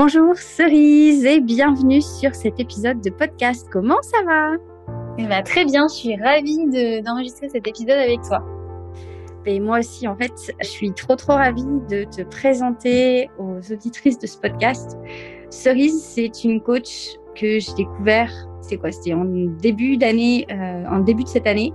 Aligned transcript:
Bonjour 0.00 0.36
Cerise 0.36 1.24
et 1.24 1.40
bienvenue 1.40 2.00
sur 2.00 2.32
cet 2.32 2.60
épisode 2.60 3.00
de 3.00 3.10
podcast. 3.10 3.66
Comment 3.68 4.00
ça 4.02 4.22
va? 4.24 4.52
Eh 5.18 5.26
ben, 5.26 5.42
Très 5.42 5.64
bien, 5.64 5.88
je 5.88 5.94
suis 5.94 6.14
ravie 6.14 7.02
d'enregistrer 7.02 7.48
cet 7.48 7.66
épisode 7.66 7.98
avec 7.98 8.20
toi. 8.22 8.46
Et 9.44 9.58
moi 9.58 9.80
aussi, 9.80 10.06
en 10.06 10.14
fait, 10.14 10.54
je 10.62 10.68
suis 10.68 10.92
trop 10.92 11.16
trop 11.16 11.32
ravie 11.32 11.64
de 11.90 12.04
te 12.04 12.22
présenter 12.22 13.28
aux 13.40 13.58
auditrices 13.72 14.20
de 14.20 14.28
ce 14.28 14.38
podcast. 14.38 14.96
Cerise, 15.50 16.00
c'est 16.00 16.44
une 16.44 16.60
coach 16.60 17.16
que 17.34 17.58
j'ai 17.58 17.74
découvert 17.76 18.30
c'est 18.68 18.76
quoi? 18.76 18.92
C'était 18.92 19.14
en 19.14 19.24
début 19.24 19.96
d'année, 19.96 20.46
euh, 20.50 20.84
en 20.90 21.00
début 21.00 21.24
de 21.24 21.28
cette 21.28 21.46
année. 21.46 21.72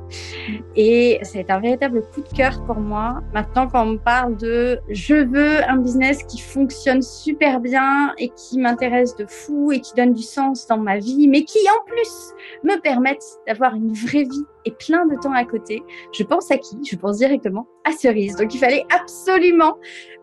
Et 0.76 1.20
été 1.34 1.52
un 1.52 1.59
véritable 1.59 2.02
coup 2.14 2.21
de 2.21 2.30
cœur 2.35 2.63
pour 2.66 2.77
moi. 2.77 3.22
Maintenant, 3.34 3.68
quand 3.68 3.84
on 3.84 3.91
me 3.94 3.98
parle 3.98 4.38
de 4.38 4.80
je 4.90 5.16
veux 5.16 5.63
un 5.70 5.77
business 5.77 6.23
qui 6.23 6.40
fonctionne 6.40 7.02
super 7.02 7.59
bien 7.59 8.13
et 8.18 8.30
qui 8.30 8.59
m'intéresse 8.59 9.16
de 9.16 9.26
fou 9.26 9.71
et 9.71 9.80
qui 9.80 9.94
donne 9.95 10.13
du 10.13 10.23
sens 10.23 10.68
dans 10.68 10.77
ma 10.77 10.98
vie, 10.98 11.27
mais 11.27 11.44
qui 11.44 11.59
en 11.70 11.85
plus 11.85 12.34
me 12.63 12.80
permette 12.80 13.23
d'avoir 13.48 13.76
une 13.76 13.91
vraie 13.91 14.23
vie 14.23 14.46
et 14.66 14.71
plein 14.71 15.05
de 15.05 15.16
temps 15.16 15.34
à 15.34 15.44
côté, 15.44 15.84
je 16.13 16.23
pense 16.23 16.49
à 16.49 16.57
qui? 16.57 16.77
Je 16.90 16.96
pense 16.96 17.18
directement 17.18 17.68
à 17.84 17.91
Cerise. 17.91 18.38
Donc 18.38 18.54
il 18.54 18.60
fallait 18.60 18.85
absolument 18.90 19.76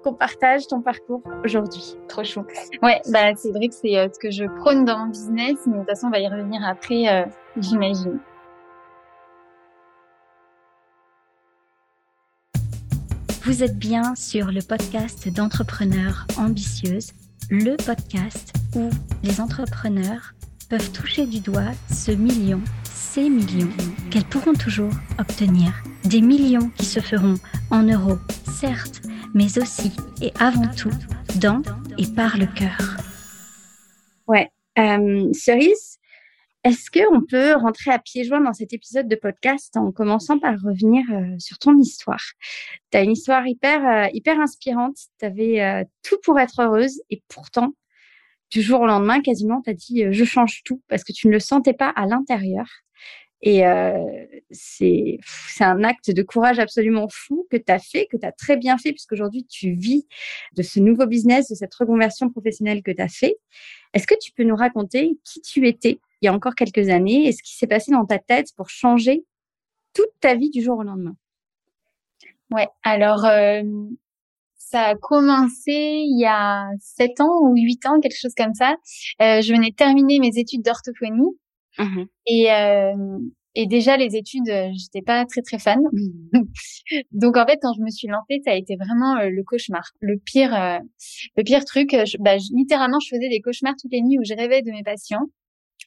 qu'on 0.03 0.15
partage 0.15 0.67
ton 0.67 0.81
parcours 0.81 1.23
aujourd'hui. 1.45 1.97
Trop 2.09 2.25
chou. 2.25 2.41
Ouais, 2.83 3.03
bah 3.13 3.35
c'est 3.37 3.51
vrai 3.51 3.69
que 3.69 3.75
c'est 3.75 3.93
ce 4.13 4.19
que 4.19 4.31
je 4.31 4.45
prône 4.61 4.87
dans 4.87 4.99
mon 5.01 5.07
business, 5.07 5.57
mais 5.67 5.75
de 5.75 5.79
toute 5.81 5.89
façon 5.91 6.07
on 6.07 6.11
va 6.11 6.21
y 6.21 6.29
revenir 6.29 6.60
après, 6.65 7.09
euh, 7.09 7.25
j'imagine. 7.57 8.19
Vous 13.45 13.63
êtes 13.63 13.79
bien 13.79 14.15
sur 14.15 14.53
le 14.53 14.61
podcast 14.61 15.29
d'entrepreneurs 15.29 16.27
ambitieuses, 16.37 17.13
le 17.51 17.77
podcast 17.77 18.53
où 18.77 18.91
les 19.23 19.41
entrepreneurs 19.41 20.35
peuvent 20.69 20.93
toucher 20.93 21.27
du 21.27 21.41
doigt 21.41 21.73
ce 21.91 22.13
million 22.13 22.61
ces 23.13 23.29
millions 23.29 23.69
qu'elles 24.09 24.25
pourront 24.25 24.53
toujours 24.53 24.93
obtenir. 25.19 25.73
Des 26.05 26.21
millions 26.21 26.71
qui 26.77 26.85
se 26.85 27.01
feront 27.01 27.35
en 27.71 27.83
euros, 27.83 28.19
certes, 28.45 29.03
mais 29.35 29.59
aussi 29.59 29.91
et 30.23 30.33
avant 30.39 30.69
tout 30.69 30.93
dans 31.41 31.61
et 31.99 32.07
par 32.07 32.39
le 32.39 32.47
cœur. 32.47 32.97
Ouais. 34.29 34.49
Euh, 34.79 35.29
Cerise, 35.33 35.99
est-ce 36.65 36.91
qu'on 36.91 37.23
peut 37.23 37.55
rentrer 37.55 37.91
à 37.91 37.99
pieds 37.99 38.25
joints 38.25 38.41
dans 38.41 38.53
cet 38.53 38.73
épisode 38.73 39.09
de 39.09 39.17
podcast 39.17 39.77
en 39.77 39.93
commençant 39.93 40.39
par 40.39 40.55
revenir 40.61 41.05
euh, 41.13 41.39
sur 41.39 41.59
ton 41.59 41.79
histoire? 41.79 42.23
Tu 42.91 42.99
as 42.99 43.03
une 43.03 43.13
histoire 43.13 43.47
hyper, 43.47 43.87
euh, 43.87 44.09
hyper 44.13 44.39
inspirante. 44.41 44.97
Tu 45.19 45.25
avais 45.25 45.87
tout 46.03 46.19
pour 46.23 46.39
être 46.39 46.61
heureuse 46.61 47.01
et 47.11 47.23
pourtant, 47.29 47.75
du 48.51 48.63
jour 48.63 48.81
au 48.81 48.87
lendemain, 48.87 49.21
quasiment, 49.21 49.63
tu 49.63 49.71
as 49.71 49.75
dit 49.75 50.05
je 50.11 50.25
change 50.25 50.63
tout 50.65 50.83
parce 50.89 51.05
que 51.05 51.13
tu 51.13 51.29
ne 51.29 51.33
le 51.33 51.41
sentais 51.41 51.75
pas 51.75 51.89
à 51.89 52.07
l'intérieur. 52.07 52.67
Et 53.43 53.67
euh, 53.67 54.27
c'est 54.51 55.19
un 55.61 55.83
acte 55.83 56.11
de 56.11 56.23
courage 56.23 56.59
absolument 56.59 57.09
fou 57.11 57.47
que 57.51 57.57
tu 57.57 57.73
as 57.73 57.79
fait, 57.79 58.07
que 58.07 58.19
tu 58.19 58.27
as 58.27 58.33
très 58.33 58.57
bien 58.57 58.77
fait, 58.77 58.93
puisqu'aujourd'hui 58.93 59.47
tu 59.47 59.73
vis 59.73 60.07
de 60.57 60.63
ce 60.63 60.79
nouveau 60.79 61.07
business, 61.07 61.49
de 61.49 61.55
cette 61.55 61.75
reconversion 61.75 62.29
professionnelle 62.29 62.83
que 62.83 62.91
tu 62.91 63.01
as 63.01 63.09
fait. 63.09 63.37
Est-ce 63.95 64.07
que 64.07 64.15
tu 64.21 64.33
peux 64.33 64.45
nous 64.45 64.57
raconter 64.57 65.19
qui 65.25 65.41
tu 65.41 65.67
étais 65.67 66.01
il 66.21 66.27
y 66.27 66.29
a 66.29 66.35
encore 66.35 66.55
quelques 66.55 66.89
années 66.89 67.27
et 67.27 67.33
ce 67.33 67.43
qui 67.43 67.57
s'est 67.57 67.67
passé 67.67 67.93
dans 67.93 68.05
ta 68.05 68.19
tête 68.19 68.49
pour 68.57 68.69
changer 68.69 69.25
toute 69.95 70.11
ta 70.21 70.35
vie 70.35 70.51
du 70.51 70.63
jour 70.63 70.79
au 70.79 70.83
lendemain? 70.83 71.17
Ouais, 72.51 72.69
alors 72.83 73.25
euh, 73.25 73.63
ça 74.57 74.83
a 74.83 74.95
commencé 74.97 75.73
il 75.73 76.21
y 76.21 76.27
a 76.27 76.69
sept 76.81 77.21
ans 77.21 77.41
ou 77.43 77.55
huit 77.57 77.85
ans, 77.87 78.01
quelque 78.01 78.19
chose 78.19 78.35
comme 78.37 78.55
ça. 78.55 78.77
Euh, 79.23 79.41
je 79.41 79.53
venais 79.53 79.71
de 79.71 79.77
terminer 79.77 80.19
mes 80.19 80.37
études 80.39 80.63
d'orthophonie 80.63 81.37
Mmh 81.79 82.05
et, 82.27 82.53
euh, 82.53 83.19
et 83.55 83.67
déjà 83.67 83.97
les 83.97 84.15
études, 84.17 84.49
euh, 84.49 84.71
j'étais 84.75 85.03
pas 85.03 85.25
très 85.27 85.43
très 85.43 85.59
fan. 85.59 85.81
Donc 87.13 87.37
en 87.37 87.47
fait, 87.47 87.59
quand 87.61 87.73
je 87.75 87.83
me 87.83 87.91
suis 87.91 88.07
lancée, 88.07 88.41
ça 88.45 88.53
a 88.53 88.55
été 88.55 88.77
vraiment 88.77 89.17
euh, 89.17 89.31
le 89.31 89.43
cauchemar, 89.43 89.91
le 90.01 90.19
pire, 90.19 90.55
euh, 90.55 90.79
le 91.37 91.43
pire 91.43 91.65
truc. 91.65 91.91
Je, 91.93 92.17
bah, 92.19 92.37
littéralement, 92.53 93.01
je 93.01 93.09
faisais 93.09 93.29
des 93.29 93.41
cauchemars 93.41 93.75
toutes 93.81 93.93
les 93.93 94.03
nuits 94.03 94.19
où 94.19 94.25
je 94.25 94.35
rêvais 94.35 94.63
de 94.63 94.71
mes 94.71 94.83
patients. 94.83 95.27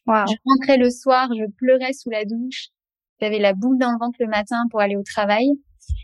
Je 0.08 0.36
rentrais 0.46 0.78
le 0.78 0.90
soir, 0.90 1.30
je 1.34 1.46
pleurais 1.58 1.94
sous 1.94 2.10
la 2.10 2.26
douche. 2.26 2.68
J'avais 3.22 3.40
la 3.40 3.54
boule 3.54 3.78
dans 3.78 3.92
le 3.92 3.98
ventre 4.00 4.18
le 4.20 4.28
matin 4.28 4.58
pour 4.70 4.82
aller 4.82 4.96
au 4.96 5.04
travail. 5.04 5.48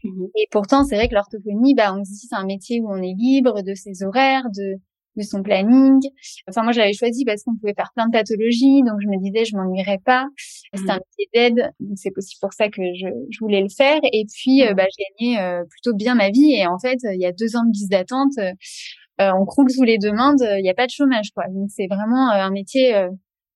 Mmh 0.04 0.26
et 0.36 0.48
pourtant, 0.52 0.84
c'est 0.84 0.96
vrai 0.96 1.08
que 1.08 1.16
l'orthophonie, 1.16 1.74
bah, 1.74 1.94
on 1.94 2.04
se 2.04 2.12
dit 2.12 2.28
c'est 2.30 2.36
un 2.36 2.46
métier 2.46 2.82
où 2.82 2.90
on 2.90 3.02
est 3.02 3.16
libre 3.18 3.62
de 3.62 3.74
ses 3.74 4.04
horaires, 4.04 4.44
de 4.56 4.80
de 5.20 5.24
son 5.24 5.44
planning. 5.44 6.00
Enfin, 6.48 6.64
moi, 6.64 6.72
je 6.72 6.80
l'avais 6.80 6.94
choisi 6.94 7.26
parce 7.26 7.44
qu'on 7.44 7.56
pouvait 7.56 7.74
faire 7.74 7.92
plein 7.94 8.08
de 8.08 8.12
pathologies, 8.12 8.82
donc 8.82 9.00
je 9.02 9.08
me 9.08 9.22
disais, 9.22 9.46
je 9.46 9.56
m'ennuierais 9.56 10.00
pas. 10.04 10.26
C'est 10.74 10.84
mmh. 10.84 10.90
un 10.90 11.00
métier 11.00 11.30
d'aide, 11.34 11.72
donc 11.80 11.98
c'est 11.98 12.12
aussi 12.18 12.36
pour 12.42 12.54
ça 12.54 12.70
que 12.70 12.82
je, 12.82 13.08
je, 13.30 13.40
voulais 13.40 13.62
le 13.62 13.70
faire. 13.70 14.00
Et 14.04 14.26
puis, 14.34 14.64
euh, 14.64 14.72
mmh. 14.72 14.76
bah, 14.76 14.86
j'ai 14.98 15.04
gagné 15.28 15.42
euh, 15.42 15.64
plutôt 15.70 15.96
bien 15.96 16.16
ma 16.16 16.30
vie. 16.30 16.54
Et 16.54 16.66
en 16.66 16.80
fait, 16.80 17.00
il 17.04 17.20
y 17.20 17.26
a 17.26 17.32
deux 17.32 17.56
ans 17.56 17.64
de 17.66 17.72
liste 17.72 17.92
d'attente, 17.92 18.38
euh, 18.38 19.32
on 19.38 19.46
croule 19.46 19.70
sous 19.70 19.84
les 19.84 19.98
demandes, 19.98 20.42
il 20.42 20.64
n'y 20.64 20.70
a 20.70 20.74
pas 20.74 20.86
de 20.86 20.92
chômage, 20.92 21.32
quoi. 21.36 21.44
Donc, 21.50 21.70
c'est 21.70 21.88
vraiment 21.88 22.30
un 22.30 22.52
métier 22.52 22.94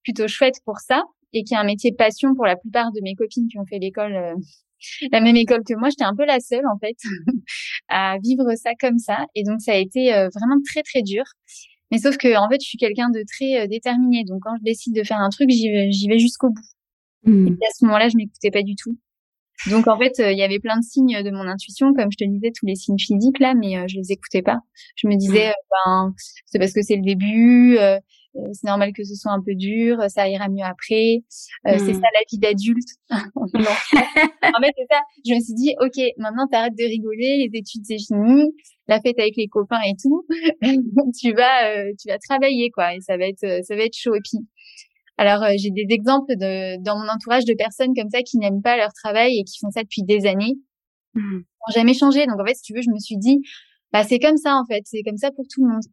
plutôt 0.03 0.28
chouette 0.28 0.59
pour 0.66 0.80
ça 0.80 1.03
et 1.34 1.44
qui 1.44 1.53
est 1.53 1.58
un 1.58 1.64
métier 1.64 1.91
passion 1.91 2.36
pour 2.36 2.46
la 2.46 2.56
plupart 2.56 2.91
de 2.91 3.02
mes 3.02 3.16
copines 3.16 3.47
qui 3.47 3.58
ont 3.58 3.66
fait 3.66 3.80
l'école 3.80 4.36
la 5.12 5.22
même 5.22 5.36
école 5.36 5.64
que 5.64 5.74
moi, 5.75 5.90
j'étais 5.90 6.03
un 6.03 6.16
peu 6.16 6.25
la 6.25 6.40
seule 6.40 6.66
en 6.68 6.78
fait 6.78 6.97
à 7.90 8.18
vivre 8.24 8.46
ça 8.56 8.72
comme 8.80 8.97
ça. 8.97 9.25
Et 9.36 9.44
donc 9.44 9.62
ça 9.62 9.74
a 9.74 9.78
été 9.78 10.14
euh, 10.14 10.30
vraiment 10.30 10.59
très 10.66 10.84
très 10.84 11.02
dur. 11.02 11.24
Mais 11.91 12.00
sauf 12.00 12.18
que 12.18 12.36
en 12.36 12.50
fait, 12.50 12.58
je 12.62 12.68
suis 12.68 12.78
quelqu'un 12.78 13.09
de 13.09 13.24
très 13.28 13.62
euh, 13.62 13.68
déterminé. 13.68 14.24
Donc 14.25 14.41
quand 14.44 14.56
je 14.58 14.64
décide 14.64 14.96
de 14.96 15.03
faire 15.03 15.19
un 15.19 15.30
truc, 15.30 15.50
j'y 15.50 15.69
vais, 15.69 16.20
jusqu'au 16.20 16.50
bout. 16.50 17.31
Mmh. 17.31 17.47
Et 17.62 17.66
à 17.66 17.72
ce 17.78 17.85
moment-là, 17.85 18.09
je 18.09 18.18
m'écoutais 18.18 18.52
pas 18.52 18.64
du 18.64 18.75
tout. 18.75 18.97
Donc 19.70 19.88
en 19.88 19.97
fait, 19.97 20.20
euh, 20.20 20.31
il 20.31 20.38
y 20.38 20.44
avait 20.44 20.59
plein 20.59 20.78
de 20.78 20.84
signes 20.84 21.22
de 21.24 21.30
mon 21.30 21.47
intuition, 21.47 21.94
comme 21.94 22.12
je 22.12 22.18
te 22.18 22.30
disais, 22.30 22.52
tous 22.58 22.66
les 22.66 22.75
signes 22.75 22.97
physiques 22.97 23.40
là, 23.40 23.53
mais 23.53 23.88
je 23.88 23.97
les 23.97 24.12
écoutais 24.12 24.41
pas. 24.41 24.59
Je 24.96 25.08
me 25.08 25.16
disais, 25.16 25.50
mmh. 25.50 25.53
ben 25.85 26.14
c'est 26.47 26.59
parce 26.59 26.74
que 26.74 26.81
c'est 26.81 26.96
le 26.96 27.03
début, 27.03 27.78
euh, 27.78 28.00
c'est 28.34 28.68
normal 28.68 28.94
que 28.94 29.04
ce 29.04 29.14
soit 29.16 29.32
un 29.32 29.42
peu 29.42 29.54
dur, 29.56 29.98
ça 30.10 30.28
ira 30.28 30.50
mieux 30.50 30.64
après. 30.64 31.24
Euh, 31.68 31.78
c'est 31.78 31.94
hmm. 31.94 32.02
ça 32.02 32.08
la 32.14 32.22
vie 32.30 32.40
d'adulte. 32.40 32.90
en 33.10 33.48
fait, 33.48 34.74
c'est 34.78 34.88
ça. 34.90 35.02
Je 35.26 35.34
me 35.36 35.40
suis 35.40 35.54
dit, 35.54 35.76
ok, 35.80 36.04
maintenant 36.18 36.48
t'arrêtes 36.48 36.76
de 36.78 36.84
rigoler, 36.84 37.48
les 37.48 37.60
études 37.60 37.84
c'est 37.86 38.00
fini, 38.00 38.52
la 38.88 39.00
fête 39.02 39.20
avec 39.20 39.36
les 39.38 39.48
copains 39.48 39.82
et 39.86 39.94
tout. 40.02 40.26
tu 41.20 41.34
vas, 41.34 41.76
euh, 41.76 41.92
tu 42.00 42.10
vas 42.10 42.18
travailler 42.18 42.72
quoi, 42.72 42.96
et 42.96 43.02
ça 43.02 43.18
va 43.18 43.28
être, 43.28 43.64
ça 43.64 43.76
va 43.76 43.84
être 43.84 43.98
chaud. 43.98 44.16
Et 44.16 44.22
puis, 44.24 44.40
alors 45.18 45.46
j'ai 45.58 45.70
des 45.70 45.94
exemples 45.94 46.36
de 46.36 46.84
dans 46.84 46.98
mon 46.98 47.08
entourage 47.08 47.46
de 47.46 47.54
personnes 47.54 47.94
comme 47.96 48.10
ça 48.10 48.24
qui 48.24 48.38
n'aiment 48.40 48.64
pas 48.64 48.78
leur 48.78 48.94
travail 48.94 49.38
et 49.38 49.44
qui 49.44 49.60
font 49.60 49.70
ça 49.70 49.84
depuis 49.84 50.04
des 50.04 50.26
années, 50.26 50.56
mmh. 51.14 51.36
n'ont 51.38 51.74
jamais 51.74 51.94
changé. 51.94 52.26
Donc 52.26 52.40
en 52.40 52.46
fait, 52.46 52.56
si 52.56 52.64
tu 52.64 52.74
veux, 52.74 52.82
je 52.82 52.90
me 52.90 52.98
suis 52.98 53.18
dit, 53.18 53.42
bah 53.92 54.04
c'est 54.04 54.20
comme 54.20 54.38
ça 54.38 54.56
en 54.56 54.66
fait, 54.66 54.82
c'est 54.86 55.04
comme 55.04 55.18
ça 55.18 55.32
pour 55.32 55.46
tout 55.48 55.64
le 55.64 55.72
monde. 55.72 55.84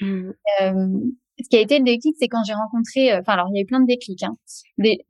Mmh. 0.00 1.10
Euh, 1.40 1.44
ce 1.44 1.48
qui 1.48 1.56
a 1.56 1.60
été 1.60 1.78
le 1.78 1.84
déclic, 1.84 2.16
c'est 2.18 2.28
quand 2.28 2.42
j'ai 2.44 2.54
rencontré, 2.54 3.12
euh, 3.12 3.20
enfin 3.20 3.34
alors 3.34 3.48
il 3.50 3.56
y 3.56 3.58
a 3.58 3.62
eu 3.62 3.66
plein 3.66 3.80
de 3.80 3.86
déclics. 3.86 4.22
Hein. 4.22 4.36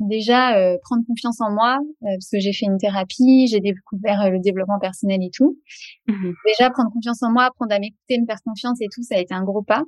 déjà 0.01 0.57
euh, 0.57 0.77
prendre 0.83 1.05
confiance 1.07 1.41
en 1.41 1.51
moi, 1.53 1.79
euh, 2.03 2.07
parce 2.07 2.31
que 2.31 2.41
j'ai 2.41 2.53
fait 2.53 2.67
une 2.67 2.79
thérapie, 2.79 3.47
j'ai 3.49 3.61
découvert 3.61 4.31
le 4.31 4.39
développement 4.41 4.79
personnel 4.79 5.21
et 5.23 5.31
tout. 5.31 5.59
Mmh 6.07 6.33
déjà 6.47 6.71
prendre 6.71 6.91
confiance 6.93 7.23
en 7.23 7.31
moi, 7.31 7.45
apprendre 7.45 7.75
à 7.75 7.79
m'écouter, 7.79 8.19
me 8.19 8.27
faire 8.27 8.41
confiance 8.45 8.81
et 8.81 8.87
tout, 8.93 9.03
ça 9.03 9.17
a 9.17 9.19
été 9.19 9.35
un 9.35 9.45
gros 9.45 9.63
pas. 9.63 9.83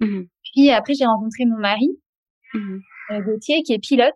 Mmh 0.00 0.22
Puis 0.54 0.70
après 0.70 0.94
j'ai 0.94 1.06
rencontré 1.06 1.44
mon 1.46 1.58
mari, 1.58 1.88
mmh 2.54 2.78
Gauthier, 3.26 3.62
qui 3.62 3.72
est 3.72 3.80
pilote. 3.80 4.14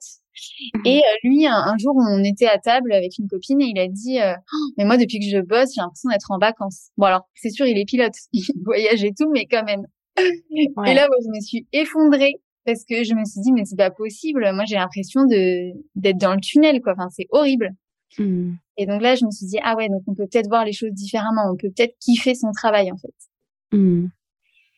Et 0.84 1.00
lui, 1.22 1.46
un, 1.46 1.76
jour, 1.78 1.94
on 1.96 2.22
était 2.22 2.46
à 2.46 2.58
table 2.58 2.92
avec 2.92 3.18
une 3.18 3.28
copine 3.28 3.60
et 3.60 3.66
il 3.66 3.78
a 3.78 3.88
dit 3.88 4.18
oh, 4.20 4.56
"Mais 4.76 4.84
moi, 4.84 4.96
depuis 4.96 5.18
que 5.18 5.26
je 5.26 5.40
bosse, 5.40 5.74
j'ai 5.74 5.80
l'impression 5.80 6.10
d'être 6.10 6.30
en 6.30 6.38
vacances." 6.38 6.90
Bon 6.96 7.06
alors, 7.06 7.28
c'est 7.34 7.50
sûr, 7.50 7.66
il 7.66 7.78
est 7.78 7.84
pilote, 7.84 8.14
il 8.32 8.44
voyage 8.64 9.02
et 9.04 9.12
tout, 9.16 9.30
mais 9.32 9.46
quand 9.46 9.64
même. 9.64 9.84
Et 10.16 10.94
là, 10.94 11.08
moi, 11.08 11.16
je 11.22 11.28
me 11.28 11.40
suis 11.40 11.66
effondrée 11.72 12.34
parce 12.64 12.84
que 12.84 13.04
je 13.04 13.14
me 13.14 13.24
suis 13.24 13.40
dit, 13.40 13.52
mais 13.52 13.64
c'est 13.64 13.76
pas 13.76 13.90
possible. 13.90 14.50
Moi, 14.54 14.64
j'ai 14.66 14.76
l'impression 14.76 15.24
de 15.24 15.72
d'être 15.94 16.18
dans 16.18 16.34
le 16.34 16.40
tunnel, 16.40 16.80
quoi. 16.80 16.92
Enfin, 16.92 17.08
c'est 17.10 17.26
horrible. 17.30 17.70
Mmh. 18.18 18.54
Et 18.78 18.86
donc 18.86 19.02
là, 19.02 19.14
je 19.16 19.24
me 19.24 19.30
suis 19.30 19.46
dit, 19.46 19.58
ah 19.62 19.76
ouais, 19.76 19.88
donc 19.88 20.02
on 20.06 20.14
peut 20.14 20.26
peut-être 20.30 20.48
voir 20.48 20.64
les 20.64 20.72
choses 20.72 20.92
différemment. 20.92 21.50
On 21.52 21.56
peut 21.56 21.70
peut-être 21.74 21.96
kiffer 22.00 22.34
son 22.34 22.52
travail, 22.52 22.90
en 22.92 22.96
fait. 22.96 23.76
Mmh. 23.76 24.06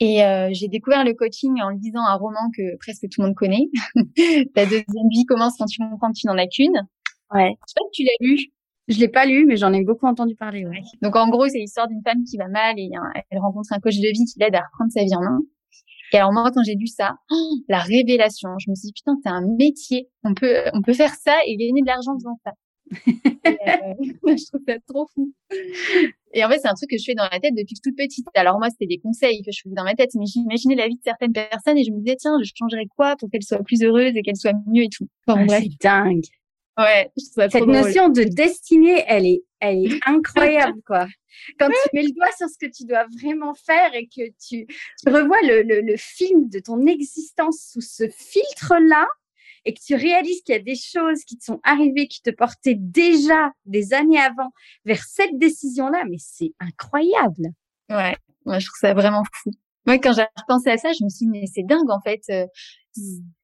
Et 0.01 0.25
euh, 0.25 0.51
j'ai 0.53 0.69
découvert 0.69 1.05
le 1.05 1.15
coaching 1.15 1.61
en 1.63 1.71
lisant 1.71 2.05
un 2.07 2.17
roman 2.17 2.51
que 2.55 2.77
presque 2.79 3.09
tout 3.11 3.23
le 3.23 3.29
monde 3.29 3.37
connaît. 3.37 3.69
Ta 4.55 4.65
deuxième 4.65 5.09
vie 5.11 5.25
commence 5.25 5.57
quand 5.59 5.67
tu 5.67 5.81
comprends 5.81 6.13
que 6.13 6.19
tu 6.19 6.27
n'en 6.27 6.37
as 6.37 6.47
qu'une. 6.47 6.87
Ouais. 7.33 7.57
Je 7.67 7.73
sais 7.73 7.75
pas 7.77 7.85
si 7.93 8.03
tu 8.03 8.05
l'as 8.05 8.27
lu. 8.27 8.39
Je 8.89 9.01
l'ai 9.01 9.09
pas 9.09 9.27
lu, 9.27 9.47
mais 9.47 9.57
j'en 9.57 9.73
ai 9.73 9.83
beaucoup 9.83 10.07
entendu 10.07 10.37
parler. 10.37 10.65
Ouais. 10.65 10.81
Donc 11.03 11.17
en 11.17 11.29
gros, 11.29 11.49
c'est 11.49 11.59
l'histoire 11.59 11.89
d'une 11.89 12.03
femme 12.03 12.23
qui 12.25 12.37
va 12.37 12.49
mal 12.49 12.79
et 12.79 12.91
elle 13.31 13.39
rencontre 13.39 13.73
un 13.73 13.81
coach 13.81 13.97
de 13.97 14.09
vie 14.09 14.25
qui 14.25 14.39
l'aide 14.39 14.55
à 14.55 14.61
reprendre 14.61 14.93
sa 14.93 15.03
vie 15.03 15.15
en 15.15 15.23
main. 15.23 15.41
Et 16.13 16.19
alors 16.19 16.33
moi, 16.33 16.51
quand 16.55 16.63
j'ai 16.65 16.77
lu 16.77 16.87
ça, 16.87 17.17
la 17.69 17.81
révélation, 17.81 18.51
je 18.59 18.71
me 18.71 18.75
suis 18.75 18.89
dit 18.89 18.93
putain, 18.93 19.17
c'est 19.23 19.29
un 19.29 19.43
métier. 19.59 20.09
On 20.23 20.35
peut, 20.35 20.63
on 20.73 20.83
peut 20.83 20.93
faire 20.93 21.15
ça 21.15 21.37
et 21.47 21.57
gagner 21.57 21.83
de 21.83 21.87
l'argent 21.87 22.15
faisant 22.15 22.39
ça. 22.45 22.53
Euh, 23.47 23.95
je 24.37 24.47
trouve 24.47 24.61
ça 24.67 24.75
trop 24.89 25.07
fou. 25.15 25.33
Et 26.33 26.45
en 26.45 26.49
fait, 26.49 26.59
c'est 26.59 26.69
un 26.69 26.75
truc 26.75 26.91
que 26.91 26.99
je 26.99 27.05
fais 27.05 27.15
dans 27.15 27.29
ma 27.31 27.39
tête 27.39 27.55
depuis 27.57 27.77
toute 27.83 27.97
petite. 27.97 28.27
Alors 28.35 28.59
moi, 28.59 28.69
c'était 28.71 28.87
des 28.87 28.99
conseils 28.99 29.43
que 29.43 29.53
je 29.53 29.61
faisais 29.63 29.75
dans 29.75 29.85
ma 29.85 29.95
tête, 29.95 30.11
mais 30.15 30.27
j'imaginais 30.27 30.75
la 30.75 30.89
vie 30.89 30.97
de 30.97 31.03
certaines 31.03 31.33
personnes 31.33 31.79
et 31.79 31.85
je 31.85 31.93
me 31.93 31.99
disais, 32.01 32.17
tiens, 32.17 32.37
je 32.43 32.51
changerais 32.55 32.87
quoi 32.97 33.17
pour 33.17 33.31
qu'elles 33.31 33.45
soient 33.45 33.63
plus 33.63 33.83
heureuses 33.83 34.17
et 34.17 34.23
qu'elles 34.23 34.37
soient 34.37 34.53
mieux 34.67 34.85
et 34.85 34.89
tout. 34.89 35.07
Ah, 35.29 35.37
c'est 35.49 35.69
dingue. 35.81 36.25
Ouais, 36.79 37.11
Cette 37.17 37.67
notion 37.67 38.09
de 38.11 38.23
destinée, 38.23 39.03
elle 39.07 39.27
est, 39.27 39.43
elle 39.61 39.87
est 39.87 39.99
incroyable, 40.07 40.81
quoi. 40.87 41.07
Quand 41.59 41.69
tu 41.69 41.89
mets 41.95 42.03
le 42.03 42.13
doigt 42.13 42.33
sur 42.37 42.49
ce 42.49 42.59
que 42.59 42.71
tu 42.71 42.85
dois 42.85 43.07
vraiment 43.19 43.55
faire 43.55 43.95
et 43.95 44.07
que 44.07 44.29
tu, 44.47 44.67
tu 44.67 45.09
revois 45.11 45.41
le, 45.43 45.63
le, 45.63 45.81
le 45.81 45.97
film 45.97 46.49
de 46.49 46.59
ton 46.59 46.87
existence 46.87 47.71
sous 47.73 47.81
ce 47.81 48.09
filtre-là, 48.09 49.07
et 49.67 49.75
que 49.75 49.81
tu 49.85 49.95
réalises 49.95 50.43
qu'il 50.43 50.55
y 50.55 50.59
a 50.59 50.63
des 50.63 50.77
choses 50.77 51.25
qui 51.25 51.37
te 51.37 51.45
sont 51.45 51.61
arrivées, 51.65 52.07
qui 52.07 52.23
te 52.23 52.31
portaient 52.31 52.77
déjà 52.79 53.51
des 53.67 53.93
années 53.93 54.21
avant 54.21 54.51
vers 54.85 55.03
cette 55.03 55.37
décision-là, 55.39 56.05
mais 56.09 56.19
c'est 56.19 56.53
incroyable. 56.61 57.49
Ouais, 57.91 58.17
moi 58.45 58.59
je 58.61 58.67
trouve 58.67 58.79
ça 58.81 58.95
vraiment 58.95 59.25
fou. 59.33 59.51
Moi, 59.87 59.99
quand 59.99 60.13
j'ai 60.13 60.27
repensé 60.37 60.71
à 60.71 60.79
ça, 60.79 60.89
je 60.99 61.05
me 61.05 61.09
suis 61.09 61.27
dit, 61.27 61.31
mais 61.31 61.47
c'est 61.53 61.63
dingue 61.65 61.91
en 61.91 62.01
fait. 62.01 62.23
Euh, 62.31 62.47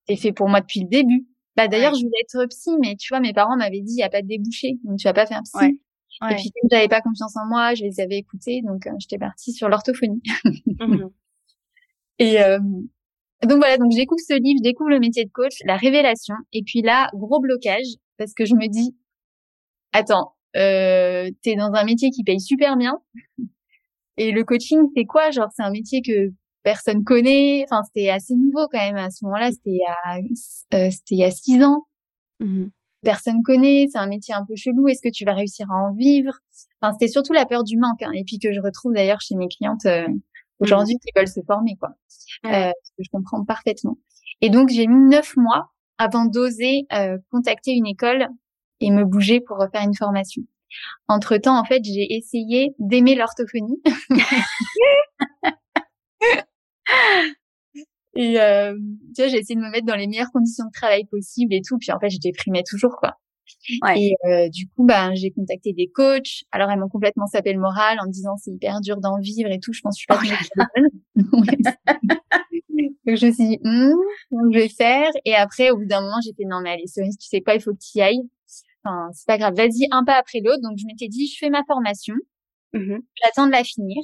c'est 0.08 0.16
fait 0.16 0.32
pour 0.32 0.48
moi 0.48 0.60
depuis 0.60 0.80
le 0.80 0.88
début. 0.88 1.26
Bah 1.56 1.68
d'ailleurs, 1.68 1.94
je 1.94 2.00
voulais 2.00 2.20
être 2.22 2.46
psy, 2.46 2.70
mais 2.80 2.96
tu 2.96 3.08
vois, 3.08 3.20
mes 3.20 3.32
parents 3.32 3.56
m'avaient 3.56 3.80
dit, 3.80 3.94
il 3.94 3.98
y 3.98 4.02
a 4.02 4.08
pas 4.08 4.22
de 4.22 4.26
débouché, 4.26 4.78
donc 4.84 4.98
tu 4.98 5.04
vas 5.04 5.12
pas 5.12 5.26
faire 5.26 5.42
psy. 5.42 5.58
Ouais. 6.20 6.32
Et 6.32 6.34
puis 6.36 6.50
comme 6.50 6.68
j'avais 6.70 6.88
pas 6.88 7.00
confiance 7.00 7.36
en 7.36 7.46
moi, 7.46 7.74
je 7.74 7.84
les 7.84 8.00
avais 8.00 8.16
écoutés, 8.16 8.62
donc 8.62 8.86
euh, 8.86 8.92
j'étais 8.98 9.18
partie 9.18 9.52
sur 9.52 9.68
l'orthophonie. 9.68 10.22
Mmh 10.44 11.08
et, 12.18 12.42
euh, 12.42 12.58
donc 12.58 13.58
voilà, 13.58 13.76
donc 13.76 13.90
j'écoute 13.92 14.20
ce 14.20 14.34
livre, 14.34 14.58
je 14.58 14.62
découvre 14.62 14.90
le 14.90 15.00
métier 15.00 15.24
de 15.24 15.30
coach, 15.30 15.54
la 15.64 15.76
révélation, 15.76 16.34
et 16.52 16.62
puis 16.62 16.82
là, 16.82 17.10
gros 17.14 17.40
blocage, 17.40 17.86
parce 18.18 18.34
que 18.34 18.44
je 18.44 18.54
me 18.54 18.68
dis, 18.68 18.96
attends, 19.92 20.34
euh, 20.56 21.30
t'es 21.42 21.56
dans 21.56 21.72
un 21.72 21.84
métier 21.84 22.10
qui 22.10 22.22
paye 22.22 22.40
super 22.40 22.76
bien, 22.76 22.98
et 24.16 24.30
le 24.30 24.44
coaching, 24.44 24.80
c'est 24.94 25.06
quoi? 25.06 25.30
Genre, 25.30 25.48
c'est 25.56 25.62
un 25.62 25.70
métier 25.70 26.02
que 26.02 26.30
personne 26.62 27.04
connaît, 27.04 27.64
enfin, 27.64 27.82
c'était 27.84 28.10
assez 28.10 28.34
nouveau 28.34 28.68
quand 28.70 28.78
même 28.78 28.96
à 28.96 29.10
ce 29.10 29.24
moment-là, 29.24 29.50
c'était 29.50 29.70
y 29.70 29.84
a, 29.84 30.18
euh, 30.18 30.90
c'était 30.90 31.14
il 31.14 31.18
y 31.18 31.24
a 31.24 31.30
six 31.30 31.62
ans. 31.62 31.86
Mmh 32.40 32.66
personne 33.02 33.42
connaît, 33.42 33.88
c'est 33.90 33.98
un 33.98 34.06
métier 34.06 34.32
un 34.34 34.44
peu 34.44 34.54
chelou, 34.56 34.88
est-ce 34.88 35.02
que 35.02 35.12
tu 35.12 35.24
vas 35.24 35.34
réussir 35.34 35.70
à 35.70 35.74
en 35.74 35.92
vivre? 35.92 36.32
Enfin, 36.80 36.92
c'était 36.92 37.10
surtout 37.10 37.32
la 37.32 37.46
peur 37.46 37.64
du 37.64 37.76
manque, 37.76 38.02
hein, 38.02 38.12
et 38.14 38.24
puis 38.24 38.38
que 38.38 38.52
je 38.52 38.60
retrouve 38.60 38.94
d'ailleurs 38.94 39.20
chez 39.20 39.34
mes 39.34 39.48
clientes 39.48 39.84
euh, 39.86 40.06
aujourd'hui 40.60 40.96
qui 40.98 41.10
veulent 41.14 41.28
se 41.28 41.40
former, 41.46 41.76
quoi. 41.78 41.90
Euh, 42.46 42.72
que 42.96 43.04
je 43.04 43.10
comprends 43.10 43.44
parfaitement. 43.44 43.98
Et 44.40 44.50
donc, 44.50 44.70
j'ai 44.70 44.86
mis 44.86 45.08
neuf 45.08 45.36
mois 45.36 45.72
avant 45.98 46.24
d'oser 46.24 46.86
euh, 46.92 47.18
contacter 47.30 47.72
une 47.72 47.86
école 47.86 48.28
et 48.80 48.90
me 48.90 49.04
bouger 49.04 49.40
pour 49.40 49.58
refaire 49.58 49.82
une 49.82 49.94
formation. 49.94 50.42
Entre 51.08 51.36
temps, 51.36 51.58
en 51.58 51.64
fait, 51.64 51.84
j'ai 51.84 52.14
essayé 52.14 52.74
d'aimer 52.78 53.14
l'orthophonie. 53.14 53.82
et 58.14 58.40
euh, 58.40 58.74
tu 59.14 59.22
vois, 59.22 59.28
j'ai 59.28 59.38
essayé 59.38 59.56
de 59.56 59.60
me 59.64 59.70
mettre 59.70 59.86
dans 59.86 59.96
les 59.96 60.06
meilleures 60.06 60.32
conditions 60.32 60.66
de 60.66 60.72
travail 60.72 61.04
possibles 61.06 61.54
et 61.54 61.62
tout. 61.66 61.78
Puis 61.78 61.92
en 61.92 61.98
fait, 61.98 62.10
je 62.10 62.18
déprimais 62.18 62.62
toujours, 62.64 62.96
quoi. 62.96 63.18
Et 63.94 64.14
euh, 64.24 64.48
du 64.48 64.68
coup, 64.68 64.84
ben, 64.84 65.14
j'ai 65.14 65.30
contacté 65.30 65.72
des 65.72 65.88
coachs. 65.88 66.44
Alors, 66.52 66.70
elles 66.70 66.78
m'ont 66.78 66.88
complètement 66.88 67.26
sapé 67.26 67.52
le 67.52 67.60
moral 67.60 67.98
en 68.00 68.06
me 68.06 68.12
disant 68.12 68.36
c'est 68.36 68.50
hyper 68.50 68.80
dur 68.80 68.98
d'en 68.98 69.18
vivre 69.18 69.50
et 69.50 69.60
tout. 69.60 69.72
Je 69.72 69.80
pense 69.80 69.96
que 69.96 70.00
je 70.00 70.34
suis 70.34 70.48
pas 70.56 70.66
oh 71.32 71.42
Donc, 73.06 73.16
je 73.16 73.26
me 73.26 73.32
suis 73.32 73.48
dit, 73.48 73.58
hm, 73.62 73.94
je 74.30 74.58
vais 74.58 74.68
faire. 74.68 75.10
Et 75.24 75.34
après, 75.34 75.70
au 75.70 75.76
bout 75.76 75.86
d'un 75.86 76.00
moment, 76.00 76.20
j'ai 76.24 76.32
fait 76.34 76.44
non, 76.44 76.60
mais 76.62 76.70
allez, 76.70 76.86
Cerise, 76.86 77.18
tu 77.18 77.28
sais 77.28 77.40
quoi, 77.40 77.54
il 77.54 77.60
faut 77.60 77.72
que 77.72 77.78
tu 77.78 77.98
y 77.98 78.02
ailles. 78.02 78.22
Enfin, 78.84 79.10
c'est 79.12 79.26
pas 79.26 79.38
grave, 79.38 79.54
vas-y 79.54 79.86
un 79.90 80.04
pas 80.04 80.16
après 80.18 80.40
l'autre. 80.40 80.62
Donc, 80.62 80.78
je 80.78 80.86
m'étais 80.86 81.08
dit, 81.08 81.26
je 81.26 81.38
fais 81.38 81.50
ma 81.50 81.62
formation. 81.66 82.14
Mmh 82.72 82.98
J'attends 83.22 83.46
de 83.46 83.52
la 83.52 83.64
finir. 83.64 84.02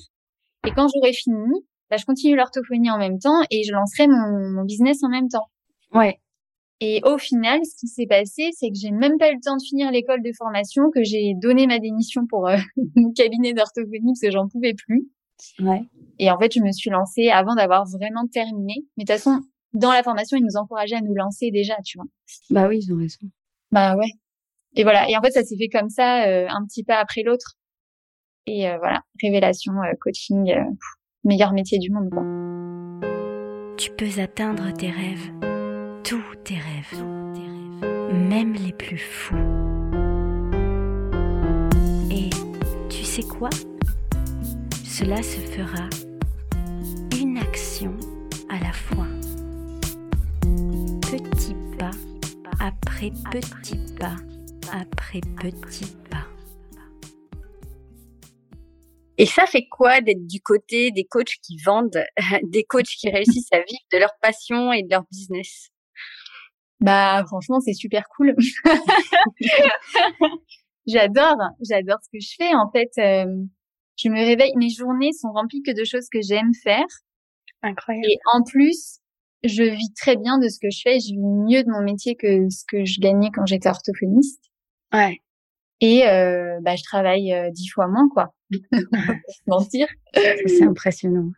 Et 0.66 0.70
quand 0.72 0.88
j'aurai 0.94 1.12
fini, 1.12 1.64
bah, 1.90 1.96
je 1.96 2.04
continue 2.04 2.36
l'orthophonie 2.36 2.90
en 2.90 2.98
même 2.98 3.18
temps 3.18 3.42
et 3.50 3.64
je 3.64 3.72
lancerai 3.72 4.06
mon, 4.08 4.50
mon 4.50 4.64
business 4.64 5.02
en 5.02 5.08
même 5.08 5.28
temps. 5.28 5.48
Ouais. 5.92 6.20
Et 6.80 7.00
au 7.04 7.18
final, 7.18 7.60
ce 7.64 7.74
qui 7.76 7.88
s'est 7.88 8.06
passé, 8.06 8.50
c'est 8.52 8.68
que 8.68 8.76
j'ai 8.80 8.92
même 8.92 9.18
pas 9.18 9.30
eu 9.30 9.34
le 9.34 9.40
temps 9.40 9.56
de 9.56 9.62
finir 9.62 9.90
l'école 9.90 10.22
de 10.22 10.30
formation, 10.36 10.90
que 10.94 11.02
j'ai 11.02 11.34
donné 11.34 11.66
ma 11.66 11.80
démission 11.80 12.26
pour 12.28 12.46
euh, 12.48 12.56
mon 12.94 13.12
cabinet 13.12 13.52
d'orthophonie 13.52 14.12
parce 14.12 14.20
que 14.20 14.30
j'en 14.30 14.48
pouvais 14.48 14.74
plus. 14.74 15.08
Ouais. 15.58 15.82
Et 16.18 16.30
en 16.30 16.38
fait, 16.38 16.52
je 16.52 16.60
me 16.60 16.70
suis 16.70 16.90
lancée 16.90 17.30
avant 17.30 17.54
d'avoir 17.56 17.84
vraiment 17.86 18.26
terminé. 18.28 18.74
Mais 18.96 19.04
de 19.04 19.12
toute 19.12 19.20
façon, 19.20 19.40
dans 19.72 19.92
la 19.92 20.02
formation, 20.02 20.36
ils 20.36 20.44
nous 20.44 20.56
encourageaient 20.56 20.96
à 20.96 21.00
nous 21.00 21.14
lancer 21.14 21.50
déjà, 21.50 21.74
tu 21.84 21.98
vois. 21.98 22.06
Bah 22.50 22.68
oui, 22.68 22.78
ils 22.80 22.92
ont 22.92 22.96
raison. 22.96 23.26
Bah 23.72 23.96
ouais. 23.96 24.12
Et 24.74 24.84
voilà. 24.84 25.08
Et 25.10 25.16
en 25.16 25.20
fait, 25.20 25.30
ça 25.32 25.42
s'est 25.42 25.56
fait 25.56 25.68
comme 25.68 25.90
ça, 25.90 26.28
euh, 26.28 26.46
un 26.48 26.64
petit 26.64 26.84
pas 26.84 26.98
après 26.98 27.22
l'autre. 27.22 27.56
Et 28.46 28.68
euh, 28.68 28.78
voilà, 28.78 29.02
révélation, 29.20 29.72
coaching, 30.00 30.54
meilleur 31.24 31.52
métier 31.52 31.78
du 31.78 31.90
monde. 31.90 32.10
Quoi. 32.10 32.24
Tu 33.76 33.90
peux 33.90 34.20
atteindre 34.20 34.72
tes 34.72 34.90
rêves 34.90 35.30
tous 36.08 36.36
tes 36.42 36.54
rêves, 36.54 37.04
même 38.10 38.54
les 38.54 38.72
plus 38.72 38.96
fous. 38.96 39.36
Et 42.10 42.30
tu 42.88 43.04
sais 43.04 43.24
quoi? 43.24 43.50
Cela 44.84 45.22
se 45.22 45.38
fera 45.40 45.86
une 47.20 47.36
action 47.36 47.92
à 48.48 48.58
la 48.58 48.72
fois. 48.72 49.06
Petit 51.02 51.54
pas 51.78 51.90
après 52.58 53.12
petit 53.30 53.78
pas 54.00 54.16
après 54.72 55.20
petit 55.42 55.94
pas. 56.10 56.27
Et 59.18 59.26
ça 59.26 59.46
fait 59.46 59.66
quoi 59.68 60.00
d'être 60.00 60.26
du 60.26 60.40
côté 60.40 60.92
des 60.92 61.04
coachs 61.04 61.34
qui 61.42 61.58
vendent, 61.58 62.04
des 62.44 62.64
coachs 62.64 62.86
qui 62.86 63.10
réussissent 63.10 63.52
à 63.52 63.58
vivre 63.58 63.82
de 63.92 63.98
leur 63.98 64.12
passion 64.22 64.72
et 64.72 64.84
de 64.84 64.90
leur 64.90 65.04
business? 65.10 65.70
Bah 66.80 67.24
franchement, 67.26 67.58
c'est 67.58 67.74
super 67.74 68.08
cool. 68.16 68.36
j'adore, 70.86 71.36
j'adore 71.60 71.98
ce 72.02 72.08
que 72.12 72.20
je 72.20 72.34
fais. 72.38 72.54
En 72.54 72.70
fait, 72.70 72.92
euh, 72.98 73.44
je 73.96 74.08
me 74.08 74.24
réveille, 74.24 74.52
mes 74.56 74.70
journées 74.70 75.12
sont 75.12 75.32
remplies 75.32 75.62
que 75.62 75.72
de 75.72 75.84
choses 75.84 76.08
que 76.08 76.20
j'aime 76.22 76.52
faire. 76.62 76.86
Incroyable. 77.62 78.06
Et 78.06 78.18
en 78.32 78.44
plus, 78.44 79.00
je 79.42 79.64
vis 79.64 79.92
très 79.94 80.16
bien 80.16 80.38
de 80.38 80.48
ce 80.48 80.60
que 80.60 80.70
je 80.70 80.80
fais. 80.82 81.00
Je 81.00 81.14
vis 81.14 81.18
mieux 81.18 81.64
de 81.64 81.70
mon 81.70 81.82
métier 81.82 82.14
que 82.14 82.48
ce 82.48 82.64
que 82.68 82.84
je 82.84 83.00
gagnais 83.00 83.30
quand 83.34 83.46
j'étais 83.46 83.68
orthophoniste. 83.68 84.44
Ouais. 84.92 85.18
Et 85.80 86.06
euh, 86.06 86.58
bah, 86.62 86.76
je 86.76 86.84
travaille 86.84 87.32
euh, 87.32 87.50
dix 87.50 87.68
fois 87.68 87.88
moins, 87.88 88.08
quoi. 88.08 88.32
mentir. 89.46 89.86
C'est 90.14 90.62
impressionnant. 90.62 91.30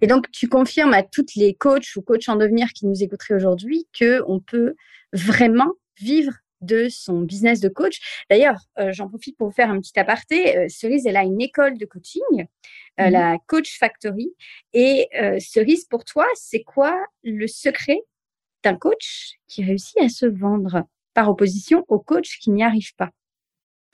Et 0.00 0.06
donc, 0.06 0.30
tu 0.30 0.48
confirmes 0.48 0.94
à 0.94 1.02
toutes 1.02 1.34
les 1.34 1.54
coachs 1.54 1.96
ou 1.96 2.02
coachs 2.02 2.28
en 2.28 2.36
devenir 2.36 2.68
qui 2.72 2.86
nous 2.86 3.02
écouteraient 3.02 3.34
aujourd'hui 3.34 3.86
que 3.92 4.22
on 4.26 4.40
peut 4.40 4.74
vraiment 5.12 5.72
vivre 6.00 6.32
de 6.60 6.88
son 6.88 7.20
business 7.20 7.60
de 7.60 7.68
coach. 7.68 8.00
D'ailleurs, 8.30 8.58
euh, 8.78 8.92
j'en 8.92 9.08
profite 9.08 9.36
pour 9.36 9.48
vous 9.48 9.54
faire 9.54 9.70
un 9.70 9.80
petit 9.80 9.98
aparté. 9.98 10.56
Euh, 10.56 10.66
Cerise, 10.68 11.06
elle 11.06 11.16
a 11.16 11.22
une 11.22 11.40
école 11.40 11.78
de 11.78 11.86
coaching, 11.86 12.22
euh, 12.32 12.44
mmh 13.06 13.10
la 13.10 13.38
Coach 13.46 13.78
Factory. 13.78 14.34
Et 14.72 15.08
Cerise, 15.38 15.84
pour 15.84 16.04
toi, 16.04 16.26
c'est 16.34 16.62
quoi 16.62 16.98
le 17.22 17.46
secret 17.46 18.00
d'un 18.64 18.74
coach 18.74 19.34
qui 19.46 19.62
réussit 19.62 19.98
à 19.98 20.08
se 20.08 20.26
vendre 20.26 20.84
par 21.14 21.30
opposition 21.30 21.84
aux 21.88 22.00
coachs 22.00 22.38
qui 22.40 22.50
n'y 22.50 22.62
arrivent 22.62 22.94
pas? 22.96 23.10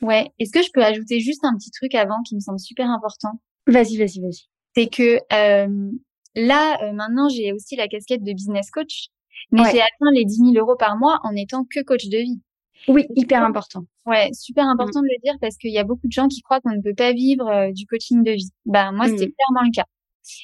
Ouais. 0.02 0.30
Est-ce 0.38 0.52
que 0.52 0.62
je 0.62 0.70
peux 0.72 0.84
ajouter 0.84 1.20
juste 1.20 1.44
un 1.44 1.56
petit 1.56 1.70
truc 1.70 1.94
avant 1.94 2.22
qui 2.22 2.34
me 2.34 2.40
semble 2.40 2.60
super 2.60 2.90
important? 2.90 3.40
Vas-y, 3.66 3.96
vas-y, 3.96 4.20
vas-y 4.20 4.48
c'est 4.74 4.86
que 4.86 5.18
euh, 5.32 5.90
là, 6.34 6.78
euh, 6.82 6.92
maintenant, 6.92 7.28
j'ai 7.28 7.52
aussi 7.52 7.76
la 7.76 7.88
casquette 7.88 8.22
de 8.22 8.32
business 8.32 8.70
coach, 8.70 9.08
mais 9.50 9.62
j'ai 9.70 9.80
atteint 9.80 10.10
les 10.12 10.24
10 10.24 10.52
000 10.52 10.52
euros 10.54 10.76
par 10.76 10.96
mois 10.96 11.20
en 11.22 11.34
étant 11.36 11.64
que 11.64 11.82
coach 11.82 12.06
de 12.06 12.18
vie. 12.18 12.40
Oui, 12.88 13.06
hyper 13.16 13.42
important. 13.42 13.84
Ouais, 14.04 14.28
super 14.32 14.66
important 14.66 15.00
de 15.00 15.06
le 15.06 15.22
dire 15.22 15.34
parce 15.40 15.56
qu'il 15.56 15.70
y 15.70 15.78
a 15.78 15.84
beaucoup 15.84 16.06
de 16.06 16.12
gens 16.12 16.28
qui 16.28 16.42
croient 16.42 16.60
qu'on 16.60 16.74
ne 16.74 16.82
peut 16.82 16.94
pas 16.94 17.12
vivre 17.12 17.48
euh, 17.48 17.72
du 17.72 17.86
coaching 17.86 18.22
de 18.22 18.32
vie. 18.32 18.50
Bah 18.66 18.92
moi, 18.92 19.06
c'était 19.06 19.26
mmh. 19.26 19.32
clairement 19.32 19.66
le 19.66 19.72
cas. 19.72 19.86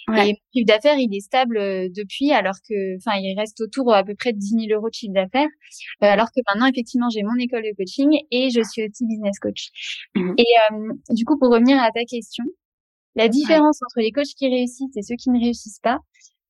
Ouais. 0.09 0.31
Et 0.31 0.33
mon 0.33 0.39
chiffre 0.53 0.67
d'affaires, 0.67 0.99
il 0.99 1.15
est 1.15 1.21
stable 1.21 1.59
depuis, 1.93 2.33
alors 2.33 2.57
que, 2.69 2.97
enfin, 2.97 3.19
il 3.19 3.35
reste 3.39 3.61
autour 3.61 3.95
à 3.95 4.05
peu 4.05 4.15
près 4.15 4.33
de 4.33 4.39
10 4.39 4.67
000 4.69 4.79
euros 4.79 4.89
de 4.89 4.95
chiffre 4.95 5.15
d'affaires, 5.15 5.49
alors 6.01 6.29
que 6.35 6.41
maintenant, 6.49 6.67
effectivement, 6.67 7.09
j'ai 7.11 7.23
mon 7.23 7.37
école 7.37 7.63
de 7.63 7.75
coaching 7.77 8.11
et 8.31 8.51
je 8.51 8.63
suis 8.63 8.83
aussi 8.83 9.07
business 9.07 9.39
coach. 9.39 9.71
Mmh. 10.15 10.35
Et 10.39 11.15
du 11.15 11.25
coup, 11.25 11.39
pour 11.39 11.51
revenir 11.51 11.83
à 11.83 11.91
ta 11.91 12.05
question, 12.05 12.45
la 13.17 13.29
différence 13.29 13.81
entre 13.83 14.01
les 14.01 14.13
coachs 14.13 14.35
qui 14.37 14.49
réussissent 14.49 14.97
et 14.97 15.03
ceux 15.03 15.17
qui 15.17 15.31
ne 15.31 15.41
réussissent 15.41 15.81
pas, 15.83 15.99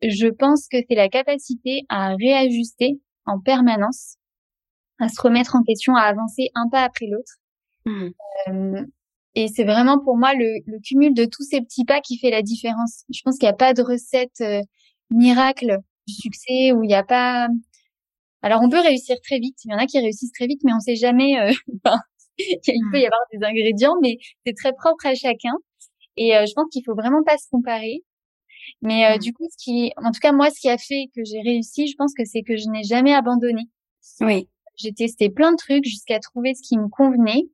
je 0.02 0.28
pense 0.28 0.66
que 0.68 0.78
c'est 0.88 0.96
la 0.96 1.08
capacité 1.08 1.82
à 1.88 2.14
réajuster 2.14 3.00
en 3.26 3.38
permanence, 3.40 4.16
à 4.99 5.08
se 5.08 5.20
remettre 5.20 5.56
en 5.56 5.62
question, 5.62 5.94
à 5.94 6.02
avancer 6.02 6.50
un 6.54 6.68
pas 6.70 6.82
après 6.82 7.06
l'autre. 7.06 7.32
Mmh. 7.87 8.10
Euh, 8.49 8.84
et 9.34 9.49
c'est 9.49 9.64
vraiment 9.64 9.99
pour 9.99 10.16
moi 10.16 10.34
le, 10.34 10.58
le, 10.66 10.78
cumul 10.80 11.14
de 11.14 11.25
tous 11.25 11.44
ces 11.44 11.60
petits 11.60 11.84
pas 11.84 12.00
qui 12.00 12.18
fait 12.18 12.30
la 12.30 12.42
différence. 12.42 13.04
Je 13.12 13.20
pense 13.25 13.38
qu'il 13.38 13.46
n'y 13.46 13.52
a 13.52 13.56
pas 13.56 13.75
de 13.75 13.82
recette 13.82 14.40
euh, 14.40 14.60
miracle 15.10 15.78
du 16.06 16.14
succès 16.14 16.72
où 16.72 16.82
il 16.82 16.88
n'y 16.88 16.94
a 16.94 17.04
pas. 17.04 17.49
Alors 18.42 18.60
on 18.62 18.68
peut 18.68 18.80
réussir 18.80 19.16
très 19.22 19.38
vite. 19.38 19.56
Il 19.64 19.70
y 19.70 19.75
en 19.75 19.78
a 19.78 19.87
qui 19.87 20.00
réussissent 20.00 20.32
très 20.32 20.46
vite, 20.46 20.62
mais 20.64 20.72
on 20.72 20.76
ne 20.76 20.80
sait 20.80 20.96
jamais. 20.96 21.38
Euh... 21.38 21.52
il 22.38 22.82
peut 22.90 23.00
y 23.00 23.06
avoir 23.06 23.20
des 23.32 23.44
ingrédients, 23.44 23.94
mais 24.02 24.16
c'est 24.44 24.54
très 24.54 24.72
propre 24.72 25.06
à 25.06 25.14
chacun. 25.14 25.52
Et 26.16 26.32
je 26.32 26.52
pense 26.54 26.66
qu'il 26.70 26.82
faut 26.84 26.94
vraiment 26.94 27.22
pas 27.22 27.38
se 27.38 27.49
comparer. 27.50 28.02
Mais 28.82 29.14
mmh. 29.14 29.18
du 29.20 29.32
coup, 29.32 29.46
ce 29.50 29.56
qui, 29.62 29.92
en 29.96 30.10
tout 30.10 30.20
cas, 30.20 30.32
moi, 30.32 30.50
ce 30.50 30.60
qui 30.60 30.68
a 30.68 30.76
fait 30.76 31.06
que 31.14 31.22
j'ai 31.25 31.40
réussi, 31.40 31.87
je 31.87 31.94
pense 31.96 32.12
que 32.14 32.25
c'est 32.25 32.42
que 32.42 32.56
je 32.56 32.68
n'ai 32.68 32.82
jamais 32.82 33.14
abandonné. 33.14 33.62
Oui. 34.20 34.49
J'ai 34.76 34.92
testé 34.92 35.30
plein 35.30 35.52
de 35.52 35.56
trucs 35.56 35.84
jusqu'à 35.84 36.18
trouver 36.18 36.54
ce 36.54 36.62
qui 36.66 36.76
me 36.78 36.88
convenait 36.88 37.44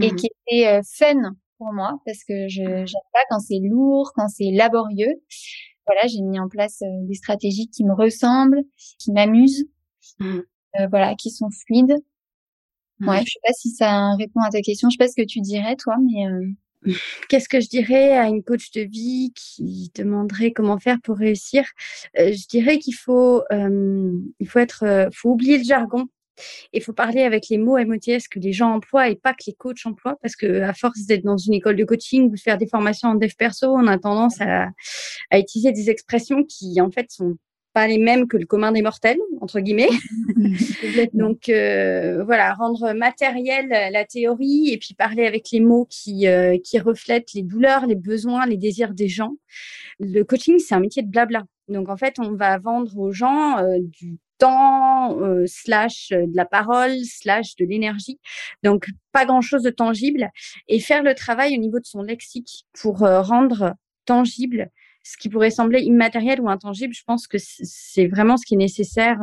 et 0.00 0.12
mmh 0.12 0.16
qui 0.16 0.28
était 0.46 0.80
fun 0.84 1.34
pour 1.58 1.72
moi 1.72 1.98
parce 2.04 2.24
que 2.24 2.48
je 2.48 2.62
n'aime 2.62 2.86
pas 3.12 3.20
quand 3.30 3.40
c'est 3.40 3.60
lourd, 3.62 4.12
quand 4.14 4.28
c'est 4.28 4.50
laborieux. 4.50 5.14
Voilà, 5.86 6.06
j'ai 6.06 6.20
mis 6.20 6.38
en 6.38 6.48
place 6.48 6.80
des 6.80 7.14
stratégies 7.14 7.68
qui 7.68 7.84
me 7.84 7.92
ressemblent, 7.92 8.62
qui 8.98 9.12
m'amusent, 9.12 9.66
mmh. 10.20 10.38
voilà, 10.90 11.14
qui 11.16 11.30
sont 11.30 11.50
fluides. 11.50 11.96
Ouais, 13.00 13.18
je 13.18 13.32
sais 13.32 13.40
pas 13.44 13.52
si 13.52 13.70
ça 13.70 14.14
répond 14.14 14.40
à 14.40 14.50
ta 14.50 14.60
question. 14.60 14.88
Je 14.88 14.94
sais 14.94 15.04
pas 15.04 15.08
ce 15.08 15.20
que 15.20 15.26
tu 15.26 15.40
dirais 15.40 15.74
toi, 15.74 15.96
mais 16.00 16.24
Qu'est-ce 17.28 17.48
que 17.48 17.60
je 17.60 17.68
dirais 17.68 18.16
à 18.16 18.28
une 18.28 18.42
coach 18.42 18.70
de 18.72 18.82
vie 18.82 19.32
qui 19.34 19.90
demanderait 19.94 20.52
comment 20.52 20.78
faire 20.78 20.98
pour 21.02 21.16
réussir? 21.16 21.64
Euh, 22.18 22.32
Je 22.32 22.46
dirais 22.48 22.78
qu'il 22.78 22.94
faut, 22.94 23.42
euh, 23.52 24.12
il 24.40 24.48
faut 24.48 24.58
être, 24.58 24.84
euh, 24.84 25.08
faut 25.12 25.30
oublier 25.30 25.58
le 25.58 25.64
jargon. 25.64 26.06
Il 26.72 26.82
faut 26.82 26.92
parler 26.92 27.22
avec 27.22 27.48
les 27.48 27.58
mots 27.58 27.78
MOTS 27.78 28.28
que 28.30 28.38
les 28.38 28.52
gens 28.52 28.72
emploient 28.72 29.08
et 29.08 29.16
pas 29.16 29.32
que 29.32 29.44
les 29.46 29.54
coachs 29.54 29.84
emploient 29.84 30.16
parce 30.22 30.36
que 30.36 30.62
à 30.62 30.72
force 30.72 31.06
d'être 31.06 31.24
dans 31.24 31.36
une 31.36 31.54
école 31.54 31.76
de 31.76 31.84
coaching 31.84 32.28
ou 32.28 32.34
de 32.34 32.40
faire 32.40 32.58
des 32.58 32.66
formations 32.66 33.08
en 33.08 33.14
dev 33.14 33.32
perso, 33.36 33.68
on 33.68 33.86
a 33.86 33.98
tendance 33.98 34.40
à, 34.40 34.68
à 35.30 35.38
utiliser 35.38 35.72
des 35.72 35.90
expressions 35.90 36.44
qui 36.44 36.80
en 36.80 36.90
fait 36.90 37.10
sont 37.10 37.36
pas 37.72 37.86
les 37.86 37.98
mêmes 37.98 38.28
que 38.28 38.36
le 38.36 38.46
commun 38.46 38.72
des 38.72 38.82
mortels, 38.82 39.18
entre 39.40 39.60
guillemets. 39.60 39.88
Donc 41.14 41.48
euh, 41.48 42.22
voilà, 42.24 42.52
rendre 42.54 42.92
matériel 42.92 43.68
la 43.68 44.04
théorie 44.04 44.70
et 44.70 44.78
puis 44.78 44.94
parler 44.94 45.26
avec 45.26 45.50
les 45.50 45.60
mots 45.60 45.86
qui, 45.88 46.26
euh, 46.26 46.58
qui 46.62 46.78
reflètent 46.78 47.32
les 47.34 47.42
douleurs, 47.42 47.86
les 47.86 47.94
besoins, 47.94 48.46
les 48.46 48.56
désirs 48.58 48.94
des 48.94 49.08
gens. 49.08 49.32
Le 49.98 50.22
coaching, 50.22 50.58
c'est 50.58 50.74
un 50.74 50.80
métier 50.80 51.02
de 51.02 51.08
blabla. 51.08 51.44
Donc 51.68 51.88
en 51.88 51.96
fait, 51.96 52.16
on 52.18 52.32
va 52.32 52.58
vendre 52.58 52.96
aux 52.98 53.12
gens 53.12 53.58
euh, 53.58 53.78
du 53.80 54.18
temps, 54.42 55.16
slash 55.46 56.08
de 56.10 56.36
la 56.36 56.44
parole, 56.44 56.98
slash 57.04 57.56
de 57.56 57.64
l'énergie. 57.64 58.18
Donc 58.62 58.86
pas 59.12 59.24
grand-chose 59.24 59.62
de 59.62 59.70
tangible. 59.70 60.30
Et 60.68 60.80
faire 60.80 61.02
le 61.02 61.14
travail 61.14 61.56
au 61.56 61.60
niveau 61.60 61.78
de 61.78 61.86
son 61.86 62.02
lexique 62.02 62.64
pour 62.72 62.98
rendre 62.98 63.74
tangible 64.04 64.70
ce 65.04 65.16
qui 65.16 65.28
pourrait 65.28 65.50
sembler 65.50 65.80
immatériel 65.80 66.40
ou 66.40 66.48
intangible, 66.48 66.94
je 66.94 67.02
pense 67.04 67.26
que 67.26 67.36
c'est 67.38 68.06
vraiment 68.06 68.36
ce 68.36 68.46
qui 68.46 68.54
est 68.54 68.58
nécessaire 68.58 69.18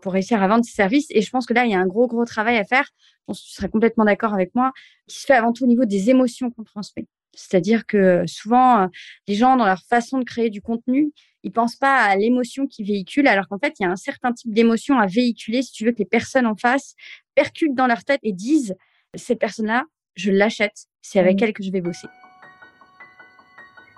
pour 0.00 0.12
réussir 0.12 0.42
à 0.42 0.48
vendre 0.48 0.64
ces 0.64 0.72
services. 0.72 1.06
Et 1.10 1.20
je 1.20 1.30
pense 1.30 1.46
que 1.46 1.54
là, 1.54 1.64
il 1.64 1.70
y 1.70 1.74
a 1.74 1.78
un 1.78 1.86
gros, 1.86 2.06
gros 2.06 2.24
travail 2.24 2.56
à 2.56 2.64
faire. 2.64 2.88
Je 2.94 3.24
pense 3.26 3.40
que 3.40 3.46
tu 3.46 3.52
serais 3.52 3.68
complètement 3.68 4.04
d'accord 4.04 4.32
avec 4.32 4.54
moi, 4.54 4.72
qui 5.06 5.18
se 5.18 5.26
fait 5.26 5.34
avant 5.34 5.52
tout 5.52 5.64
au 5.64 5.66
niveau 5.66 5.84
des 5.84 6.10
émotions 6.10 6.50
qu'on 6.50 6.64
transmet. 6.64 7.06
C'est-à-dire 7.34 7.86
que 7.86 8.24
souvent, 8.26 8.88
les 9.28 9.34
gens, 9.34 9.56
dans 9.56 9.66
leur 9.66 9.82
façon 9.88 10.18
de 10.18 10.24
créer 10.24 10.50
du 10.50 10.62
contenu, 10.62 11.12
ils 11.42 11.52
pensent 11.52 11.76
pas 11.76 11.96
à 11.96 12.16
l'émotion 12.16 12.66
qu'ils 12.66 12.86
véhiculent, 12.86 13.28
alors 13.28 13.48
qu'en 13.48 13.58
fait, 13.58 13.74
il 13.80 13.84
y 13.84 13.86
a 13.86 13.90
un 13.90 13.96
certain 13.96 14.32
type 14.32 14.52
d'émotion 14.52 14.98
à 14.98 15.06
véhiculer 15.06 15.62
si 15.62 15.72
tu 15.72 15.84
veux 15.84 15.92
que 15.92 15.98
les 15.98 16.04
personnes 16.04 16.46
en 16.46 16.56
face 16.56 16.94
percutent 17.34 17.74
dans 17.74 17.86
leur 17.86 18.04
tête 18.04 18.20
et 18.22 18.32
disent, 18.32 18.74
cette 19.14 19.38
personne-là, 19.38 19.84
je 20.14 20.30
l'achète, 20.30 20.86
c'est 21.00 21.18
avec 21.18 21.40
mmh. 21.40 21.44
elle 21.44 21.52
que 21.52 21.62
je 21.62 21.70
vais 21.70 21.80
bosser. 21.80 22.08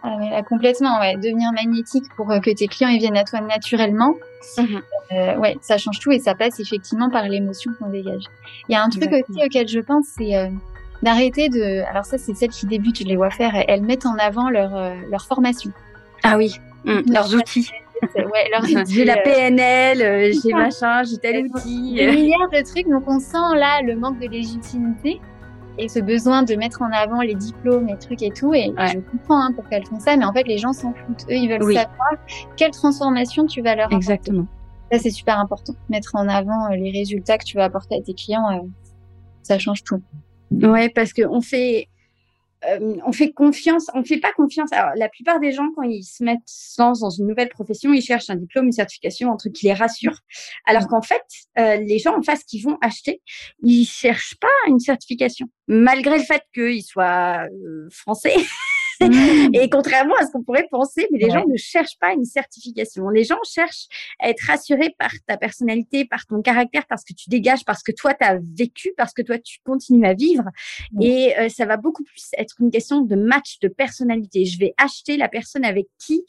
Ah, 0.06 0.42
complètement, 0.42 1.00
ouais. 1.00 1.16
Devenir 1.16 1.50
magnétique 1.52 2.04
pour 2.14 2.30
euh, 2.30 2.38
que 2.38 2.50
tes 2.50 2.66
clients 2.66 2.90
ils 2.90 2.98
viennent 2.98 3.16
à 3.16 3.24
toi 3.24 3.40
naturellement. 3.40 4.14
Mhm. 4.58 4.82
Euh, 5.12 5.36
ouais, 5.38 5.56
ça 5.62 5.78
change 5.78 5.98
tout 5.98 6.12
et 6.12 6.18
ça 6.18 6.34
passe 6.34 6.60
effectivement 6.60 7.08
par 7.08 7.26
l'émotion 7.26 7.72
qu'on 7.78 7.88
dégage. 7.88 8.24
Il 8.68 8.72
y 8.72 8.74
a 8.74 8.82
un 8.82 8.90
truc 8.90 9.10
aussi 9.10 9.42
auquel 9.42 9.66
je 9.66 9.80
pense, 9.80 10.06
c'est 10.18 10.36
euh, 10.36 10.50
d'arrêter 11.02 11.48
de. 11.48 11.82
Alors 11.88 12.04
ça, 12.04 12.18
c'est 12.18 12.34
celles 12.34 12.50
qui 12.50 12.66
débutent, 12.66 12.98
je 12.98 13.04
les 13.04 13.16
vois 13.16 13.30
faire. 13.30 13.52
Elles 13.66 13.82
mettent 13.82 14.04
en 14.04 14.16
avant 14.18 14.50
leur 14.50 14.94
leur 15.10 15.24
formation. 15.24 15.72
Ah 16.22 16.36
oui, 16.36 16.54
mmh, 16.84 17.12
leurs 17.12 17.34
outils. 17.34 17.70
Ouais, 18.16 18.48
leurs 18.50 18.64
outils. 18.82 18.94
J'ai 18.94 19.04
la 19.04 19.16
PNL, 19.18 20.32
j'ai 20.42 20.52
machin, 20.52 21.02
j'ai 21.04 21.18
tel 21.18 21.46
outil. 21.46 21.94
Des 21.94 22.06
milliards 22.06 22.50
de 22.50 22.62
trucs, 22.64 22.88
donc 22.88 23.04
on 23.06 23.18
sent 23.18 23.56
là 23.56 23.82
le 23.82 23.96
manque 23.96 24.18
de 24.20 24.28
légitimité 24.28 25.20
et 25.78 25.88
ce 25.88 25.98
besoin 25.98 26.42
de 26.42 26.54
mettre 26.54 26.82
en 26.82 26.90
avant 26.92 27.20
les 27.20 27.34
diplômes, 27.34 27.86
les 27.86 27.96
trucs 27.96 28.22
et 28.22 28.30
tout. 28.30 28.54
Et 28.54 28.72
je 28.76 28.98
comprends 28.98 29.42
hein, 29.42 29.52
pour 29.52 29.68
qu'elles 29.68 29.86
font 29.86 29.98
ça, 29.98 30.16
mais 30.16 30.24
en 30.24 30.32
fait, 30.32 30.44
les 30.44 30.58
gens 30.58 30.72
s'en 30.72 30.92
foutent. 30.92 31.24
Eux, 31.30 31.34
ils 31.34 31.48
veulent 31.48 31.62
savoir 31.62 32.14
quelle 32.56 32.70
transformation 32.70 33.46
tu 33.46 33.60
vas 33.62 33.74
leur 33.74 33.86
apporter. 33.86 33.96
Exactement. 33.96 34.46
Ça, 34.92 34.98
c'est 34.98 35.10
super 35.10 35.38
important. 35.38 35.74
Mettre 35.88 36.14
en 36.14 36.28
avant 36.28 36.70
euh, 36.70 36.76
les 36.76 36.92
résultats 36.92 37.38
que 37.38 37.44
tu 37.44 37.56
vas 37.56 37.64
apporter 37.64 37.96
à 37.96 38.00
tes 38.00 38.14
clients, 38.14 38.50
euh, 38.52 38.68
ça 39.42 39.58
change 39.58 39.82
tout. 39.82 40.00
Ouais, 40.50 40.88
parce 40.88 41.12
qu'on 41.12 41.40
fait, 41.40 41.88
euh, 42.68 42.97
on 43.06 43.12
fait 43.12 43.33
confiance, 43.33 43.87
on 43.94 44.04
fait 44.04 44.18
pas 44.18 44.33
confiance. 44.33 44.73
Alors, 44.73 44.92
la 44.97 45.09
plupart 45.09 45.40
des 45.40 45.52
gens, 45.52 45.68
quand 45.75 45.83
ils 45.83 46.02
se 46.02 46.23
mettent, 46.23 46.40
dans 46.78 47.11
une 47.11 47.26
nouvelle 47.26 47.49
profession, 47.49 47.92
ils 47.92 48.02
cherchent 48.02 48.30
un 48.30 48.37
diplôme, 48.37 48.66
une 48.66 48.73
certification, 48.73 49.33
un 49.33 49.37
truc 49.37 49.52
qui 49.52 49.66
les 49.66 49.75
rassure. 49.75 50.18
Alors 50.66 50.87
qu'en 50.88 51.02
fait, 51.02 51.23
euh, 51.59 51.76
les 51.76 51.99
gens 51.99 52.16
en 52.16 52.23
face 52.23 52.44
qui 52.44 52.61
vont 52.61 52.78
acheter, 52.80 53.23
ils 53.62 53.85
cherchent 53.85 54.37
pas 54.40 54.49
une 54.68 54.80
certification, 54.80 55.47
malgré 55.68 56.18
le 56.18 56.25
fait 56.25 56.42
qu'ils 56.52 56.83
soient 56.83 57.44
euh, 57.44 57.88
français. 57.90 58.35
Mmh. 59.08 59.54
et 59.54 59.68
contrairement 59.68 60.14
à 60.16 60.26
ce 60.26 60.32
qu'on 60.32 60.42
pourrait 60.42 60.66
penser, 60.70 61.06
mais 61.12 61.18
les 61.18 61.30
gens 61.30 61.46
ne 61.46 61.56
cherchent 61.56 61.99
pas 61.99 62.12
une 62.12 62.25
certification. 62.25 63.08
Les 63.08 63.25
gens 63.25 63.38
cherchent 63.44 63.87
à 64.20 64.30
être 64.30 64.42
rassurés 64.46 64.94
par 64.99 65.11
ta 65.26 65.37
personnalité, 65.37 66.04
par 66.04 66.26
ton 66.26 66.42
caractère, 66.42 66.87
parce 66.87 67.04
que 67.04 67.12
tu 67.12 67.28
dégages, 67.28 67.64
parce 67.64 67.82
que 67.82 67.92
toi, 67.92 68.14
tu 68.14 68.25
as 68.25 68.38
vécu, 68.56 68.92
parce 68.96 69.12
que 69.12 69.23
toi, 69.23 69.38
tu 69.38 69.58
continues 69.64 70.06
à 70.06 70.14
vivre. 70.14 70.44
Et 71.00 71.37
euh, 71.38 71.49
ça 71.49 71.66
va 71.66 71.76
beaucoup 71.76 72.04
plus 72.04 72.30
être 72.37 72.54
une 72.61 72.70
question 72.70 73.02
de 73.02 73.16
match 73.16 73.58
de 73.61 73.68
personnalité. 73.68 74.44
Je 74.44 74.58
vais 74.58 74.75
acheter 74.76 75.16
la 75.16 75.28
personne 75.28 75.64
avec 75.64 75.87
qui 75.99 76.25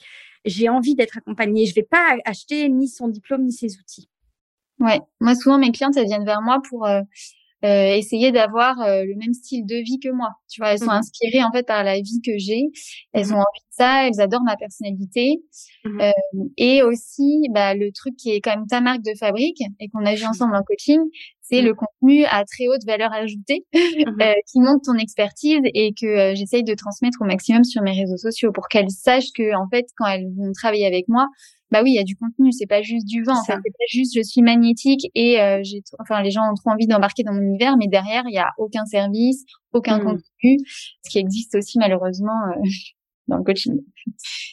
j'ai 0.45 0.69
envie 0.69 0.95
d'être 0.95 1.17
accompagnée. 1.17 1.65
Je 1.65 1.75
vais 1.75 1.83
pas 1.89 2.15
acheter 2.25 2.69
ni 2.69 2.87
son 2.87 3.07
diplôme, 3.07 3.43
ni 3.43 3.51
ses 3.51 3.77
outils. 3.77 4.09
Ouais, 4.79 4.99
moi 5.21 5.35
souvent 5.35 5.57
mes 5.57 5.71
clientes 5.71 5.95
elles 5.95 6.05
viennent 6.05 6.25
vers 6.25 6.41
moi 6.41 6.61
pour 6.69 6.85
euh, 6.85 7.01
euh, 7.65 7.95
essayer 7.95 8.31
d'avoir 8.31 8.79
euh, 8.81 9.03
le 9.03 9.15
même 9.15 9.33
style 9.33 9.65
de 9.65 9.75
vie 9.77 9.99
que 9.99 10.09
moi. 10.09 10.29
Tu 10.49 10.61
vois, 10.61 10.73
elles 10.73 10.79
sont 10.79 10.85
mmh 10.85 10.89
inspirées 10.89 11.43
en 11.43 11.51
fait 11.51 11.65
par 11.65 11.83
la 11.83 11.95
vie 11.95 12.21
que 12.23 12.37
j'ai. 12.37 12.65
Elles 13.13 13.27
mmh 13.27 13.33
ont 13.33 13.37
envie 13.37 13.61
de 13.61 13.71
ça, 13.71 14.07
elles 14.07 14.21
adorent 14.21 14.43
ma 14.43 14.55
personnalité. 14.55 15.41
Mmh 15.83 16.01
euh, 16.01 16.11
et 16.57 16.83
aussi, 16.83 17.47
bah, 17.49 17.73
le 17.73 17.91
truc 17.91 18.15
qui 18.17 18.31
est 18.31 18.41
quand 18.41 18.51
même 18.51 18.67
ta 18.67 18.81
marque 18.81 19.01
de 19.01 19.13
fabrique 19.19 19.61
et 19.79 19.89
qu'on 19.89 20.05
a 20.05 20.13
vu 20.13 20.25
ensemble 20.25 20.55
en 20.55 20.61
coaching, 20.61 20.99
c'est 21.41 21.61
le 21.61 21.73
contenu 21.73 22.25
à 22.25 22.43
très 22.45 22.67
haute 22.67 22.85
valeur 22.85 23.11
ajoutée 23.13 23.65
qui 23.73 24.59
montre 24.59 24.81
ton 24.85 24.97
expertise 24.97 25.61
et 25.73 25.93
que 25.99 26.33
j'essaye 26.35 26.63
de 26.63 26.73
transmettre 26.75 27.17
au 27.21 27.25
maximum 27.25 27.63
sur 27.63 27.81
mes 27.81 27.99
réseaux 27.99 28.17
sociaux 28.17 28.51
pour 28.51 28.67
qu'elles 28.67 28.91
sachent 28.91 29.31
que 29.31 29.55
en 29.55 29.67
fait 29.69 29.85
quand 29.97 30.07
elles 30.07 30.27
vont 30.35 30.51
travailler 30.53 30.87
avec 30.87 31.07
moi 31.07 31.27
bah 31.75 31.83
oui, 31.83 31.91
il 31.91 31.95
y 31.95 31.99
a 31.99 32.03
du 32.03 32.15
contenu, 32.15 32.53
c'est 32.53 32.67
pas 32.67 32.81
juste 32.81 33.05
du 33.05 33.21
vent, 33.23 33.35
c'est 33.45 33.53
pas 33.53 33.59
juste 33.89 34.15
je 34.15 34.21
suis 34.21 34.41
magnétique 34.41 35.11
et 35.13 35.41
euh, 35.41 35.59
j'ai 35.61 35.83
enfin 35.99 36.21
les 36.21 36.31
gens 36.31 36.49
ont 36.49 36.53
trop 36.53 36.69
envie 36.69 36.87
d'embarquer 36.87 37.23
dans 37.23 37.33
mon 37.33 37.41
univers 37.41 37.75
mais 37.75 37.87
derrière 37.87 38.23
il 38.27 38.33
y 38.33 38.37
a 38.37 38.51
aucun 38.57 38.85
service, 38.85 39.43
aucun 39.73 39.99
mmh. 39.99 40.03
contenu, 40.03 40.57
ce 41.03 41.09
qui 41.09 41.19
existe 41.19 41.53
aussi 41.55 41.77
malheureusement 41.77 42.47
euh, 42.47 42.61
dans 43.27 43.37
le 43.37 43.43
coaching. 43.43 43.81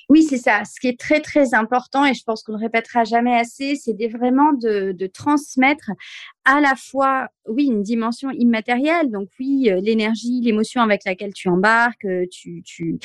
Oui, 0.09 0.23
c'est 0.23 0.38
ça. 0.38 0.62
Ce 0.64 0.81
qui 0.81 0.88
est 0.88 0.99
très, 0.99 1.21
très 1.21 1.55
important, 1.55 2.05
et 2.05 2.14
je 2.14 2.23
pense 2.25 2.43
qu'on 2.43 2.52
ne 2.52 2.59
le 2.59 2.64
répétera 2.64 3.05
jamais 3.05 3.35
assez, 3.35 3.76
c'est 3.76 3.93
vraiment 4.09 4.52
de, 4.52 5.07
transmettre 5.12 5.91
à 6.45 6.61
la 6.61 6.75
fois, 6.75 7.29
oui, 7.47 7.67
une 7.67 7.83
dimension 7.83 8.31
immatérielle, 8.31 9.11
donc 9.11 9.29
oui, 9.38 9.71
euh, 9.71 9.81
l'énergie, 9.81 10.41
l'émotion 10.43 10.83
avec 10.83 11.05
laquelle 11.05 11.33
tu 11.33 11.49
embarques, 11.49 12.05
euh, 12.05 12.26
tu, 12.31 12.99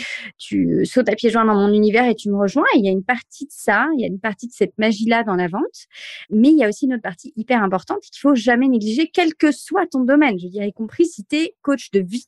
sautes 0.86 1.10
à 1.10 1.16
pieds 1.16 1.30
joints 1.30 1.46
dans 1.46 1.54
mon 1.54 1.72
univers 1.72 2.06
et 2.06 2.16
tu 2.16 2.30
me 2.30 2.38
rejoins. 2.38 2.66
il 2.74 2.84
y 2.84 2.88
a 2.88 2.92
une 2.92 3.04
partie 3.04 3.46
de 3.46 3.52
ça, 3.52 3.88
il 3.96 4.02
y 4.02 4.06
a 4.06 4.08
une 4.08 4.20
partie 4.20 4.48
de 4.48 4.54
cette 4.54 4.76
magie-là 4.78 5.24
dans 5.24 5.36
la 5.36 5.48
vente, 5.48 5.86
mais 6.32 6.50
il 6.50 6.58
y 6.58 6.64
a 6.64 6.70
aussi 6.70 6.86
une 6.86 6.94
autre 6.94 7.04
partie 7.04 7.32
hyper 7.36 7.62
importante 7.62 8.00
qu'il 8.02 8.20
faut 8.20 8.36
jamais 8.36 8.68
négliger, 8.68 9.10
quel 9.14 9.36
que 9.36 9.52
soit 9.52 9.86
ton 9.86 10.04
domaine. 10.04 10.40
Je 10.40 10.48
dirais, 10.48 10.70
y 10.70 10.74
compris 10.74 11.06
si 11.06 11.24
tu 11.24 11.36
es 11.36 11.56
coach 11.62 11.92
de 11.92 12.00
vie 12.00 12.26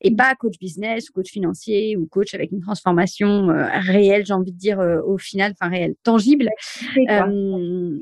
et 0.00 0.14
pas 0.14 0.34
coach 0.34 0.58
business 0.58 1.10
ou 1.10 1.12
coach 1.12 1.30
financier 1.30 1.96
ou 1.96 2.06
coach 2.06 2.34
avec 2.34 2.52
une 2.52 2.60
transformation 2.60 3.50
euh, 3.50 3.68
réelle, 3.72 4.26
j'ai 4.26 4.32
envie 4.32 4.52
de 4.52 4.58
dire 4.58 4.80
euh, 4.80 5.00
au 5.02 5.18
final, 5.18 5.52
enfin 5.52 5.70
réelle, 5.70 5.94
tangible. 6.02 6.48
Euh, 7.10 7.98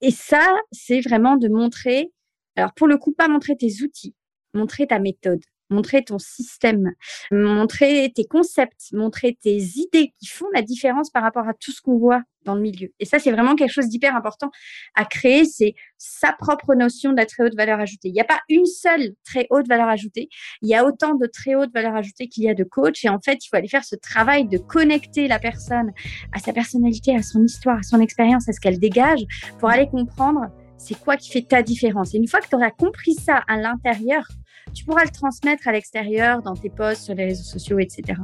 et 0.00 0.10
ça, 0.10 0.46
c'est 0.72 1.00
vraiment 1.00 1.36
de 1.36 1.48
montrer, 1.48 2.10
alors 2.56 2.72
pour 2.74 2.86
le 2.86 2.96
coup, 2.96 3.12
pas 3.12 3.28
montrer 3.28 3.56
tes 3.56 3.82
outils, 3.82 4.14
montrer 4.54 4.86
ta 4.86 4.98
méthode 4.98 5.42
montrer 5.70 6.04
ton 6.04 6.18
système, 6.18 6.92
montrer 7.30 8.12
tes 8.14 8.24
concepts, 8.24 8.92
montrer 8.92 9.38
tes 9.40 9.56
idées 9.56 10.12
qui 10.18 10.26
font 10.26 10.46
la 10.54 10.62
différence 10.62 11.10
par 11.10 11.22
rapport 11.22 11.48
à 11.48 11.54
tout 11.54 11.72
ce 11.72 11.80
qu'on 11.80 11.96
voit 11.96 12.22
dans 12.44 12.54
le 12.54 12.60
milieu. 12.60 12.88
Et 12.98 13.04
ça, 13.04 13.18
c'est 13.18 13.32
vraiment 13.32 13.54
quelque 13.54 13.72
chose 13.72 13.88
d'hyper 13.88 14.16
important 14.16 14.50
à 14.94 15.04
créer. 15.04 15.44
C'est 15.44 15.74
sa 15.98 16.32
propre 16.32 16.74
notion 16.74 17.12
de 17.12 17.16
la 17.16 17.26
très 17.26 17.44
haute 17.44 17.54
valeur 17.54 17.80
ajoutée. 17.80 18.08
Il 18.08 18.12
n'y 18.12 18.20
a 18.20 18.24
pas 18.24 18.40
une 18.48 18.66
seule 18.66 19.10
très 19.24 19.46
haute 19.50 19.68
valeur 19.68 19.88
ajoutée. 19.88 20.28
Il 20.62 20.68
y 20.68 20.74
a 20.74 20.84
autant 20.84 21.14
de 21.14 21.26
très 21.26 21.54
haute 21.54 21.72
valeur 21.72 21.94
ajoutée 21.94 22.28
qu'il 22.28 22.44
y 22.44 22.48
a 22.48 22.54
de 22.54 22.64
coach. 22.64 23.04
Et 23.04 23.08
en 23.08 23.20
fait, 23.20 23.44
il 23.44 23.48
faut 23.48 23.56
aller 23.56 23.68
faire 23.68 23.84
ce 23.84 23.96
travail 23.96 24.48
de 24.48 24.58
connecter 24.58 25.28
la 25.28 25.38
personne 25.38 25.92
à 26.32 26.38
sa 26.38 26.52
personnalité, 26.52 27.14
à 27.14 27.22
son 27.22 27.44
histoire, 27.44 27.78
à 27.78 27.82
son 27.82 28.00
expérience, 28.00 28.48
à 28.48 28.52
ce 28.52 28.60
qu'elle 28.60 28.78
dégage 28.78 29.20
pour 29.58 29.68
aller 29.68 29.88
comprendre 29.88 30.46
c'est 30.78 30.98
quoi 30.98 31.18
qui 31.18 31.30
fait 31.30 31.42
ta 31.42 31.62
différence. 31.62 32.14
Et 32.14 32.16
une 32.16 32.26
fois 32.26 32.40
que 32.40 32.48
tu 32.48 32.54
auras 32.54 32.70
compris 32.70 33.14
ça 33.14 33.42
à 33.48 33.58
l'intérieur, 33.58 34.26
tu 34.74 34.84
pourras 34.84 35.04
le 35.04 35.10
transmettre 35.10 35.68
à 35.68 35.72
l'extérieur, 35.72 36.42
dans 36.42 36.54
tes 36.54 36.70
posts, 36.70 37.02
sur 37.02 37.14
les 37.14 37.26
réseaux 37.26 37.44
sociaux, 37.44 37.78
etc. 37.78 38.18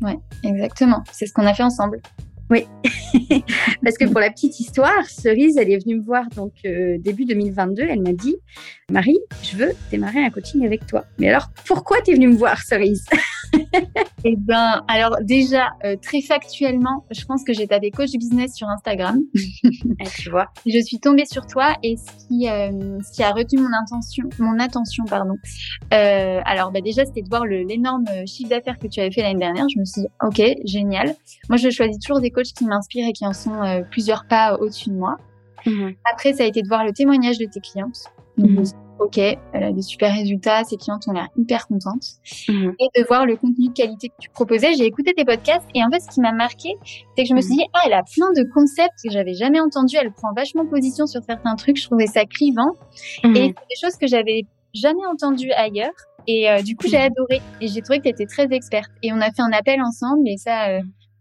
Ouais, 0.00 0.18
exactement. 0.42 1.02
C'est 1.12 1.26
ce 1.26 1.32
qu'on 1.32 1.46
a 1.46 1.54
fait 1.54 1.62
ensemble. 1.62 2.00
Oui, 2.50 2.66
parce 3.82 3.96
que 3.96 4.04
pour 4.04 4.20
la 4.20 4.30
petite 4.30 4.60
histoire, 4.60 5.06
Cerise, 5.08 5.56
elle 5.56 5.70
est 5.70 5.82
venue 5.82 5.96
me 5.96 6.02
voir 6.02 6.28
donc 6.36 6.52
euh, 6.66 6.98
début 6.98 7.24
2022. 7.24 7.82
Elle 7.82 8.02
m'a 8.02 8.12
dit, 8.12 8.36
Marie, 8.90 9.18
je 9.42 9.56
veux 9.56 9.72
démarrer 9.90 10.22
un 10.22 10.30
coaching 10.30 10.64
avec 10.64 10.86
toi. 10.86 11.04
Mais 11.18 11.30
alors, 11.30 11.48
pourquoi 11.64 12.02
tu 12.02 12.10
es 12.10 12.14
venue 12.14 12.28
me 12.28 12.36
voir, 12.36 12.60
Cerise? 12.60 13.06
Eh 14.26 14.36
ben, 14.36 14.82
alors 14.88 15.16
déjà, 15.20 15.68
euh, 15.84 15.96
très 16.00 16.22
factuellement, 16.22 17.04
je 17.10 17.24
pense 17.26 17.44
que 17.44 17.52
j'ai 17.52 17.66
tapé 17.66 17.90
coach 17.90 18.12
business 18.12 18.54
sur 18.54 18.68
Instagram. 18.68 19.20
Eh, 20.00 20.08
tu 20.18 20.30
vois. 20.30 20.46
Je 20.66 20.80
suis 20.80 20.98
tombée 20.98 21.24
sur 21.26 21.46
toi 21.46 21.74
et 21.82 21.96
ce 21.96 22.26
qui, 22.26 22.48
euh, 22.48 22.98
ce 23.00 23.12
qui 23.12 23.22
a 23.22 23.30
retenu 23.30 23.60
mon 23.60 23.72
intention, 23.80 24.24
mon 24.38 24.58
attention, 24.58 25.04
pardon. 25.04 25.34
Euh, 25.92 26.40
alors, 26.44 26.72
bah 26.72 26.80
déjà, 26.80 27.04
c'était 27.04 27.22
de 27.22 27.28
voir 27.28 27.44
l'énorme 27.44 28.04
chiffre 28.26 28.48
d'affaires 28.48 28.78
que 28.78 28.86
tu 28.86 29.00
avais 29.00 29.10
fait 29.10 29.22
l'année 29.22 29.38
dernière. 29.38 29.66
Je 29.68 29.78
me 29.78 29.84
suis 29.84 30.02
dit, 30.02 30.08
ok, 30.22 30.42
génial. 30.64 31.14
Moi, 31.48 31.58
je 31.58 31.70
choisis 31.70 31.98
toujours 31.98 32.20
des 32.20 32.30
coachs 32.30 32.52
qui 32.56 32.64
m'inspirent 32.64 33.08
et 33.08 33.12
qui 33.12 33.26
en 33.26 33.32
sont 33.32 33.84
plusieurs 33.90 34.26
pas 34.26 34.56
au-dessus 34.56 34.90
de 34.90 34.96
moi. 34.96 35.16
Mhm. 35.66 35.94
Après, 36.12 36.32
ça 36.32 36.44
a 36.44 36.46
été 36.46 36.62
de 36.62 36.68
voir 36.68 36.84
le 36.84 36.92
témoignage 36.92 37.38
de 37.38 37.46
tes 37.46 37.60
clientes. 37.60 38.04
Mhm 38.36 38.64
ok, 38.98 39.18
elle 39.18 39.64
a 39.64 39.72
des 39.72 39.82
super 39.82 40.14
résultats, 40.14 40.64
ses 40.64 40.76
clientes 40.76 41.06
ont 41.08 41.12
l'air 41.12 41.28
hyper 41.36 41.66
contentes. 41.66 42.04
Mhm. 42.48 42.74
Et 42.78 43.00
de 43.00 43.06
voir 43.06 43.26
le 43.26 43.36
contenu 43.36 43.68
de 43.68 43.72
qualité 43.72 44.08
que 44.08 44.14
tu 44.18 44.30
proposais. 44.30 44.74
J'ai 44.74 44.84
écouté 44.84 45.12
tes 45.14 45.24
podcasts 45.24 45.66
et 45.74 45.82
en 45.82 45.90
fait, 45.90 46.00
ce 46.00 46.08
qui 46.08 46.20
m'a 46.20 46.32
marqué, 46.32 46.76
c'est 47.16 47.24
que 47.24 47.28
je 47.28 47.34
me 47.34 47.40
suis 47.40 47.52
mhm. 47.52 47.58
dit, 47.58 47.66
ah, 47.72 47.80
elle 47.86 47.92
a 47.92 48.02
plein 48.02 48.32
de 48.32 48.48
concepts 48.52 48.94
que 49.04 49.10
j'avais 49.10 49.34
jamais 49.34 49.60
entendus. 49.60 49.96
Elle 50.00 50.12
prend 50.12 50.32
vachement 50.34 50.66
position 50.66 51.06
sur 51.06 51.22
certains 51.22 51.54
trucs. 51.56 51.78
Je 51.78 51.84
trouvais 51.84 52.06
ça 52.06 52.24
clivant. 52.24 52.72
Et 53.24 53.28
c'est 53.34 53.48
des 53.48 53.80
choses 53.80 53.96
que 53.96 54.06
j'avais 54.06 54.42
jamais 54.74 55.06
entendues 55.10 55.52
ailleurs. 55.52 55.92
Et 56.26 56.48
euh, 56.48 56.62
du 56.62 56.74
coup, 56.74 56.88
j'ai 56.88 56.96
adoré. 56.96 57.40
Et 57.60 57.68
j'ai 57.68 57.82
trouvé 57.82 57.98
que 57.98 58.04
tu 58.04 58.10
étais 58.10 58.26
très 58.26 58.46
experte. 58.50 58.90
Et 59.02 59.12
on 59.12 59.20
a 59.20 59.30
fait 59.30 59.42
un 59.42 59.52
appel 59.52 59.80
ensemble. 59.82 60.26
Et 60.26 60.36
ça, 60.36 60.70
euh, 60.70 60.80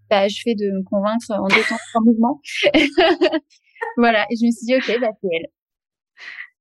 bah, 0.10 0.28
je 0.28 0.40
fais 0.42 0.56
de 0.56 0.66
me 0.66 0.84
convaincre 0.84 1.32
en 1.32 1.48
deux 1.48 1.64
temps 1.68 1.76
en 1.96 2.02
mouvement. 2.06 2.40
voilà. 3.98 4.26
Et 4.30 4.36
je 4.36 4.46
me 4.46 4.52
suis 4.52 4.66
dit, 4.66 4.76
ok, 4.76 5.00
bah, 5.00 5.12
c'est 5.22 5.30
elle. 5.32 5.48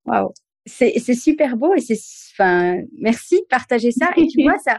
Waouh 0.04 0.32
c'est 0.66 1.14
super 1.14 1.56
beau 1.56 1.74
et 1.74 1.80
c'est, 1.80 1.98
enfin, 2.32 2.82
merci 2.98 3.40
de 3.40 3.46
partager 3.48 3.90
ça. 3.90 4.12
Et 4.16 4.26
tu 4.26 4.42
vois, 4.42 4.58
ça, 4.64 4.78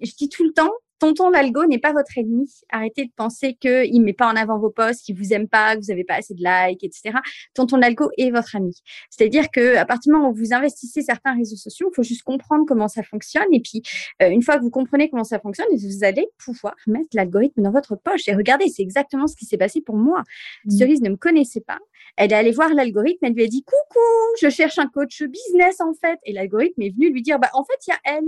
je 0.00 0.12
dis 0.14 0.28
tout 0.28 0.44
le 0.44 0.52
temps, 0.52 0.70
tonton 0.98 1.30
l'algo 1.30 1.66
n'est 1.66 1.78
pas 1.78 1.92
votre 1.92 2.16
ennemi. 2.16 2.50
Arrêtez 2.70 3.04
de 3.04 3.12
penser 3.16 3.54
qu'il 3.54 4.00
ne 4.00 4.04
met 4.04 4.12
pas 4.12 4.30
en 4.30 4.36
avant 4.36 4.58
vos 4.58 4.70
posts, 4.70 5.04
qu'il 5.04 5.16
vous 5.16 5.32
aime 5.32 5.48
pas, 5.48 5.76
que 5.76 5.80
vous 5.80 5.88
n'avez 5.88 6.04
pas 6.04 6.14
assez 6.14 6.34
de 6.34 6.42
likes, 6.42 6.82
etc. 6.84 7.18
Tonton 7.54 7.76
l'algo 7.76 8.10
est 8.18 8.30
votre 8.30 8.56
ami. 8.56 8.82
C'est-à-dire 9.10 9.50
que 9.50 9.76
à 9.76 9.84
partir 9.84 10.12
du 10.12 10.16
moment 10.16 10.30
où 10.30 10.34
vous 10.34 10.52
investissez 10.52 11.02
certains 11.02 11.34
réseaux 11.34 11.56
sociaux, 11.56 11.90
il 11.92 11.94
faut 11.94 12.02
juste 12.02 12.22
comprendre 12.22 12.64
comment 12.66 12.88
ça 12.88 13.02
fonctionne. 13.02 13.46
Et 13.52 13.60
puis, 13.60 13.82
euh, 14.22 14.28
une 14.30 14.42
fois 14.42 14.56
que 14.58 14.62
vous 14.62 14.70
comprenez 14.70 15.08
comment 15.10 15.24
ça 15.24 15.38
fonctionne, 15.38 15.66
vous 15.72 16.04
allez 16.04 16.26
pouvoir 16.38 16.74
mettre 16.86 17.08
l'algorithme 17.14 17.62
dans 17.62 17.72
votre 17.72 17.96
poche. 17.96 18.28
Et 18.28 18.34
regardez, 18.34 18.68
c'est 18.68 18.82
exactement 18.82 19.26
ce 19.26 19.36
qui 19.36 19.44
s'est 19.44 19.58
passé 19.58 19.80
pour 19.80 19.96
moi. 19.96 20.22
Mmh. 20.64 20.70
Cerise 20.70 21.02
ne 21.02 21.10
me 21.10 21.16
connaissait 21.16 21.60
pas. 21.60 21.78
Elle 22.16 22.32
est 22.32 22.36
allée 22.36 22.52
voir 22.52 22.72
l'algorithme, 22.72 23.24
elle 23.26 23.34
lui 23.34 23.44
a 23.44 23.46
dit 23.46 23.62
coucou, 23.62 24.00
je 24.40 24.48
cherche 24.48 24.78
un 24.78 24.86
coach 24.86 25.22
business 25.22 25.80
en 25.80 25.92
fait. 25.92 26.18
Et 26.24 26.32
l'algorithme 26.32 26.80
est 26.82 26.90
venu 26.90 27.12
lui 27.12 27.22
dire 27.22 27.38
bah 27.38 27.50
en 27.52 27.64
fait 27.64 27.78
il 27.86 27.90
y 27.90 27.92
a 27.92 28.16
elle. 28.16 28.24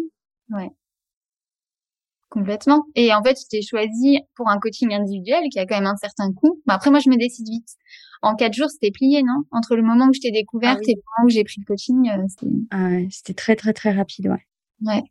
Ouais. 0.50 0.70
Complètement. 2.30 2.84
Et 2.94 3.14
en 3.14 3.22
fait, 3.22 3.38
je 3.40 3.46
t'ai 3.48 3.62
choisi 3.62 4.20
pour 4.34 4.48
un 4.48 4.58
coaching 4.58 4.92
individuel 4.92 5.44
qui 5.50 5.58
a 5.58 5.66
quand 5.66 5.76
même 5.76 5.86
un 5.86 5.96
certain 5.96 6.32
coût. 6.32 6.60
Mais 6.66 6.74
après, 6.74 6.90
moi, 6.90 7.00
je 7.00 7.08
me 7.08 7.16
décide 7.16 7.48
vite. 7.48 7.70
En 8.20 8.34
quatre 8.34 8.52
jours, 8.52 8.68
c'était 8.68 8.90
plié, 8.90 9.22
non? 9.22 9.44
Entre 9.50 9.76
le 9.76 9.82
moment 9.82 10.06
où 10.08 10.12
je 10.12 10.20
t'ai 10.20 10.30
découverte 10.30 10.80
ah 10.82 10.90
et 10.90 10.94
le 10.94 11.00
moment 11.00 11.26
où 11.26 11.30
j'ai 11.30 11.44
pris 11.44 11.60
le 11.60 11.64
coaching, 11.64 12.10
euh, 12.10 12.46
ah 12.70 13.08
c'était 13.10 13.34
très, 13.34 13.56
très, 13.56 13.72
très 13.72 13.92
rapide, 13.92 14.28
ouais. 14.28 14.46
Ouais, 14.82 15.02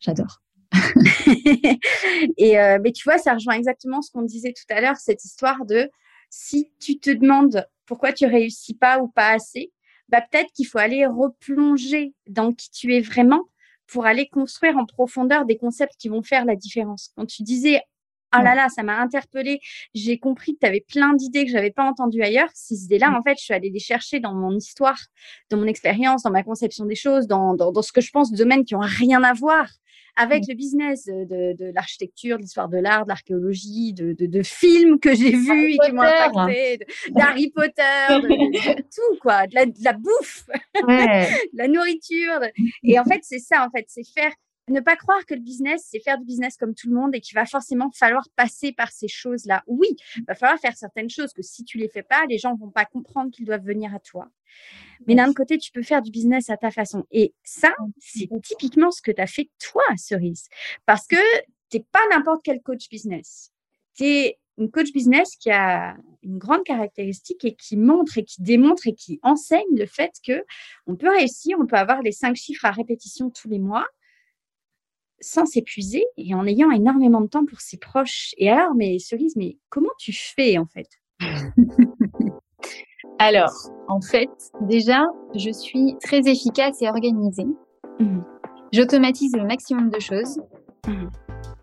j'adore. 0.00 0.42
et 2.38 2.58
euh, 2.58 2.78
mais 2.82 2.92
tu 2.92 3.04
vois, 3.04 3.18
ça 3.18 3.34
rejoint 3.34 3.54
exactement 3.54 4.02
ce 4.02 4.10
qu'on 4.10 4.22
disait 4.22 4.52
tout 4.52 4.74
à 4.74 4.80
l'heure, 4.80 4.96
cette 4.96 5.24
histoire 5.24 5.64
de 5.66 5.90
si 6.30 6.72
tu 6.80 6.98
te 6.98 7.10
demandes 7.10 7.66
pourquoi 7.86 8.12
tu 8.12 8.26
réussis 8.26 8.74
pas 8.74 8.98
ou 9.00 9.08
pas 9.08 9.28
assez, 9.28 9.70
bah 10.08 10.22
peut-être 10.22 10.50
qu'il 10.52 10.66
faut 10.66 10.78
aller 10.78 11.06
replonger 11.06 12.14
dans 12.26 12.52
qui 12.52 12.70
tu 12.70 12.94
es 12.94 13.00
vraiment 13.00 13.42
pour 13.86 14.06
aller 14.06 14.28
construire 14.28 14.76
en 14.76 14.86
profondeur 14.86 15.44
des 15.44 15.56
concepts 15.56 15.94
qui 15.98 16.08
vont 16.08 16.22
faire 16.22 16.44
la 16.44 16.56
différence. 16.56 17.10
Quand 17.16 17.26
tu 17.26 17.42
disais 17.42 17.82
ah 18.34 18.42
là 18.42 18.54
là, 18.54 18.68
ça 18.70 18.82
m'a 18.82 18.98
interpellée. 18.98 19.60
J'ai 19.94 20.18
compris 20.18 20.54
que 20.54 20.60
tu 20.60 20.66
avais 20.66 20.80
plein 20.80 21.12
d'idées 21.12 21.44
que 21.44 21.50
je 21.50 21.54
n'avais 21.54 21.70
pas 21.70 21.84
entendues 21.84 22.22
ailleurs. 22.22 22.48
Ces 22.54 22.84
idées-là, 22.84 23.10
mm. 23.10 23.16
en 23.16 23.22
fait, 23.22 23.34
je 23.38 23.44
suis 23.44 23.54
allée 23.54 23.68
les 23.68 23.78
chercher 23.78 24.20
dans 24.20 24.34
mon 24.34 24.56
histoire, 24.56 24.98
dans 25.50 25.58
mon 25.58 25.66
expérience, 25.66 26.22
dans 26.22 26.30
ma 26.30 26.42
conception 26.42 26.86
des 26.86 26.94
choses, 26.94 27.26
dans, 27.26 27.54
dans, 27.54 27.72
dans 27.72 27.82
ce 27.82 27.92
que 27.92 28.00
je 28.00 28.10
pense 28.10 28.32
de 28.32 28.36
domaines 28.38 28.64
qui 28.64 28.74
ont 28.74 28.80
rien 28.80 29.22
à 29.22 29.34
voir 29.34 29.68
avec 30.16 30.44
le 30.48 30.54
business 30.54 31.06
de, 31.06 31.54
de 31.56 31.72
l'architecture, 31.74 32.36
de 32.36 32.42
l'histoire 32.42 32.68
de 32.68 32.78
l'art, 32.78 33.04
de 33.04 33.08
l'archéologie, 33.08 33.92
de, 33.92 34.12
de, 34.12 34.26
de, 34.26 34.42
films 34.42 35.00
que 35.00 35.14
j'ai 35.14 35.30
vus 35.30 35.72
et 35.72 35.78
qui 35.78 35.92
m'ont 35.92 36.02
impacté, 36.02 36.80
d'Harry 37.10 37.50
Potter, 37.50 37.72
de, 38.10 38.82
tout 38.82 39.18
quoi, 39.20 39.46
de 39.46 39.54
la, 39.54 39.66
de 39.66 39.84
la 39.84 39.92
bouffe, 39.94 40.46
de 40.74 41.56
la 41.56 41.68
nourriture. 41.68 42.40
Et 42.82 42.98
en 42.98 43.04
fait, 43.04 43.20
c'est 43.22 43.38
ça, 43.38 43.66
en 43.66 43.70
fait, 43.70 43.86
c'est 43.88 44.06
faire 44.06 44.32
ne 44.68 44.80
pas 44.80 44.96
croire 44.96 45.24
que 45.26 45.34
le 45.34 45.40
business, 45.40 45.86
c'est 45.90 46.00
faire 46.00 46.18
du 46.18 46.24
business 46.24 46.56
comme 46.56 46.74
tout 46.74 46.88
le 46.88 46.94
monde 46.94 47.14
et 47.14 47.20
qu'il 47.20 47.34
va 47.34 47.46
forcément 47.46 47.90
falloir 47.90 48.26
passer 48.36 48.72
par 48.72 48.92
ces 48.92 49.08
choses-là. 49.08 49.62
Oui, 49.66 49.88
il 50.16 50.24
va 50.26 50.34
falloir 50.34 50.58
faire 50.60 50.76
certaines 50.76 51.10
choses 51.10 51.32
que 51.32 51.42
si 51.42 51.64
tu 51.64 51.78
les 51.78 51.88
fais 51.88 52.02
pas, 52.02 52.24
les 52.28 52.38
gens 52.38 52.54
vont 52.54 52.70
pas 52.70 52.84
comprendre 52.84 53.30
qu'ils 53.30 53.44
doivent 53.44 53.64
venir 53.64 53.94
à 53.94 53.98
toi. 53.98 54.28
Mais 55.06 55.14
d'un 55.14 55.32
côté, 55.32 55.58
tu 55.58 55.72
peux 55.72 55.82
faire 55.82 56.02
du 56.02 56.10
business 56.10 56.48
à 56.48 56.56
ta 56.56 56.70
façon. 56.70 57.04
Et 57.10 57.34
ça, 57.42 57.74
c'est 57.98 58.28
typiquement 58.42 58.90
ce 58.90 59.02
que 59.02 59.10
tu 59.10 59.20
as 59.20 59.26
fait 59.26 59.50
toi, 59.58 59.82
Cerise. 59.96 60.48
Parce 60.86 61.06
que 61.06 61.16
tu 61.70 61.78
n'es 61.78 61.86
pas 61.90 62.02
n'importe 62.10 62.42
quel 62.44 62.62
coach 62.62 62.88
business. 62.88 63.50
Tu 63.96 64.04
es 64.04 64.38
une 64.58 64.70
coach 64.70 64.92
business 64.92 65.34
qui 65.36 65.50
a 65.50 65.96
une 66.22 66.38
grande 66.38 66.62
caractéristique 66.62 67.44
et 67.44 67.54
qui 67.54 67.76
montre 67.76 68.18
et 68.18 68.24
qui 68.24 68.42
démontre 68.42 68.86
et 68.86 68.94
qui 68.94 69.18
enseigne 69.22 69.76
le 69.76 69.86
fait 69.86 70.12
que 70.24 70.44
on 70.86 70.94
peut 70.94 71.10
réussir, 71.10 71.56
on 71.58 71.66
peut 71.66 71.76
avoir 71.76 72.02
les 72.02 72.12
cinq 72.12 72.36
chiffres 72.36 72.64
à 72.64 72.70
répétition 72.70 73.30
tous 73.30 73.48
les 73.48 73.58
mois 73.58 73.86
sans 75.22 75.46
s'épuiser 75.46 76.04
et 76.18 76.34
en 76.34 76.46
ayant 76.46 76.70
énormément 76.70 77.20
de 77.20 77.28
temps 77.28 77.46
pour 77.46 77.60
ses 77.60 77.78
proches. 77.78 78.34
Et 78.36 78.50
alors, 78.50 78.74
mais 78.74 78.98
Cerise, 78.98 79.34
mais 79.36 79.56
comment 79.70 79.92
tu 79.98 80.12
fais 80.12 80.58
en 80.58 80.66
fait? 80.66 80.88
Alors, 83.18 83.52
en 83.88 84.00
fait, 84.00 84.30
déjà, 84.62 85.04
je 85.34 85.50
suis 85.50 85.96
très 86.02 86.28
efficace 86.28 86.82
et 86.82 86.88
organisée. 86.88 87.46
Mmh. 88.00 88.20
J'automatise 88.72 89.36
le 89.36 89.44
maximum 89.44 89.90
de 89.90 90.00
choses. 90.00 90.40
Mmh. 90.88 91.06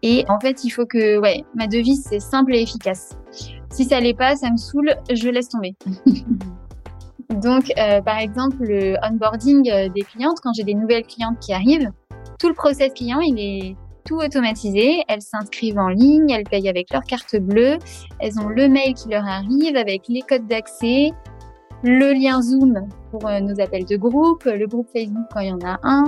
Et 0.02 0.24
en 0.30 0.40
fait, 0.40 0.64
il 0.64 0.70
faut 0.70 0.86
que, 0.86 1.20
ouais, 1.20 1.44
ma 1.56 1.68
devise, 1.68 2.06
c'est 2.08 2.22
simple 2.22 2.56
et 2.56 2.62
efficace. 2.62 3.18
Si 3.72 3.84
ça 3.84 4.00
l'est 4.00 4.14
pas, 4.14 4.36
ça 4.36 4.50
me 4.50 4.58
saoule, 4.58 4.96
je 5.12 5.30
laisse 5.30 5.50
tomber. 5.50 5.76
Donc, 7.30 7.72
euh, 7.78 8.02
par 8.02 8.18
exemple, 8.18 8.58
le 8.62 8.96
onboarding 9.04 9.70
euh, 9.70 9.90
des 9.90 10.02
clientes, 10.02 10.38
quand 10.42 10.52
j'ai 10.56 10.64
des 10.64 10.74
nouvelles 10.74 11.06
clientes 11.06 11.40
qui 11.40 11.54
arrivent, 11.54 11.92
tout 12.40 12.48
le 12.48 12.56
process 12.56 12.92
client, 12.94 13.20
il 13.20 13.40
est 13.40 13.76
tout 14.06 14.18
automatisé. 14.18 15.04
Elles 15.08 15.22
s'inscrivent 15.22 15.78
en 15.78 15.90
ligne, 15.90 16.30
elles 16.30 16.46
payent 16.46 16.70
avec 16.70 16.92
leur 16.92 17.04
carte 17.04 17.36
bleue, 17.36 17.78
elles 18.20 18.40
ont 18.40 18.48
le 18.48 18.68
mail 18.68 18.94
qui 18.94 19.10
leur 19.10 19.26
arrive 19.26 19.76
avec 19.76 20.04
les 20.08 20.22
codes 20.22 20.48
d'accès, 20.48 21.12
le 21.84 22.14
lien 22.14 22.42
Zoom 22.42 22.88
pour 23.12 23.28
euh, 23.28 23.40
nos 23.40 23.60
appels 23.62 23.86
de 23.86 23.96
groupe, 23.96 24.44
le 24.46 24.66
groupe 24.68 24.88
Facebook 24.92 25.26
quand 25.32 25.42
il 25.42 25.50
y 25.50 25.52
en 25.52 25.60
a 25.64 25.80
un. 25.84 26.06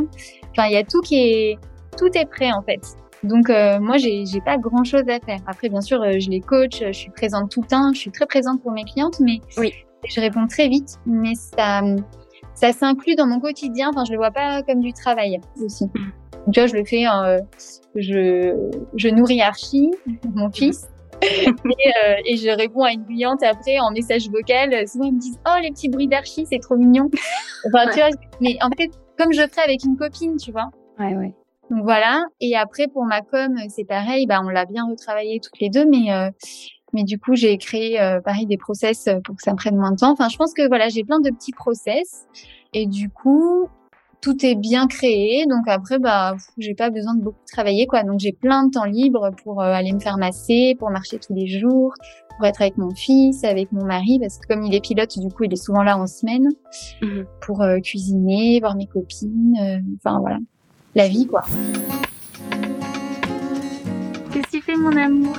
Enfin, 0.51 0.67
il 0.67 0.73
y 0.73 0.77
a 0.77 0.83
tout 0.83 1.01
qui 1.01 1.15
est, 1.15 1.59
tout 1.97 2.09
est 2.15 2.25
prêt 2.25 2.51
en 2.51 2.61
fait. 2.61 2.81
Donc 3.23 3.49
euh, 3.49 3.79
moi, 3.79 3.97
j'ai, 3.97 4.25
j'ai 4.25 4.41
pas 4.41 4.57
grand 4.57 4.83
chose 4.83 5.03
à 5.07 5.19
faire. 5.19 5.39
Après, 5.45 5.69
bien 5.69 5.81
sûr, 5.81 6.01
euh, 6.01 6.19
je 6.19 6.29
les 6.29 6.41
coach, 6.41 6.83
je 6.85 6.91
suis 6.91 7.11
présente 7.11 7.51
tout 7.51 7.61
le 7.61 7.67
temps, 7.67 7.93
je 7.93 7.99
suis 7.99 8.11
très 8.11 8.25
présente 8.25 8.61
pour 8.61 8.71
mes 8.71 8.83
clientes, 8.83 9.19
mais 9.19 9.39
oui. 9.57 9.73
je 10.07 10.19
réponds 10.19 10.47
très 10.47 10.67
vite. 10.67 10.97
Mais 11.05 11.35
ça, 11.35 11.81
ça 12.55 12.73
s'inclut 12.73 13.15
dans 13.15 13.27
mon 13.27 13.39
quotidien. 13.39 13.89
Enfin, 13.89 14.05
je 14.05 14.11
le 14.11 14.17
vois 14.17 14.31
pas 14.31 14.63
comme 14.63 14.81
du 14.81 14.91
travail 14.91 15.39
aussi. 15.63 15.85
Tu 16.51 16.59
vois, 16.59 16.67
je 16.67 16.73
le 16.73 16.85
fais, 16.85 17.05
je, 17.95 18.55
je 18.95 19.07
nourris 19.09 19.41
Archie, 19.41 19.91
mon 20.33 20.51
fils. 20.51 20.87
Euh, 21.23 22.15
et, 22.25 22.35
je 22.37 22.49
réponds 22.49 22.83
à 22.83 22.91
une 22.91 23.05
cliente 23.05 23.43
après 23.43 23.79
en 23.79 23.91
message 23.91 24.29
vocal. 24.29 24.87
Souvent, 24.87 25.05
ils 25.05 25.13
me 25.13 25.19
disent 25.19 25.39
Oh, 25.47 25.59
les 25.61 25.69
petits 25.69 25.89
bruits 25.89 26.07
d'archi, 26.07 26.45
c'est 26.49 26.59
trop 26.59 26.75
mignon. 26.75 27.09
Enfin, 27.67 27.91
tu 27.91 27.99
vois, 27.99 28.09
mais 28.39 28.57
en 28.61 28.69
fait, 28.75 28.89
comme 29.17 29.31
je 29.31 29.47
ferais 29.47 29.61
avec 29.63 29.83
une 29.83 29.97
copine, 29.97 30.37
tu 30.37 30.51
vois. 30.51 30.69
Ouais, 30.99 31.15
ouais. 31.15 31.33
Donc 31.69 31.83
voilà. 31.83 32.23
Et 32.39 32.55
après, 32.55 32.87
pour 32.87 33.05
ma 33.05 33.21
com, 33.21 33.55
c'est 33.69 33.83
pareil. 33.83 34.25
Bah, 34.25 34.41
on 34.43 34.49
l'a 34.49 34.65
bien 34.65 34.87
retravaillé 34.89 35.39
toutes 35.39 35.59
les 35.59 35.69
deux, 35.69 35.85
mais. 35.85 36.11
Euh, 36.11 36.29
mais 36.93 37.03
du 37.03 37.17
coup, 37.19 37.35
j'ai 37.35 37.57
créé 37.57 38.01
euh, 38.01 38.19
pareil 38.19 38.45
des 38.45 38.57
process 38.57 39.07
pour 39.23 39.37
que 39.37 39.41
ça 39.41 39.51
me 39.51 39.57
prenne 39.57 39.77
moins 39.77 39.91
de 39.91 39.97
temps. 39.97 40.11
Enfin, 40.11 40.27
je 40.27 40.35
pense 40.35 40.53
que 40.53 40.67
voilà, 40.67 40.89
j'ai 40.89 41.03
plein 41.03 41.21
de 41.21 41.29
petits 41.29 41.53
process. 41.53 42.25
Et 42.73 42.85
du 42.85 43.09
coup, 43.09 43.69
tout 44.21 44.45
est 44.45 44.55
bien 44.55 44.87
créé. 44.87 45.45
Donc 45.47 45.67
après, 45.67 45.99
bah, 45.99 46.35
j'ai 46.57 46.73
pas 46.73 46.89
besoin 46.89 47.15
de 47.15 47.21
beaucoup 47.21 47.39
travailler, 47.51 47.87
quoi. 47.87 48.03
Donc 48.03 48.19
j'ai 48.19 48.31
plein 48.31 48.65
de 48.65 48.71
temps 48.71 48.85
libre 48.85 49.31
pour 49.43 49.61
euh, 49.61 49.65
aller 49.65 49.91
me 49.91 49.99
faire 49.99 50.17
masser, 50.17 50.75
pour 50.79 50.89
marcher 50.89 51.19
tous 51.19 51.33
les 51.33 51.47
jours, 51.47 51.93
pour 52.37 52.45
être 52.45 52.61
avec 52.61 52.77
mon 52.77 52.91
fils, 52.91 53.43
avec 53.43 53.71
mon 53.71 53.85
mari, 53.85 54.19
parce 54.19 54.37
que 54.37 54.47
comme 54.47 54.63
il 54.63 54.73
est 54.73 54.81
pilote, 54.81 55.17
du 55.19 55.29
coup, 55.29 55.43
il 55.43 55.53
est 55.53 55.63
souvent 55.63 55.83
là 55.83 55.97
en 55.97 56.07
semaine, 56.07 56.49
mhm. 57.01 57.25
pour 57.41 57.61
euh, 57.61 57.79
cuisiner, 57.79 58.59
voir 58.59 58.75
mes 58.75 58.87
copines. 58.87 59.55
Euh, 59.61 59.79
enfin 59.97 60.19
voilà, 60.19 60.37
la 60.95 61.07
vie, 61.07 61.27
quoi 61.27 61.43
tu 64.51 64.61
fais, 64.61 64.75
mon 64.75 64.95
amour? 64.97 65.37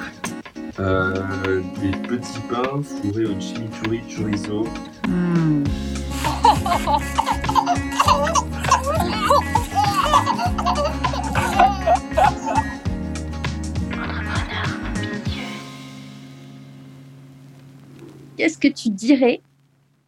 Euh, 0.80 1.60
Des 1.80 1.90
petits 2.08 2.40
pains 2.48 2.82
fourrés 2.82 3.26
au 3.26 3.38
chimichurri 3.38 4.00
chorizo. 4.08 4.66
Mmh. 5.06 5.64
Qu'est-ce 18.42 18.58
que 18.58 18.66
tu 18.66 18.90
dirais 18.90 19.40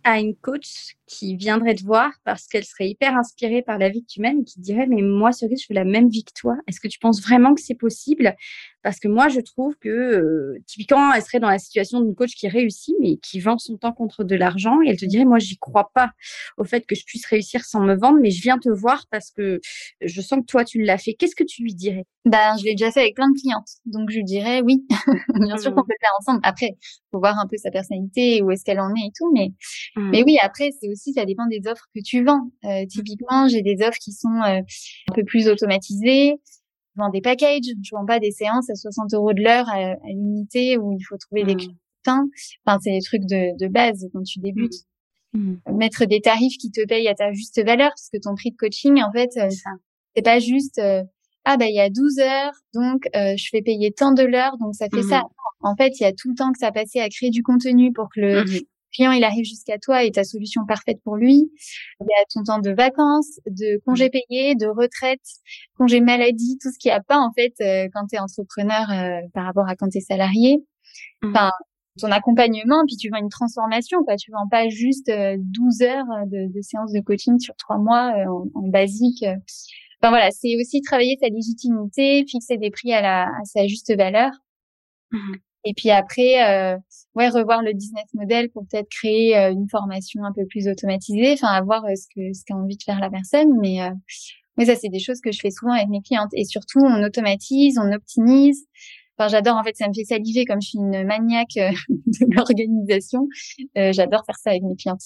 à 0.02 0.18
une 0.18 0.34
coach 0.34 0.96
qui 1.14 1.36
viendrait 1.36 1.74
te 1.74 1.84
voir 1.84 2.10
parce 2.24 2.46
qu'elle 2.46 2.64
serait 2.64 2.88
hyper 2.88 3.16
inspirée 3.16 3.62
par 3.62 3.78
la 3.78 3.88
vie 3.88 4.02
que 4.02 4.10
tu 4.10 4.20
mènes 4.20 4.40
et 4.40 4.44
qui 4.44 4.60
dirait 4.60 4.86
mais 4.86 5.02
moi 5.02 5.32
Cerise 5.32 5.62
je 5.62 5.66
veux 5.70 5.74
la 5.74 5.84
même 5.84 6.08
vie 6.08 6.24
que 6.24 6.32
toi. 6.34 6.56
Est-ce 6.66 6.80
que 6.80 6.88
tu 6.88 6.98
penses 6.98 7.22
vraiment 7.22 7.54
que 7.54 7.60
c'est 7.60 7.74
possible? 7.74 8.34
Parce 8.82 8.98
que 8.98 9.08
moi 9.08 9.28
je 9.28 9.40
trouve 9.40 9.76
que 9.76 9.88
euh, 9.88 10.58
typiquement 10.66 11.12
elle 11.12 11.22
serait 11.22 11.40
dans 11.40 11.48
la 11.48 11.58
situation 11.58 12.00
d'une 12.00 12.14
coach 12.14 12.34
qui 12.34 12.48
réussit 12.48 12.94
mais 13.00 13.16
qui 13.18 13.40
vend 13.40 13.58
son 13.58 13.76
temps 13.76 13.92
contre 13.92 14.24
de 14.24 14.34
l'argent 14.34 14.78
et 14.84 14.90
elle 14.90 14.98
te 14.98 15.04
dirait 15.04 15.24
moi 15.24 15.38
j'y 15.38 15.56
crois 15.56 15.90
pas 15.94 16.10
au 16.58 16.64
fait 16.64 16.84
que 16.84 16.94
je 16.94 17.04
puisse 17.04 17.26
réussir 17.26 17.64
sans 17.64 17.80
me 17.80 17.94
vendre 17.94 18.18
mais 18.20 18.30
je 18.30 18.42
viens 18.42 18.58
te 18.58 18.68
voir 18.68 19.06
parce 19.10 19.30
que 19.30 19.60
je 20.00 20.20
sens 20.20 20.40
que 20.40 20.46
toi 20.46 20.64
tu 20.64 20.82
l'as 20.82 20.98
fait. 20.98 21.14
Qu'est-ce 21.14 21.36
que 21.36 21.44
tu 21.44 21.62
lui 21.62 21.74
dirais? 21.74 22.04
Ben 22.24 22.56
je 22.58 22.64
l'ai 22.64 22.74
déjà 22.74 22.90
fait 22.90 23.00
avec 23.00 23.14
plein 23.14 23.30
de 23.30 23.40
clientes. 23.40 23.68
Donc 23.86 24.10
je 24.10 24.16
lui 24.16 24.24
dirais 24.24 24.62
oui. 24.62 24.84
Bien 25.34 25.56
sûr 25.58 25.70
mmh. 25.70 25.74
qu'on 25.74 25.82
peut 25.82 25.92
le 25.92 26.00
faire 26.00 26.12
ensemble. 26.18 26.40
Après 26.42 26.76
faut 27.12 27.20
voir 27.20 27.38
un 27.38 27.46
peu 27.46 27.56
sa 27.56 27.70
personnalité 27.70 28.42
où 28.42 28.50
est-ce 28.50 28.64
qu'elle 28.64 28.80
en 28.80 28.90
est 28.90 29.06
et 29.06 29.12
tout 29.16 29.30
mais 29.32 29.52
mmh. 29.96 30.10
mais 30.10 30.22
oui 30.24 30.38
après 30.42 30.70
c'est 30.80 30.88
aussi 30.88 31.03
ça 31.12 31.24
dépend 31.24 31.46
des 31.46 31.60
offres 31.66 31.86
que 31.94 32.00
tu 32.00 32.24
vends. 32.24 32.50
Euh, 32.64 32.86
typiquement, 32.86 33.48
j'ai 33.48 33.62
des 33.62 33.76
offres 33.82 33.98
qui 34.00 34.12
sont 34.12 34.28
euh, 34.28 34.60
un 34.60 35.14
peu 35.14 35.24
plus 35.24 35.48
automatisées. 35.48 36.34
Je 36.96 37.00
vends 37.00 37.10
des 37.10 37.20
packages, 37.20 37.62
je 37.82 37.90
vends 37.94 38.06
pas 38.06 38.20
des 38.20 38.30
séances 38.30 38.70
à 38.70 38.74
60 38.74 39.14
euros 39.14 39.32
de 39.32 39.42
l'heure 39.42 39.68
à, 39.68 39.96
l'unité 40.06 40.78
où 40.78 40.92
il 40.92 41.02
faut 41.02 41.16
trouver 41.16 41.44
des 41.44 41.54
mmh. 41.54 41.58
clients. 41.58 42.28
Enfin, 42.64 42.78
c'est 42.82 42.92
des 42.92 43.02
trucs 43.02 43.24
de, 43.24 43.58
de 43.58 43.68
base 43.68 44.06
quand 44.12 44.22
tu 44.22 44.38
débutes. 44.38 44.74
Mmh. 45.32 45.56
Mmh. 45.66 45.76
Mettre 45.76 46.04
des 46.04 46.20
tarifs 46.20 46.56
qui 46.58 46.70
te 46.70 46.86
payent 46.86 47.08
à 47.08 47.14
ta 47.14 47.32
juste 47.32 47.60
valeur, 47.64 47.90
parce 47.90 48.10
que 48.12 48.18
ton 48.18 48.34
prix 48.36 48.52
de 48.52 48.56
coaching, 48.56 49.02
en 49.02 49.10
fait, 49.10 49.30
euh, 49.36 49.48
c'est 50.14 50.22
pas 50.22 50.38
juste 50.38 50.80
ah 51.46 51.58
bah 51.58 51.66
il 51.66 51.74
y 51.74 51.80
a 51.80 51.90
12 51.90 52.20
heures, 52.20 52.54
donc 52.72 53.02
je 53.12 53.48
fais 53.50 53.60
payer 53.60 53.92
tant 53.92 54.12
de 54.12 54.22
l'heure, 54.22 54.56
donc 54.58 54.74
ça 54.74 54.86
fait 54.88 55.02
ça. 55.02 55.24
En 55.60 55.74
fait, 55.76 55.98
il 55.98 56.04
y 56.04 56.06
a 56.06 56.12
tout 56.12 56.30
le 56.30 56.34
temps 56.34 56.52
que 56.52 56.58
ça 56.58 56.68
a 56.68 56.72
passé 56.72 57.00
à 57.00 57.08
créer 57.08 57.30
du 57.30 57.42
contenu 57.42 57.92
pour 57.92 58.08
que 58.14 58.20
le 58.20 58.44
client 58.94 59.12
il 59.12 59.24
arrive 59.24 59.44
jusqu'à 59.44 59.78
toi 59.78 60.04
et 60.04 60.10
ta 60.10 60.24
solution 60.24 60.64
parfaite 60.66 60.98
pour 61.04 61.16
lui. 61.16 61.50
Il 62.00 62.06
y 62.06 62.20
a 62.20 62.24
ton 62.32 62.42
temps 62.42 62.60
de 62.60 62.70
vacances, 62.70 63.40
de 63.46 63.80
congés 63.84 64.08
mmh. 64.08 64.10
payés, 64.28 64.54
de 64.54 64.66
retraite, 64.66 65.20
congés 65.76 66.00
maladie, 66.00 66.58
tout 66.62 66.70
ce 66.72 66.78
qu'il 66.78 66.90
n'y 66.90 66.96
a 66.96 67.02
pas 67.02 67.18
en 67.18 67.32
fait 67.32 67.54
euh, 67.60 67.88
quand 67.92 68.06
tu 68.06 68.16
es 68.16 68.18
entrepreneur 68.18 68.90
euh, 68.90 69.20
par 69.34 69.44
rapport 69.44 69.68
à 69.68 69.76
quand 69.76 69.88
tu 69.88 69.98
es 69.98 70.00
salarié. 70.00 70.64
Mmh. 71.22 71.30
Enfin, 71.30 71.50
ton 72.00 72.10
accompagnement, 72.10 72.82
puis 72.86 72.96
tu 72.96 73.08
vends 73.08 73.18
une 73.18 73.28
transformation, 73.28 74.02
quoi. 74.04 74.16
Tu 74.16 74.32
vends 74.32 74.48
pas 74.48 74.68
juste 74.68 75.08
12 75.08 75.12
euh, 75.12 75.84
heures 75.84 76.26
de, 76.26 76.52
de 76.52 76.60
séances 76.60 76.92
de 76.92 77.00
coaching 77.00 77.38
sur 77.38 77.54
trois 77.56 77.78
mois 77.78 78.12
en, 78.26 78.46
en, 78.54 78.68
basique. 78.68 79.24
Enfin 80.02 80.10
voilà, 80.10 80.30
c'est 80.32 80.56
aussi 80.60 80.80
travailler 80.82 81.16
sa 81.20 81.28
légitimité, 81.28 82.24
fixer 82.28 82.56
des 82.56 82.70
prix 82.70 82.92
à, 82.92 83.00
la, 83.00 83.22
à 83.26 83.44
sa 83.44 83.66
juste 83.66 83.96
valeur. 83.96 84.30
Mmh. 85.12 85.34
Et 85.64 85.74
puis 85.74 85.90
après, 85.90 86.44
euh, 86.44 86.76
ouais, 87.14 87.28
revoir 87.28 87.62
le 87.62 87.72
business 87.72 88.04
model 88.14 88.50
pour 88.50 88.66
peut-être 88.66 88.88
créer 88.88 89.36
euh, 89.36 89.52
une 89.52 89.68
formation 89.68 90.24
un 90.24 90.32
peu 90.32 90.46
plus 90.46 90.68
automatisée, 90.68 91.32
enfin, 91.32 91.48
avoir 91.48 91.84
euh, 91.84 91.94
ce 91.94 92.06
que 92.14 92.32
ce 92.32 92.44
qu'a 92.44 92.54
envie 92.54 92.76
de 92.76 92.82
faire 92.82 93.00
la 93.00 93.10
personne. 93.10 93.58
Mais, 93.60 93.82
euh, 93.82 93.90
mais 94.56 94.66
ça, 94.66 94.76
c'est 94.76 94.88
des 94.88 94.98
choses 94.98 95.20
que 95.20 95.32
je 95.32 95.40
fais 95.40 95.50
souvent 95.50 95.72
avec 95.72 95.88
mes 95.88 96.02
clientes. 96.02 96.30
Et 96.34 96.44
surtout, 96.44 96.80
on 96.80 97.02
automatise, 97.02 97.78
on 97.78 97.92
optimise. 97.92 98.66
Enfin, 99.16 99.28
j'adore. 99.28 99.56
En 99.56 99.64
fait, 99.64 99.76
ça 99.76 99.88
me 99.88 99.94
fait 99.94 100.04
saliver 100.04 100.44
comme 100.44 100.60
je 100.60 100.68
suis 100.68 100.78
une 100.78 101.04
maniaque 101.04 101.54
de 101.56 102.34
l'organisation. 102.34 103.28
j'adore 103.74 104.24
faire 104.26 104.36
ça 104.36 104.50
avec 104.50 104.62
mes 104.62 104.76
clientes. 104.76 105.02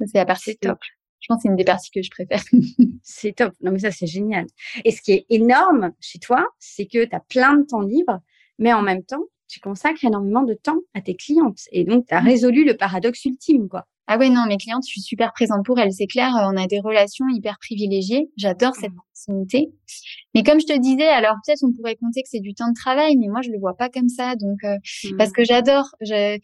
C'est 0.00 0.18
la 0.18 0.26
partie 0.26 0.56
top. 0.56 0.78
Je 1.20 1.28
pense 1.28 1.38
que 1.38 1.42
c'est 1.42 1.48
une 1.48 1.56
des 1.56 1.64
parties 1.64 1.90
que 1.92 2.02
je 2.02 2.10
préfère. 2.10 2.42
c'est 3.04 3.32
top. 3.32 3.52
Non, 3.60 3.70
mais 3.70 3.78
ça, 3.78 3.92
c'est 3.92 4.06
génial. 4.08 4.46
Et 4.84 4.90
ce 4.90 5.00
qui 5.00 5.12
est 5.12 5.26
énorme 5.30 5.92
chez 6.00 6.18
toi, 6.18 6.44
c'est 6.58 6.86
que 6.86 7.04
tu 7.04 7.14
as 7.14 7.20
plein 7.20 7.56
de 7.56 7.62
temps 7.64 7.82
libre, 7.82 8.20
mais 8.58 8.72
en 8.72 8.82
même 8.82 9.04
temps, 9.04 9.22
tu 9.52 9.60
consacres 9.60 10.04
énormément 10.04 10.42
de 10.42 10.54
temps 10.54 10.78
à 10.94 11.02
tes 11.02 11.14
clientes. 11.14 11.60
Et 11.70 11.84
donc, 11.84 12.06
tu 12.06 12.14
as 12.14 12.22
mmh. 12.22 12.26
résolu 12.26 12.64
le 12.64 12.76
paradoxe 12.76 13.24
ultime, 13.26 13.68
quoi. 13.68 13.84
Ah 14.08 14.18
ouais, 14.18 14.30
non, 14.30 14.46
mes 14.48 14.56
clientes, 14.56 14.82
je 14.84 14.90
suis 14.90 15.00
super 15.00 15.32
présente 15.32 15.64
pour 15.64 15.78
elles. 15.78 15.92
C'est 15.92 16.06
clair, 16.06 16.32
on 16.34 16.56
a 16.56 16.66
des 16.66 16.80
relations 16.80 17.26
hyper 17.28 17.58
privilégiées. 17.60 18.30
J'adore 18.36 18.74
cette 18.74 18.90
mmh. 18.90 18.96
proximité. 18.96 19.72
Mais 20.34 20.42
comme 20.42 20.60
je 20.60 20.66
te 20.66 20.78
disais, 20.78 21.06
alors 21.06 21.36
peut-être 21.44 21.62
on 21.62 21.72
pourrait 21.72 21.96
compter 21.96 22.22
que 22.22 22.28
c'est 22.28 22.40
du 22.40 22.54
temps 22.54 22.68
de 22.68 22.74
travail, 22.74 23.16
mais 23.16 23.28
moi, 23.28 23.42
je 23.42 23.50
le 23.50 23.58
vois 23.58 23.74
pas 23.74 23.90
comme 23.90 24.08
ça. 24.08 24.34
Donc, 24.36 24.64
euh, 24.64 24.76
mmh. 25.04 25.16
parce 25.18 25.32
que 25.32 25.44
j'adore, 25.44 25.86
je, 26.00 26.38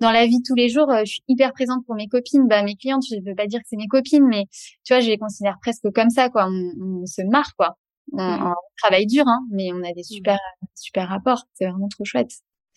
dans 0.00 0.10
la 0.10 0.26
vie 0.26 0.38
de 0.38 0.44
tous 0.44 0.54
les 0.54 0.68
jours, 0.68 0.90
euh, 0.90 1.02
je 1.04 1.12
suis 1.12 1.24
hyper 1.28 1.52
présente 1.52 1.84
pour 1.86 1.94
mes 1.94 2.08
copines. 2.08 2.48
Bah, 2.48 2.62
mes 2.62 2.76
clientes, 2.76 3.04
je 3.08 3.16
ne 3.16 3.24
veux 3.24 3.34
pas 3.34 3.46
dire 3.46 3.60
que 3.60 3.66
c'est 3.68 3.76
mes 3.76 3.88
copines, 3.88 4.26
mais 4.26 4.46
tu 4.84 4.92
vois, 4.92 5.00
je 5.00 5.08
les 5.08 5.18
considère 5.18 5.58
presque 5.60 5.90
comme 5.94 6.10
ça, 6.10 6.28
quoi. 6.30 6.48
On, 6.48 7.06
se 7.06 7.22
marre, 7.22 7.54
quoi. 7.56 7.76
On, 8.12 8.54
travaille 8.82 9.06
dur, 9.06 9.24
hein, 9.26 9.40
mais 9.50 9.72
on 9.72 9.82
a 9.82 9.92
des 9.92 10.02
super, 10.02 10.38
super 10.74 11.08
rapports. 11.08 11.44
C'est 11.54 11.66
vraiment 11.66 11.88
trop 11.88 12.04
chouette. 12.04 12.32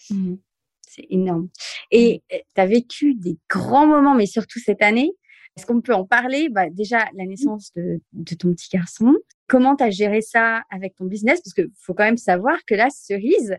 Mmh. 0.10 0.36
C'est 0.81 1.05
énorme. 1.10 1.49
Et 1.91 2.23
mmh. 2.31 2.36
tu 2.55 2.62
as 2.62 2.65
vécu 2.65 3.15
des 3.15 3.38
grands 3.49 3.88
moments, 3.88 4.15
mais 4.15 4.25
surtout 4.25 4.60
cette 4.60 4.81
année. 4.81 5.12
Est-ce 5.57 5.65
qu'on 5.65 5.81
peut 5.81 5.93
en 5.93 6.05
parler? 6.05 6.49
Bah, 6.49 6.69
Déjà, 6.69 7.10
la 7.15 7.25
naissance 7.25 7.71
de, 7.75 7.99
ton 8.36 8.53
petit 8.53 8.69
garçon. 8.71 9.15
Comment 9.47 9.75
tu 9.75 9.83
as 9.83 9.89
géré 9.89 10.21
ça 10.21 10.62
avec 10.69 10.95
ton 10.95 11.05
business? 11.05 11.41
Parce 11.41 11.53
qu'il 11.53 11.71
faut 11.79 11.95
quand 11.95 12.03
même 12.03 12.17
savoir 12.17 12.60
que 12.67 12.75
la 12.75 12.91
cerise, 12.91 13.57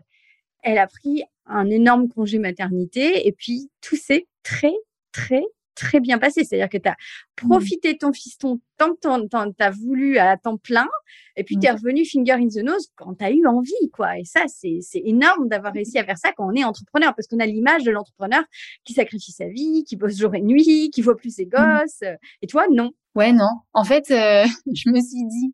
elle 0.63 0.77
a 0.77 0.87
pris 0.87 1.23
un 1.45 1.69
énorme 1.69 2.07
congé 2.07 2.39
maternité 2.39 3.27
et 3.27 3.33
puis 3.33 3.69
tout 3.81 3.97
s'est 3.97 4.27
très, 4.43 4.73
très, 5.11 5.43
très 5.79 5.99
bien 5.99 6.17
passé. 6.17 6.43
C'est-à-dire 6.43 6.69
que 6.69 6.77
tu 6.77 6.89
as 6.89 6.93
mmh. 6.93 7.47
profité 7.47 7.93
de 7.93 7.97
ton 7.97 8.11
fiston 8.11 8.59
tant 8.77 8.93
que 8.93 9.53
tu 9.57 9.63
as 9.63 9.71
voulu 9.71 10.17
à 10.17 10.37
temps 10.37 10.57
plein, 10.57 10.87
et 11.35 11.43
puis 11.43 11.57
tu 11.57 11.67
es 11.67 11.71
mmh. 11.71 11.75
revenu 11.75 12.05
finger 12.05 12.33
in 12.33 12.47
the 12.47 12.63
nose 12.63 12.87
quand 12.95 13.15
tu 13.15 13.25
as 13.25 13.31
eu 13.31 13.45
envie. 13.47 13.89
quoi. 13.93 14.17
Et 14.17 14.25
ça, 14.25 14.41
c'est 14.47 14.79
énorme 14.93 15.47
d'avoir 15.47 15.73
réussi 15.73 15.97
à 15.97 16.05
faire 16.05 16.17
ça 16.17 16.31
quand 16.33 16.47
on 16.47 16.55
est 16.55 16.63
entrepreneur, 16.63 17.13
parce 17.15 17.27
qu'on 17.27 17.39
a 17.39 17.45
l'image 17.45 17.83
de 17.83 17.91
l'entrepreneur 17.91 18.43
qui 18.85 18.93
sacrifie 18.93 19.31
sa 19.31 19.47
vie, 19.47 19.83
qui 19.85 19.95
bosse 19.95 20.17
jour 20.17 20.35
et 20.35 20.41
nuit, 20.41 20.91
qui 20.91 21.01
voit 21.01 21.15
plus 21.15 21.35
ses 21.35 21.45
mmh. 21.45 21.49
gosses. 21.49 22.03
Et 22.41 22.47
toi, 22.47 22.65
non. 22.71 22.91
Ouais, 23.15 23.31
non. 23.31 23.49
En 23.73 23.83
fait, 23.83 24.11
euh, 24.11 24.45
je 24.73 24.89
me 24.89 25.01
suis 25.01 25.25
dit, 25.25 25.53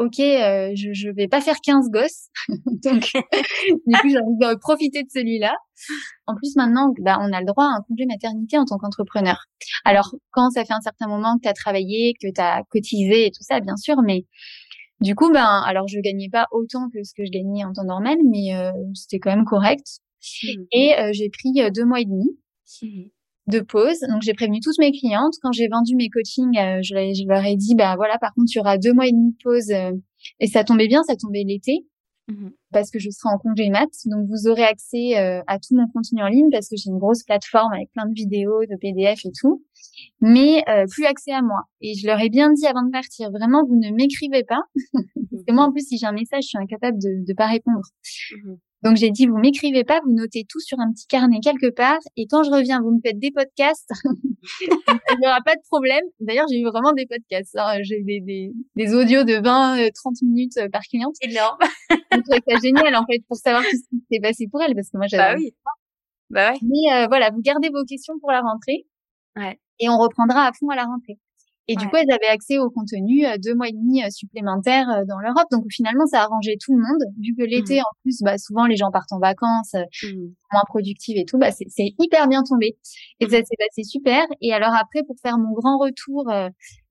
ok, 0.00 0.18
euh, 0.18 0.72
je, 0.74 0.92
je 0.92 1.10
vais 1.10 1.28
pas 1.28 1.40
faire 1.40 1.56
15 1.62 1.90
gosses, 1.90 2.28
donc 2.84 3.12
du 3.86 3.96
coup 3.98 4.08
j'ai 4.08 4.18
envie 4.18 4.36
de 4.38 4.58
profiter 4.58 5.02
de 5.02 5.08
celui-là. 5.10 5.54
En 6.26 6.34
plus 6.34 6.56
maintenant, 6.56 6.92
bah, 7.00 7.18
on 7.20 7.32
a 7.32 7.40
le 7.40 7.46
droit 7.46 7.64
à 7.64 7.76
un 7.76 7.82
congé 7.86 8.06
maternité 8.06 8.58
en 8.58 8.64
tant 8.64 8.78
qu'entrepreneur. 8.78 9.44
Alors 9.84 10.14
quand 10.30 10.50
ça 10.50 10.64
fait 10.64 10.72
un 10.72 10.80
certain 10.80 11.06
moment 11.06 11.36
que 11.36 11.42
tu 11.42 11.48
as 11.48 11.52
travaillé, 11.52 12.14
que 12.20 12.28
tu 12.34 12.40
as 12.40 12.62
cotisé 12.70 13.26
et 13.26 13.30
tout 13.30 13.42
ça, 13.42 13.60
bien 13.60 13.76
sûr, 13.76 13.96
mais 14.02 14.24
du 15.00 15.14
coup, 15.14 15.30
ben 15.32 15.62
alors 15.66 15.86
je 15.86 15.98
gagnais 16.00 16.28
pas 16.30 16.46
autant 16.50 16.88
que 16.92 17.02
ce 17.04 17.12
que 17.14 17.24
je 17.24 17.30
gagnais 17.30 17.64
en 17.64 17.72
temps 17.72 17.84
normal, 17.84 18.16
mais 18.28 18.54
euh, 18.54 18.72
c'était 18.94 19.18
quand 19.18 19.34
même 19.34 19.44
correct. 19.44 19.86
Mmh. 20.42 20.62
Et 20.72 20.98
euh, 20.98 21.10
j'ai 21.12 21.30
pris 21.30 21.52
deux 21.72 21.84
mois 21.84 22.00
et 22.00 22.04
demi. 22.06 22.30
Mmh 22.82 23.08
de 23.46 23.60
pause. 23.60 24.00
Donc 24.08 24.22
j'ai 24.22 24.34
prévenu 24.34 24.60
toutes 24.60 24.78
mes 24.78 24.92
clientes. 24.92 25.34
Quand 25.42 25.52
j'ai 25.52 25.68
vendu 25.68 25.96
mes 25.96 26.08
coachings, 26.08 26.56
euh, 26.58 26.80
je, 26.82 26.94
je, 26.94 27.28
leur 27.28 27.44
ai 27.44 27.56
dit, 27.56 27.74
bah 27.74 27.94
voilà, 27.96 28.18
par 28.18 28.32
contre, 28.34 28.50
il 28.54 28.58
y 28.58 28.60
aura 28.60 28.78
deux 28.78 28.92
mois 28.92 29.06
et 29.06 29.12
demi 29.12 29.32
de 29.32 29.36
pause. 29.42 29.70
Euh, 29.70 29.92
et 30.38 30.46
ça 30.46 30.64
tombait 30.64 30.88
bien, 30.88 31.02
ça 31.02 31.16
tombait 31.16 31.44
l'été. 31.44 31.86
Mhm. 32.28 32.52
Parce 32.72 32.90
que 32.90 33.00
je 33.00 33.10
serai 33.10 33.34
en 33.34 33.38
congé 33.38 33.70
mat, 33.70 33.88
donc 34.06 34.28
vous 34.28 34.48
aurez 34.48 34.62
accès 34.62 35.18
euh, 35.18 35.42
à 35.48 35.58
tout 35.58 35.74
mon 35.74 35.88
contenu 35.88 36.22
en 36.22 36.28
ligne 36.28 36.48
parce 36.52 36.68
que 36.68 36.76
j'ai 36.76 36.88
une 36.88 36.98
grosse 36.98 37.24
plateforme 37.24 37.72
avec 37.72 37.90
plein 37.90 38.06
de 38.06 38.14
vidéos, 38.14 38.60
de 38.70 38.76
PDF 38.80 39.24
et 39.24 39.32
tout, 39.40 39.64
mais 40.20 40.62
plus 40.88 41.06
accès 41.06 41.32
à 41.32 41.42
moi. 41.42 41.62
Et 41.80 41.94
je 41.94 42.06
leur 42.06 42.20
ai 42.20 42.28
bien 42.28 42.52
dit 42.52 42.66
avant 42.68 42.84
de 42.84 42.90
partir, 42.92 43.32
vraiment, 43.32 43.64
vous 43.66 43.74
ne 43.74 43.90
m'écrivez 43.90 44.44
pas, 44.44 44.62
parce 44.92 45.44
que 45.44 45.52
moi 45.52 45.64
en 45.64 45.72
plus 45.72 45.88
si 45.88 45.98
j'ai 45.98 46.06
un 46.06 46.12
message, 46.12 46.44
je 46.44 46.48
suis 46.50 46.58
incapable 46.58 46.98
de 46.98 47.24
ne 47.26 47.34
pas 47.34 47.48
répondre. 47.48 47.82
Mhm. 48.44 48.58
Donc 48.82 48.96
j'ai 48.96 49.10
dit, 49.10 49.26
vous 49.26 49.36
m'écrivez 49.36 49.84
pas, 49.84 50.00
vous 50.04 50.12
notez 50.12 50.46
tout 50.48 50.60
sur 50.60 50.78
un 50.80 50.90
petit 50.92 51.06
carnet 51.06 51.40
quelque 51.42 51.70
part, 51.70 51.98
et 52.16 52.26
quand 52.26 52.42
je 52.44 52.50
reviens, 52.50 52.80
vous 52.80 52.92
me 52.92 53.00
faites 53.04 53.18
des 53.18 53.30
podcasts. 53.30 53.90
Il 54.62 55.18
n'y 55.20 55.26
aura 55.26 55.40
pas 55.44 55.54
de 55.54 55.60
problème. 55.68 56.04
D'ailleurs, 56.20 56.46
j'ai 56.50 56.60
eu 56.60 56.64
vraiment 56.64 56.92
des 56.92 57.06
podcasts. 57.06 57.56
Hein. 57.56 57.82
J'ai 57.82 58.02
des, 58.02 58.20
des, 58.20 58.52
des, 58.76 58.94
audios 58.94 59.24
de 59.24 59.34
20, 59.34 59.90
30 59.92 60.14
euh, 60.22 60.26
minutes 60.26 60.56
euh, 60.56 60.68
par 60.68 60.82
cliente. 60.82 61.14
Énorme. 61.20 61.58
je 61.90 62.20
trouvais 62.20 62.40
ça 62.48 62.58
génial, 62.62 62.96
en 62.96 63.04
fait, 63.04 63.22
pour 63.28 63.36
savoir 63.36 63.62
ce 63.64 63.70
qui 63.70 64.02
s'est 64.10 64.20
passé 64.20 64.48
pour 64.50 64.62
elle, 64.62 64.74
parce 64.74 64.88
que 64.88 64.96
moi, 64.96 65.06
j'avais... 65.08 65.34
Bah 65.34 65.38
oui. 65.38 65.54
Bah 66.30 66.52
ouais. 66.52 66.58
Mais 66.62 66.94
euh, 66.94 67.06
voilà, 67.08 67.30
vous 67.30 67.42
gardez 67.42 67.68
vos 67.68 67.84
questions 67.84 68.18
pour 68.20 68.30
la 68.30 68.40
rentrée. 68.40 68.86
Ouais. 69.36 69.58
Et 69.78 69.88
on 69.88 69.98
reprendra 69.98 70.46
à 70.46 70.52
fond 70.52 70.68
à 70.70 70.76
la 70.76 70.84
rentrée. 70.84 71.18
Et 71.70 71.76
du 71.76 71.88
coup, 71.88 71.96
elles 71.96 72.10
avaient 72.10 72.32
accès 72.32 72.58
au 72.58 72.68
contenu 72.68 73.24
euh, 73.24 73.36
deux 73.38 73.54
mois 73.54 73.68
et 73.68 73.72
demi 73.72 74.02
euh, 74.02 74.10
supplémentaires 74.10 74.88
euh, 74.90 75.04
dans 75.08 75.18
l'Europe. 75.18 75.46
Donc 75.50 75.64
finalement, 75.70 76.06
ça 76.06 76.20
a 76.20 76.24
arrangé 76.24 76.56
tout 76.60 76.74
le 76.74 76.82
monde. 76.82 77.02
Vu 77.18 77.34
que 77.36 77.42
l'été, 77.42 77.78
mmh. 77.78 77.80
en 77.80 77.94
plus, 78.02 78.18
bah, 78.22 78.38
souvent 78.38 78.66
les 78.66 78.76
gens 78.76 78.90
partent 78.90 79.12
en 79.12 79.18
vacances, 79.18 79.74
mmh. 79.74 80.08
moins 80.52 80.64
productifs 80.66 81.16
et 81.16 81.24
tout, 81.24 81.38
bah, 81.38 81.50
c'est 81.52 81.94
hyper 81.98 82.28
bien 82.28 82.42
tombé. 82.42 82.76
Et 83.20 83.28
ça 83.28 83.40
mmh. 83.40 83.44
s'est 83.44 83.56
passé 83.58 83.84
super. 83.84 84.26
Et 84.40 84.52
alors 84.52 84.74
après, 84.74 85.02
pour 85.04 85.16
faire 85.22 85.38
mon 85.38 85.52
grand 85.52 85.78
retour, 85.78 86.24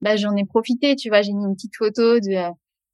bah, 0.01 0.15
j'en 0.15 0.35
ai 0.35 0.45
profité. 0.45 0.95
Tu 0.95 1.09
vois, 1.09 1.21
j'ai 1.21 1.33
mis 1.33 1.43
une 1.43 1.55
petite 1.55 1.75
photo 1.75 2.19
de 2.19 2.49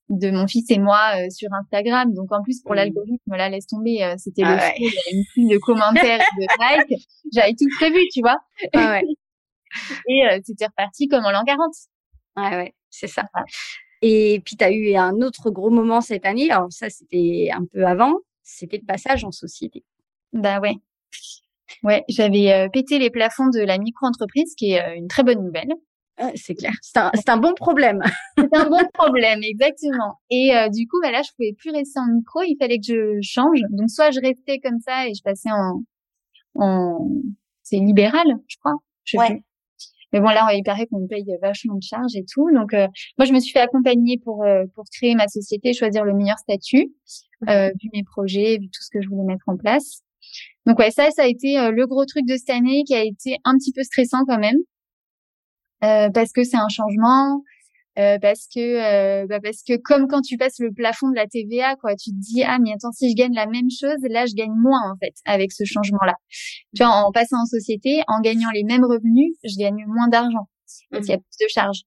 de 0.09 0.29
mon 0.29 0.47
fils 0.47 0.69
et 0.69 0.79
moi 0.79 0.99
euh, 1.15 1.29
sur 1.29 1.49
Instagram. 1.53 2.13
Donc 2.13 2.31
en 2.31 2.41
plus 2.43 2.61
pour 2.61 2.73
mmh. 2.73 2.75
l'algorithme, 2.75 3.35
là 3.35 3.49
laisse 3.49 3.67
tomber, 3.67 4.03
euh, 4.03 4.15
c'était 4.17 4.43
le 4.43 4.49
ah 4.49 4.67
avait 4.67 4.77
une 5.11 5.23
pluie 5.33 5.47
de 5.47 5.57
commentaires 5.57 6.19
de 6.37 6.45
likes. 6.89 7.07
J'avais 7.33 7.53
tout 7.53 7.67
prévu, 7.77 7.99
tu 8.13 8.21
vois. 8.21 8.37
Ah 8.73 9.01
et 10.09 10.23
c'était 10.43 10.67
reparti 10.67 11.07
comme 11.07 11.25
en 11.25 11.31
l'an 11.31 11.43
40. 11.43 11.73
Ouais, 12.37 12.55
ouais, 12.57 12.75
c'est 12.89 13.07
ça. 13.07 13.25
Et 14.01 14.41
puis 14.45 14.57
tu 14.57 14.63
as 14.63 14.71
eu 14.71 14.95
un 14.95 15.21
autre 15.21 15.49
gros 15.51 15.69
moment 15.69 16.01
cette 16.01 16.25
année. 16.25 16.51
Alors 16.51 16.71
ça, 16.71 16.89
c'était 16.89 17.49
un 17.53 17.65
peu 17.71 17.85
avant. 17.85 18.15
C'était 18.43 18.77
le 18.77 18.85
passage 18.85 19.23
en 19.23 19.31
société. 19.31 19.83
Bah 20.33 20.59
ouais. 20.59 20.75
Ouais, 21.83 22.03
j'avais 22.09 22.69
pété 22.71 22.99
les 22.99 23.09
plafonds 23.09 23.49
de 23.49 23.59
la 23.59 23.77
micro-entreprise, 23.77 24.53
qui 24.55 24.73
est 24.73 24.97
une 24.97 25.07
très 25.07 25.23
bonne 25.23 25.43
nouvelle. 25.43 25.73
Ah, 26.17 26.31
c'est 26.35 26.55
clair, 26.55 26.71
c'est 26.81 26.97
un, 26.97 27.11
un, 27.27 27.37
bon 27.37 27.53
problème. 27.55 28.01
c'est 28.37 28.55
un 28.55 28.69
bon 28.69 28.87
problème, 28.93 29.41
exactement. 29.43 30.17
Et 30.29 30.55
euh, 30.55 30.69
du 30.69 30.87
coup, 30.87 30.97
bah 31.01 31.11
là, 31.11 31.21
je 31.21 31.31
pouvais 31.35 31.53
plus 31.57 31.71
rester 31.71 31.99
en 31.99 32.07
micro, 32.07 32.41
il 32.43 32.55
fallait 32.57 32.77
que 32.77 32.83
je 32.85 33.19
change. 33.21 33.59
Donc, 33.71 33.89
soit 33.89 34.11
je 34.11 34.21
restais 34.21 34.59
comme 34.59 34.79
ça 34.79 35.07
et 35.07 35.13
je 35.13 35.21
passais 35.21 35.49
en, 35.51 35.83
en... 36.55 37.09
c'est 37.63 37.77
libéral, 37.77 38.25
je 38.47 38.55
crois. 38.57 38.75
Je 39.03 39.17
ouais. 39.17 39.43
Mais 40.15 40.21
bon, 40.21 40.29
là, 40.29 40.47
il 40.53 40.63
paraît 40.63 40.87
qu'on 40.87 41.05
paye 41.05 41.25
vachement 41.41 41.75
de 41.75 41.83
charges 41.83 42.15
et 42.15 42.25
tout. 42.25 42.49
Donc, 42.51 42.73
euh, 42.73 42.87
moi, 43.19 43.25
je 43.25 43.33
me 43.33 43.39
suis 43.39 43.51
fait 43.51 43.59
accompagner 43.59 44.17
pour 44.17 44.43
euh, 44.43 44.63
pour 44.73 44.85
créer 44.91 45.13
ma 45.13 45.27
société, 45.27 45.73
choisir 45.73 46.03
le 46.05 46.13
meilleur 46.13 46.39
statut, 46.39 46.91
vu 47.41 47.89
mes 47.93 48.03
projets, 48.03 48.57
vu 48.57 48.67
tout 48.69 48.81
ce 48.81 48.89
que 48.89 49.01
je 49.01 49.09
voulais 49.09 49.25
mettre 49.25 49.43
en 49.47 49.57
place. 49.57 50.01
Donc, 50.65 50.79
ouais, 50.79 50.89
ça, 50.89 51.11
ça 51.11 51.23
a 51.23 51.27
été 51.27 51.69
le 51.69 51.85
gros 51.85 52.05
truc 52.05 52.25
de 52.25 52.35
cette 52.35 52.49
année 52.49 52.83
qui 52.87 52.95
a 52.95 53.03
été 53.03 53.37
un 53.43 53.53
petit 53.57 53.71
peu 53.71 53.83
stressant 53.83 54.25
quand 54.25 54.39
même 54.39 54.57
euh, 55.83 56.09
parce 56.09 56.31
que 56.31 56.43
c'est 56.43 56.57
un 56.57 56.69
changement, 56.69 57.41
euh, 57.97 58.19
parce 58.19 58.47
que 58.53 58.59
euh, 58.59 59.27
bah 59.27 59.39
parce 59.41 59.63
que 59.63 59.77
comme 59.77 60.07
quand 60.07 60.21
tu 60.21 60.37
passes 60.37 60.59
le 60.59 60.71
plafond 60.71 61.09
de 61.09 61.15
la 61.15 61.27
TVA, 61.27 61.75
quoi, 61.77 61.95
tu 61.95 62.11
te 62.11 62.15
dis 62.17 62.43
ah 62.43 62.57
mais 62.61 62.71
attends 62.73 62.91
si 62.91 63.09
je 63.09 63.15
gagne 63.15 63.33
la 63.33 63.47
même 63.47 63.69
chose, 63.69 63.97
là 64.09 64.25
je 64.25 64.33
gagne 64.33 64.53
moins 64.55 64.91
en 64.91 64.95
fait 64.97 65.13
avec 65.25 65.51
ce 65.51 65.63
changement-là. 65.63 66.15
Tu 66.75 66.83
vois, 66.83 66.91
en 66.91 67.11
passant 67.11 67.41
en 67.41 67.45
société, 67.45 68.01
en 68.07 68.21
gagnant 68.21 68.49
les 68.53 68.63
mêmes 68.63 68.83
revenus, 68.83 69.35
je 69.43 69.57
gagne 69.57 69.85
moins 69.87 70.07
d'argent 70.07 70.47
parce 70.91 71.05
qu'il 71.05 71.13
y 71.13 71.15
a 71.15 71.19
plus 71.19 71.45
de 71.45 71.49
charges. 71.49 71.81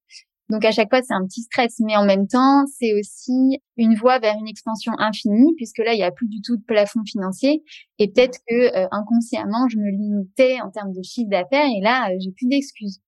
Donc 0.51 0.65
à 0.65 0.71
chaque 0.71 0.89
fois, 0.89 1.03
c'est 1.03 1.13
un 1.13 1.25
petit 1.27 1.43
stress, 1.43 1.79
mais 1.81 1.97
en 1.97 2.07
même 2.07 2.27
temps, 2.27 2.65
c'est 2.79 2.95
aussi 2.99 3.61
une 3.77 3.95
voie 3.97 4.19
vers 4.19 4.35
une 4.41 4.49
expansion 4.49 4.93
infinie, 4.99 5.53
puisque 5.57 5.79
là, 5.79 5.93
il 5.93 5.99
y 5.99 6.03
a 6.03 6.11
plus 6.11 6.27
du 6.27 6.41
tout 6.41 6.57
de 6.57 6.63
plafond 6.63 7.01
financier. 7.05 7.63
Et 7.99 8.11
peut-être 8.11 8.39
que 8.49 8.77
euh, 8.77 8.89
inconsciemment, 8.91 9.69
je 9.69 9.77
me 9.77 9.91
limitais 9.91 10.61
en 10.63 10.71
termes 10.71 10.93
de 10.93 11.03
chiffre 11.03 11.29
d'affaires, 11.29 11.67
et 11.67 11.81
là, 11.83 12.11
euh, 12.11 12.17
j'ai 12.19 12.33
plus 12.33 12.47
d'excuses. 12.47 13.01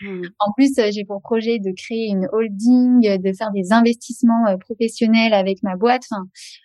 Mmh. 0.00 0.22
en 0.40 0.52
plus, 0.56 0.76
euh, 0.78 0.90
j'ai 0.92 1.04
pour 1.04 1.20
projet 1.22 1.58
de 1.58 1.70
créer 1.76 2.08
une 2.08 2.28
holding, 2.32 3.00
de 3.18 3.32
faire 3.32 3.52
des 3.52 3.72
investissements 3.72 4.56
professionnels 4.58 5.32
avec 5.32 5.62
ma 5.62 5.76
boîte. 5.76 6.02
Enfin, 6.10 6.24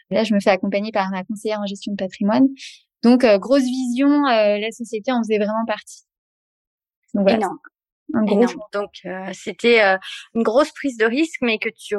là, 0.09 0.23
je 0.23 0.33
me 0.33 0.39
fais 0.39 0.49
accompagner 0.49 0.91
par 0.91 1.09
ma 1.11 1.23
conseillère 1.23 1.59
en 1.59 1.65
gestion 1.65 1.91
de 1.93 1.97
patrimoine. 1.97 2.47
Donc, 3.03 3.25
grosse 3.25 3.63
vision, 3.63 4.23
la 4.23 4.71
société 4.71 5.11
en 5.11 5.21
faisait 5.21 5.37
vraiment 5.37 5.65
partie. 5.65 6.03
Donc, 7.13 7.29
voilà 7.29 7.49
un 8.13 8.23
gros 8.23 8.45
Donc 8.73 8.91
euh, 9.05 9.29
c'était 9.33 9.81
euh, 9.81 9.97
une 10.35 10.43
grosse 10.43 10.71
prise 10.71 10.97
de 10.97 11.05
risque, 11.05 11.39
mais 11.41 11.57
que 11.57 11.69
tu 11.69 11.95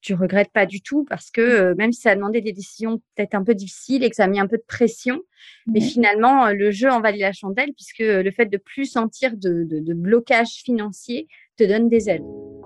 tu 0.00 0.14
regrettes 0.14 0.52
pas 0.52 0.64
du 0.64 0.80
tout 0.80 1.04
parce 1.08 1.28
que 1.30 1.40
mmh. 1.40 1.62
euh, 1.62 1.74
même 1.76 1.92
si 1.92 2.02
ça 2.02 2.10
a 2.10 2.14
demandé 2.14 2.40
des 2.40 2.52
décisions 2.52 2.98
peut-être 3.16 3.34
un 3.34 3.42
peu 3.42 3.54
difficiles 3.54 4.04
et 4.04 4.10
que 4.10 4.14
ça 4.14 4.24
a 4.24 4.28
mis 4.28 4.38
un 4.38 4.46
peu 4.46 4.56
de 4.56 4.64
pression, 4.66 5.20
mais 5.66 5.80
finalement 5.80 6.50
le 6.50 6.70
jeu 6.70 6.88
en 6.88 7.00
valait 7.00 7.18
la 7.18 7.32
chandelle 7.32 7.72
puisque 7.74 7.98
le 7.98 8.30
fait 8.30 8.46
de 8.46 8.58
plus 8.58 8.84
sentir 8.84 9.32
de, 9.36 9.64
de, 9.64 9.80
de 9.80 9.94
blocage 9.94 10.62
financier 10.64 11.26
te 11.56 11.64
donne 11.64 11.88
des 11.88 12.08
ailes. 12.08 12.24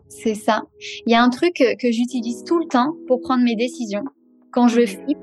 C'est 0.08 0.34
ça. 0.34 0.64
Il 1.06 1.12
y 1.12 1.14
a 1.14 1.22
un 1.22 1.30
truc 1.30 1.54
que 1.54 1.90
j'utilise 1.90 2.44
tout 2.44 2.58
le 2.58 2.66
temps 2.66 2.92
pour 3.06 3.20
prendre 3.20 3.42
mes 3.42 3.56
décisions 3.56 4.04
quand 4.50 4.68
je 4.68 4.82
mmh. 4.82 4.86
flippe 4.86 5.18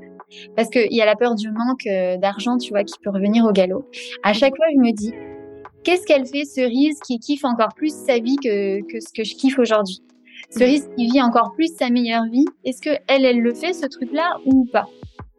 parce 0.56 0.70
qu'il 0.70 0.94
y 0.94 1.02
a 1.02 1.06
la 1.06 1.16
peur 1.16 1.36
du 1.36 1.52
manque 1.52 1.88
d'argent, 2.20 2.58
tu 2.58 2.70
vois, 2.70 2.84
qui 2.84 2.96
peut 3.02 3.10
revenir 3.10 3.46
au 3.46 3.52
galop. 3.52 3.90
À 4.24 4.34
chaque 4.34 4.56
fois, 4.56 4.66
je 4.74 4.80
me 4.80 4.92
dis, 4.94 5.14
Qu'est-ce 5.84 6.06
qu'elle 6.06 6.26
fait, 6.26 6.46
Cerise, 6.46 7.00
qui 7.06 7.20
kiffe 7.20 7.46
encore 7.46 7.74
plus 7.76 7.94
sa 7.94 8.20
vie 8.20 8.36
que, 8.38 8.82
que 8.82 9.00
ce 9.00 9.14
que 9.14 9.24
je 9.24 9.36
kiffe 9.36 9.60
aujourd'hui? 9.60 10.02
Cerise 10.50 10.90
qui 10.98 11.08
vit 11.10 11.22
encore 11.22 11.54
plus 11.54 11.74
sa 11.78 11.90
meilleure 11.90 12.26
vie, 12.26 12.46
est-ce 12.66 12.82
que 12.82 12.98
elle, 13.08 13.26
elle 13.26 13.42
le 13.42 13.54
fait, 13.54 13.74
ce 13.74 13.86
truc-là, 13.86 14.38
ou 14.46 14.66
pas? 14.66 14.88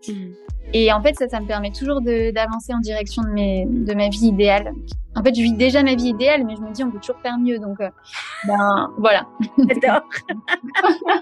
Hmm. 0.09 0.33
Et 0.73 0.93
en 0.93 1.03
fait, 1.03 1.15
ça, 1.17 1.29
ça 1.29 1.41
me 1.41 1.47
permet 1.47 1.73
toujours 1.73 2.01
d'avancer 2.01 2.73
en 2.73 2.79
direction 2.79 3.23
de, 3.23 3.31
mes, 3.31 3.67
de 3.67 3.93
ma 3.93 4.09
vie 4.09 4.27
idéale. 4.27 4.73
En 5.17 5.23
fait, 5.23 5.35
je 5.35 5.43
vis 5.43 5.53
déjà 5.53 5.83
ma 5.83 5.97
vie 5.97 6.11
idéale, 6.11 6.45
mais 6.47 6.55
je 6.55 6.61
me 6.61 6.73
dis, 6.73 6.85
on 6.85 6.91
peut 6.91 7.01
toujours 7.01 7.21
faire 7.23 7.37
mieux. 7.39 7.59
Donc, 7.59 7.81
euh, 7.81 7.89
ben, 8.47 8.93
voilà. 8.99 9.27
J'adore. 9.59 10.03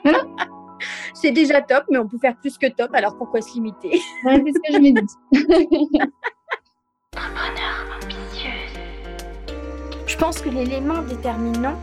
C'est 1.14 1.32
déjà 1.32 1.60
top, 1.60 1.84
mais 1.90 1.98
on 1.98 2.06
peut 2.06 2.18
faire 2.18 2.36
plus 2.36 2.56
que 2.58 2.68
top, 2.68 2.94
alors 2.94 3.16
pourquoi 3.16 3.40
se 3.40 3.54
limiter? 3.54 4.00
C'est 4.22 4.36
ce 4.36 4.60
que 4.60 4.72
je 4.72 4.78
me 4.78 5.00
dis. 5.00 5.16
Je 8.40 8.57
pense 10.18 10.40
que 10.40 10.48
l'élément 10.48 11.02
déterminant, 11.02 11.78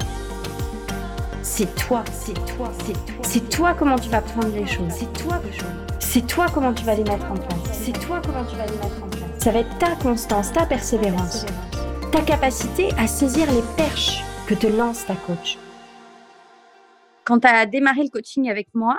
c'est 1.41 1.73
toi, 1.75 2.03
c'est 2.11 2.33
toi, 2.33 2.69
c'est 2.85 2.93
toi. 2.93 3.23
C'est 3.23 3.49
toi 3.49 3.73
comment 3.73 3.97
tu 3.97 4.09
vas 4.09 4.21
prendre 4.21 4.53
les 4.53 4.67
choses. 4.67 4.91
C'est 4.91 5.11
toi 5.13 5.39
les 5.43 5.53
choses. 5.53 5.67
C'est 5.99 6.27
toi 6.27 6.47
comment 6.53 6.73
tu 6.73 6.83
vas 6.83 6.95
les 6.95 7.03
mettre 7.03 7.31
en 7.31 7.35
place. 7.35 7.59
C'est 7.71 7.97
toi 7.99 8.21
comment 8.25 8.43
tu 8.45 8.55
vas 8.57 8.65
les 8.65 8.73
mettre 8.73 9.03
en 9.03 9.07
place. 9.07 9.23
Ça 9.39 9.51
va 9.51 9.59
être 9.59 9.77
ta 9.77 9.95
constance, 9.95 10.51
ta 10.51 10.65
persévérance, 10.65 11.45
ta 12.11 12.21
capacité 12.21 12.89
à 12.97 13.07
saisir 13.07 13.51
les 13.51 13.63
perches 13.77 14.23
que 14.47 14.53
te 14.53 14.67
lance 14.67 15.05
ta 15.05 15.15
coach. 15.15 15.57
Quand 17.23 17.39
tu 17.39 17.47
as 17.47 17.65
démarré 17.65 18.03
le 18.03 18.09
coaching 18.09 18.49
avec 18.49 18.67
moi, 18.73 18.97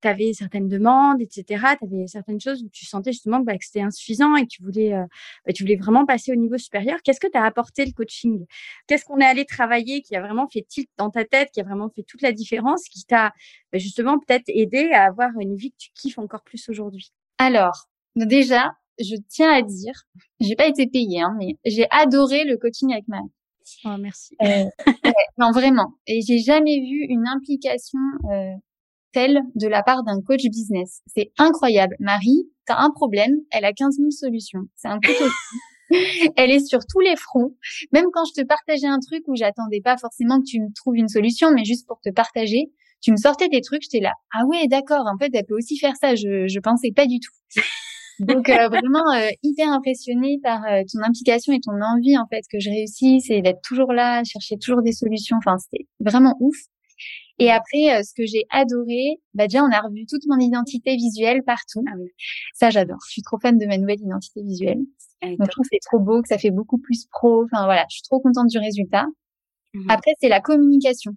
tu 0.00 0.08
avais 0.08 0.32
certaines 0.32 0.68
demandes, 0.68 1.20
etc. 1.20 1.44
Tu 1.78 1.84
avais 1.86 2.06
certaines 2.06 2.40
choses 2.40 2.62
où 2.62 2.68
tu 2.70 2.86
sentais 2.86 3.12
justement 3.12 3.40
bah, 3.40 3.56
que 3.56 3.64
c'était 3.64 3.80
insuffisant 3.80 4.36
et 4.36 4.42
que 4.42 4.48
tu 4.48 4.62
voulais, 4.62 4.94
euh, 4.94 5.04
bah, 5.46 5.52
tu 5.52 5.62
voulais 5.62 5.76
vraiment 5.76 6.06
passer 6.06 6.32
au 6.32 6.36
niveau 6.36 6.58
supérieur. 6.58 6.98
Qu'est-ce 7.02 7.20
que 7.20 7.26
tu 7.26 7.38
as 7.38 7.44
apporté 7.44 7.84
le 7.84 7.92
coaching? 7.92 8.46
Qu'est-ce 8.86 9.04
qu'on 9.04 9.18
est 9.18 9.24
allé 9.24 9.44
travailler 9.44 10.02
qui 10.02 10.16
a 10.16 10.20
vraiment 10.20 10.48
fait 10.48 10.64
tilt 10.68 10.88
dans 10.96 11.10
ta 11.10 11.24
tête, 11.24 11.50
qui 11.52 11.60
a 11.60 11.64
vraiment 11.64 11.90
fait 11.90 12.02
toute 12.02 12.22
la 12.22 12.32
différence, 12.32 12.84
qui 12.84 13.04
t'a 13.04 13.32
bah, 13.72 13.78
justement 13.78 14.18
peut-être 14.18 14.48
aidé 14.48 14.90
à 14.92 15.04
avoir 15.04 15.30
une 15.40 15.56
vie 15.56 15.70
que 15.70 15.78
tu 15.78 15.90
kiffes 15.94 16.18
encore 16.18 16.42
plus 16.42 16.68
aujourd'hui? 16.68 17.12
Alors, 17.38 17.88
déjà, 18.16 18.72
je 18.98 19.16
tiens 19.28 19.52
à 19.52 19.62
dire, 19.62 19.94
j'ai 20.40 20.56
pas 20.56 20.66
été 20.66 20.86
payée, 20.86 21.20
hein, 21.20 21.34
mais 21.38 21.56
j'ai 21.64 21.86
adoré 21.90 22.44
le 22.44 22.56
coaching 22.56 22.92
avec 22.92 23.06
Marie. 23.08 23.30
Oh, 23.84 23.96
merci. 23.98 24.34
Euh, 24.42 24.64
non, 25.38 25.50
vraiment. 25.52 25.94
Et 26.06 26.20
j'ai 26.22 26.38
jamais 26.38 26.80
vu 26.80 27.04
une 27.08 27.26
implication 27.28 27.98
euh, 28.30 28.54
telle 29.12 29.40
de 29.54 29.68
la 29.68 29.82
part 29.82 30.04
d'un 30.04 30.20
coach 30.20 30.42
business. 30.44 31.00
C'est 31.06 31.32
incroyable. 31.38 31.96
Marie, 32.00 32.48
tu 32.66 32.72
as 32.72 32.80
un 32.80 32.90
problème, 32.90 33.32
elle 33.50 33.64
a 33.64 33.72
15 33.72 33.96
000 33.96 34.10
solutions. 34.10 34.62
C'est 34.76 34.88
un 34.88 34.98
couteau. 35.00 35.30
elle 36.36 36.50
est 36.50 36.66
sur 36.66 36.80
tous 36.86 37.00
les 37.00 37.16
fronts. 37.16 37.56
Même 37.92 38.06
quand 38.12 38.24
je 38.24 38.42
te 38.42 38.46
partageais 38.46 38.86
un 38.86 38.98
truc 39.00 39.22
où 39.26 39.36
j'attendais 39.36 39.80
pas 39.80 39.96
forcément 39.96 40.40
que 40.40 40.46
tu 40.46 40.60
me 40.60 40.72
trouves 40.74 40.96
une 40.96 41.08
solution, 41.08 41.50
mais 41.52 41.64
juste 41.64 41.86
pour 41.86 42.00
te 42.00 42.10
partager, 42.10 42.70
tu 43.00 43.12
me 43.12 43.16
sortais 43.16 43.48
des 43.48 43.60
trucs, 43.60 43.82
j'étais 43.82 44.00
là. 44.00 44.12
Ah 44.32 44.44
ouais, 44.44 44.66
d'accord. 44.68 45.06
En 45.06 45.16
fait, 45.18 45.30
elle 45.32 45.44
peut 45.46 45.56
aussi 45.56 45.78
faire 45.78 45.96
ça. 45.96 46.14
Je, 46.14 46.46
je 46.48 46.60
pensais 46.60 46.90
pas 46.94 47.06
du 47.06 47.20
tout. 47.20 47.62
Donc 48.18 48.48
euh, 48.48 48.68
vraiment 48.68 49.12
euh, 49.14 49.28
hyper 49.42 49.70
impressionnée 49.70 50.38
par 50.42 50.64
euh, 50.64 50.82
ton 50.92 51.02
implication 51.02 51.52
et 51.52 51.60
ton 51.60 51.80
envie 51.80 52.18
en 52.18 52.26
fait 52.26 52.42
que 52.50 52.58
je 52.58 52.70
réussisse 52.70 53.30
et 53.30 53.42
d'être 53.42 53.60
toujours 53.62 53.92
là, 53.92 54.22
chercher 54.24 54.56
toujours 54.58 54.82
des 54.82 54.92
solutions. 54.92 55.36
Enfin, 55.38 55.56
c'était 55.58 55.86
vraiment 56.00 56.36
ouf. 56.40 56.56
Et 57.38 57.50
après, 57.50 57.94
euh, 57.94 58.02
ce 58.02 58.12
que 58.14 58.26
j'ai 58.26 58.44
adoré, 58.50 59.20
bah 59.34 59.46
déjà, 59.46 59.62
on 59.62 59.70
a 59.70 59.80
revu 59.80 60.06
toute 60.06 60.26
mon 60.26 60.38
identité 60.38 60.96
visuelle 60.96 61.42
partout. 61.44 61.84
Ah 61.88 61.96
ça, 62.54 62.70
j'adore. 62.70 62.98
Je 63.06 63.12
suis 63.12 63.22
trop 63.22 63.38
fan 63.38 63.56
de 63.58 63.66
ma 63.66 63.78
nouvelle 63.78 64.00
identité 64.00 64.42
visuelle. 64.42 64.80
je 65.22 65.36
trouve 65.36 65.64
que 65.64 65.68
c'est 65.70 65.84
trop 65.84 66.00
beau, 66.00 66.20
que 66.20 66.28
ça 66.28 66.38
fait 66.38 66.50
beaucoup 66.50 66.78
plus 66.78 67.06
pro. 67.10 67.44
Enfin, 67.44 67.64
voilà, 67.64 67.84
je 67.88 67.96
suis 67.96 68.02
trop 68.02 68.20
contente 68.20 68.48
du 68.48 68.58
résultat. 68.58 69.06
Mmh 69.74 69.90
après, 69.90 70.12
c'est 70.20 70.28
la 70.28 70.40
communication. 70.40 71.12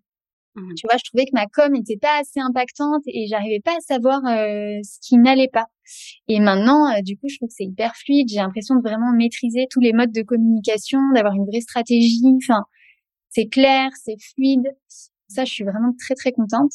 Mmh 0.55 0.75
tu 0.75 0.85
vois, 0.87 0.97
je 0.97 1.09
trouvais 1.09 1.25
que 1.25 1.31
ma 1.33 1.47
com 1.47 1.71
n'était 1.71 1.97
pas 1.97 2.19
assez 2.19 2.39
impactante 2.39 3.03
et 3.07 3.25
j'arrivais 3.27 3.61
pas 3.61 3.71
à 3.71 3.79
savoir 3.79 4.19
euh, 4.25 4.79
ce 4.83 4.99
qui 5.01 5.17
n'allait 5.17 5.49
pas. 5.51 5.67
Et 6.27 6.39
maintenant, 6.39 6.91
euh, 6.91 7.01
du 7.01 7.17
coup, 7.17 7.29
je 7.29 7.37
trouve 7.37 7.49
que 7.49 7.55
c'est 7.57 7.65
hyper 7.65 7.95
fluide. 7.95 8.27
J'ai 8.29 8.37
l'impression 8.37 8.75
de 8.75 8.81
vraiment 8.81 9.11
maîtriser 9.13 9.67
tous 9.71 9.79
les 9.79 9.93
modes 9.93 10.11
de 10.11 10.21
communication, 10.21 10.99
d'avoir 11.15 11.33
une 11.33 11.45
vraie 11.45 11.61
stratégie. 11.61 12.21
Enfin, 12.37 12.63
c'est 13.29 13.47
clair, 13.47 13.89
c'est 14.03 14.17
fluide. 14.35 14.67
Ça, 15.33 15.45
je 15.45 15.51
suis 15.51 15.63
vraiment 15.63 15.93
très 15.97 16.15
très 16.15 16.31
contente. 16.31 16.71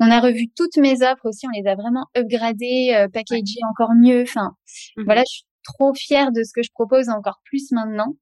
On 0.00 0.10
a 0.10 0.20
revu 0.20 0.48
toutes 0.56 0.76
mes 0.76 1.02
offres 1.02 1.26
aussi, 1.28 1.46
on 1.46 1.50
les 1.50 1.66
a 1.68 1.74
vraiment 1.74 2.06
upgradées, 2.16 2.94
euh, 2.94 3.08
packagées 3.08 3.60
encore 3.70 3.94
mieux. 3.94 4.22
Enfin, 4.22 4.54
mmh 4.96 5.04
voilà, 5.04 5.22
je 5.22 5.32
suis 5.32 5.44
trop 5.62 5.92
fière 5.94 6.32
de 6.32 6.42
ce 6.42 6.52
que 6.54 6.62
je 6.62 6.70
propose 6.72 7.08
encore 7.10 7.40
plus 7.44 7.70
maintenant. 7.72 8.14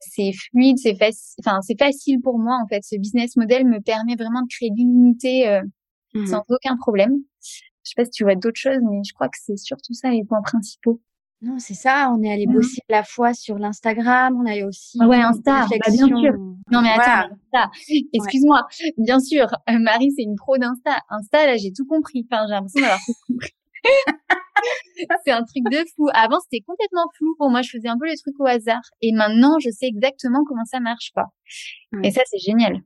C'est 0.00 0.32
fluide, 0.32 0.78
c'est 0.78 0.94
facile, 0.94 1.42
enfin 1.44 1.60
c'est 1.62 1.78
facile 1.78 2.20
pour 2.22 2.38
moi 2.38 2.58
en 2.62 2.66
fait. 2.68 2.82
Ce 2.84 2.96
business 2.96 3.36
model 3.36 3.66
me 3.66 3.80
permet 3.80 4.14
vraiment 4.14 4.42
de 4.42 4.48
créer 4.48 4.70
l'unité 4.76 5.48
euh, 5.48 5.62
mmh 6.14 6.26
sans 6.26 6.42
aucun 6.48 6.76
problème. 6.76 7.14
Je 7.84 7.90
sais 7.90 7.94
pas 7.96 8.04
si 8.04 8.10
tu 8.10 8.24
vois 8.24 8.36
d'autres 8.36 8.60
choses, 8.60 8.80
mais 8.88 9.00
je 9.04 9.12
crois 9.12 9.28
que 9.28 9.38
c'est 9.40 9.56
surtout 9.56 9.94
ça 9.94 10.10
les 10.10 10.24
points 10.24 10.42
principaux. 10.42 11.00
Non, 11.42 11.58
c'est 11.58 11.74
ça. 11.74 12.12
On 12.16 12.22
est 12.22 12.32
allé 12.32 12.46
mmh. 12.46 12.52
bosser 12.52 12.80
à 12.88 12.92
la 12.92 13.02
fois 13.02 13.34
sur 13.34 13.58
l'Instagram. 13.58 14.40
On 14.40 14.46
a 14.46 14.64
aussi. 14.64 14.98
Ouais, 15.04 15.20
Insta. 15.20 15.66
Bah, 15.68 15.90
bien 15.90 16.06
sûr. 16.06 16.32
Non, 16.70 16.82
mais 16.82 16.90
attends, 16.90 17.34
Excuse-moi. 18.12 18.66
Bien 18.96 19.18
sûr, 19.18 19.46
euh, 19.68 19.78
Marie, 19.80 20.12
c'est 20.16 20.22
une 20.22 20.36
pro 20.36 20.56
d'Insta. 20.56 20.98
Insta, 21.10 21.46
là, 21.46 21.56
j'ai 21.56 21.72
tout 21.72 21.84
compris. 21.84 22.26
Enfin, 22.30 22.44
j'ai 22.46 22.54
l'impression 22.54 22.80
d'avoir 22.80 23.00
tout 23.04 23.12
compris. 23.26 23.50
c'est 25.24 25.32
un 25.32 25.42
truc 25.42 25.64
de 25.72 25.84
fou. 25.96 26.08
Avant, 26.14 26.38
c'était 26.40 26.64
complètement 26.64 27.06
flou 27.16 27.34
pour 27.36 27.50
moi. 27.50 27.62
Je 27.62 27.70
faisais 27.70 27.88
un 27.88 27.98
peu 27.98 28.06
les 28.06 28.16
trucs 28.16 28.38
au 28.38 28.46
hasard. 28.46 28.82
Et 29.00 29.12
maintenant, 29.12 29.58
je 29.58 29.70
sais 29.70 29.86
exactement 29.86 30.44
comment 30.46 30.64
ça 30.64 30.78
marche 30.78 31.10
pas. 31.12 31.26
Et 32.04 32.12
ça, 32.12 32.22
c'est 32.26 32.38
génial 32.38 32.82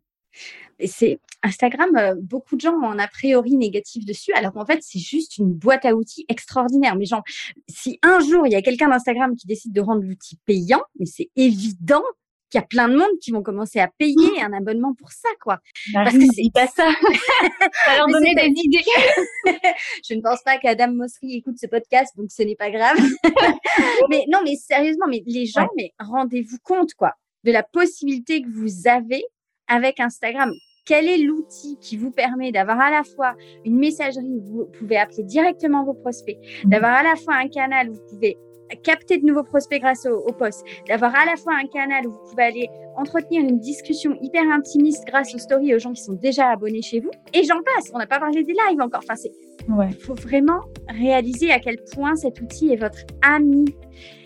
c'est 0.85 1.21
Instagram, 1.43 1.97
euh, 1.97 2.15
beaucoup 2.21 2.57
de 2.57 2.61
gens 2.61 2.75
ont 2.75 2.91
un 2.91 2.99
a 2.99 3.09
priori 3.09 3.57
négatif 3.57 4.05
dessus, 4.05 4.33
alors 4.35 4.53
qu'en 4.53 4.67
fait, 4.67 4.81
c'est 4.83 4.99
juste 4.99 5.39
une 5.39 5.53
boîte 5.53 5.85
à 5.85 5.95
outils 5.95 6.27
extraordinaire. 6.29 6.97
Mais 6.97 7.07
genre, 7.07 7.23
si 7.69 7.99
un 8.03 8.21
jour, 8.21 8.47
il 8.47 8.53
y 8.53 8.57
a 8.57 8.63
quelqu'un 8.63 8.89
d'Instagram 8.89 9.35
qui 9.37 9.47
décide 9.47 9.73
de 9.73 9.81
rendre 9.81 10.03
l'outil 10.03 10.39
payant, 10.45 10.83
mais 10.99 11.07
c'est 11.07 11.31
évident 11.37 12.03
qu'il 12.51 12.61
y 12.61 12.63
a 12.63 12.67
plein 12.67 12.89
de 12.89 12.97
monde 12.97 13.19
qui 13.21 13.33
vont 13.33 13.43
commencer 13.43 13.81
à 13.81 13.89
payer 13.89 14.41
un 14.41 14.53
abonnement 14.53 14.95
pour 14.95 15.11
ça, 15.11 15.29
quoi. 15.43 15.59
Bah 15.93 16.05
Parce 16.05 16.17
que 16.17 16.27
c'est 16.33 16.51
pas 16.53 16.67
ça. 16.67 16.89
ça 17.85 17.97
leur 17.97 18.07
donner 18.07 18.35
des 18.35 18.53
idées. 18.55 18.85
je 20.09 20.15
ne 20.15 20.21
pense 20.21 20.43
pas 20.43 20.59
qu'Adam 20.59 20.93
Mosseri 20.93 21.37
écoute 21.37 21.57
ce 21.61 21.67
podcast, 21.67 22.17
donc 22.17 22.31
ce 22.31 22.43
n'est 22.43 22.55
pas 22.55 22.71
grave. 22.71 22.99
mais 24.11 24.25
non, 24.29 24.41
mais 24.45 24.55
sérieusement, 24.57 25.07
mais 25.09 25.23
les 25.27 25.47
gens, 25.47 25.69
mais 25.77 25.93
rendez-vous 25.99 26.59
compte, 26.63 26.95
quoi, 26.95 27.15
de 27.45 27.51
la 27.51 27.63
possibilité 27.63 28.43
que 28.43 28.49
vous 28.49 28.87
avez 28.87 29.25
avec 29.69 30.01
Instagram 30.01 30.53
quel 30.87 31.09
est 31.09 31.19
l'outil 31.19 31.77
qui 31.81 31.97
vous 31.97 32.13
permet 32.13 32.53
d'avoir 32.53 32.81
à 32.81 32.91
la 32.91 33.03
fois 33.03 33.35
une 33.65 33.77
messagerie 33.77 34.25
où 34.25 34.41
vous 34.41 34.65
pouvez 34.79 34.97
appeler 34.97 35.25
directement 35.25 35.85
vos 35.85 35.95
prospects, 35.95 36.39
mmh. 36.65 36.69
d'avoir 36.69 36.93
à 36.93 37.03
la 37.03 37.17
fois 37.17 37.35
un 37.35 37.49
canal 37.49 37.91
où 37.91 37.95
vous 37.95 38.07
pouvez 38.09 38.39
capter 38.83 39.19
de 39.19 39.27
nouveaux 39.27 39.43
prospects 39.43 39.81
grâce 39.81 40.07
au, 40.07 40.33
post, 40.33 40.65
d'avoir 40.89 41.15
à 41.15 41.25
la 41.25 41.37
fois 41.37 41.55
un 41.55 41.67
canal 41.67 42.07
où 42.07 42.13
vous 42.13 42.31
pouvez 42.31 42.43
aller 42.43 42.71
entretenir 42.97 43.43
une 43.43 43.59
discussion 43.59 44.17
hyper 44.23 44.43
intimiste 44.51 45.05
grâce 45.07 45.35
aux 45.35 45.39
stories 45.39 45.75
aux 45.75 45.79
gens 45.79 45.93
qui 45.93 46.03
sont 46.03 46.15
déjà 46.15 46.49
abonnés 46.49 46.83
chez 46.83 47.01
vous. 47.01 47.11
Et 47.35 47.45
j'en 47.45 47.63
passe, 47.63 47.91
on 47.95 47.99
n'a 47.99 48.07
pas 48.07 48.19
parlé 48.19 48.43
des 48.43 48.53
lives 48.53 48.81
encore. 48.81 49.01
Enfin, 49.03 49.17
c'est, 49.17 49.33
il 49.69 49.95
faut 49.95 50.15
vraiment 50.15 50.61
réaliser 50.89 51.51
à 51.51 51.59
quel 51.59 51.77
point 51.93 52.17
cet 52.17 52.41
outil 52.41 52.73
est 52.73 52.77
votre 52.77 52.99
ami. 53.23 53.67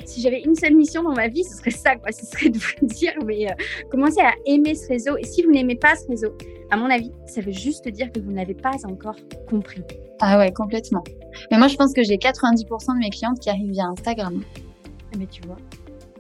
Si 0.04 0.20
j'avais 0.20 0.42
une 0.42 0.54
seule 0.54 0.74
mission 0.74 1.02
dans 1.02 1.14
ma 1.14 1.28
vie, 1.28 1.44
ce 1.44 1.56
serait 1.56 1.70
ça, 1.70 1.96
quoi. 1.96 2.10
Ce 2.12 2.26
serait 2.26 2.50
de 2.50 2.58
vous 2.58 2.72
dire, 2.86 3.12
mais 3.24 3.50
euh, 3.50 3.54
commencez 3.90 4.20
à 4.20 4.32
aimer 4.46 4.74
ce 4.74 4.88
réseau. 4.88 5.16
Et 5.16 5.24
si 5.24 5.42
vous 5.42 5.52
n'aimez 5.52 5.76
pas 5.76 5.94
ce 5.94 6.06
réseau, 6.08 6.32
à 6.70 6.76
mon 6.76 6.90
avis, 6.90 7.12
ça 7.26 7.40
veut 7.40 7.52
juste 7.52 7.88
dire 7.88 8.10
que 8.12 8.20
vous 8.20 8.32
n'avez 8.32 8.54
pas 8.54 8.76
encore 8.84 9.16
compris. 9.48 9.82
Ah 10.20 10.38
ouais, 10.38 10.52
complètement. 10.52 11.02
Mais 11.50 11.58
moi, 11.58 11.68
je 11.68 11.76
pense 11.76 11.92
que 11.92 12.02
j'ai 12.02 12.16
90% 12.16 12.94
de 12.94 12.98
mes 12.98 13.10
clientes 13.10 13.38
qui 13.40 13.50
arrivent 13.50 13.70
via 13.70 13.86
Instagram. 13.86 14.42
Mais 15.18 15.26
tu 15.26 15.42
vois. 15.42 15.56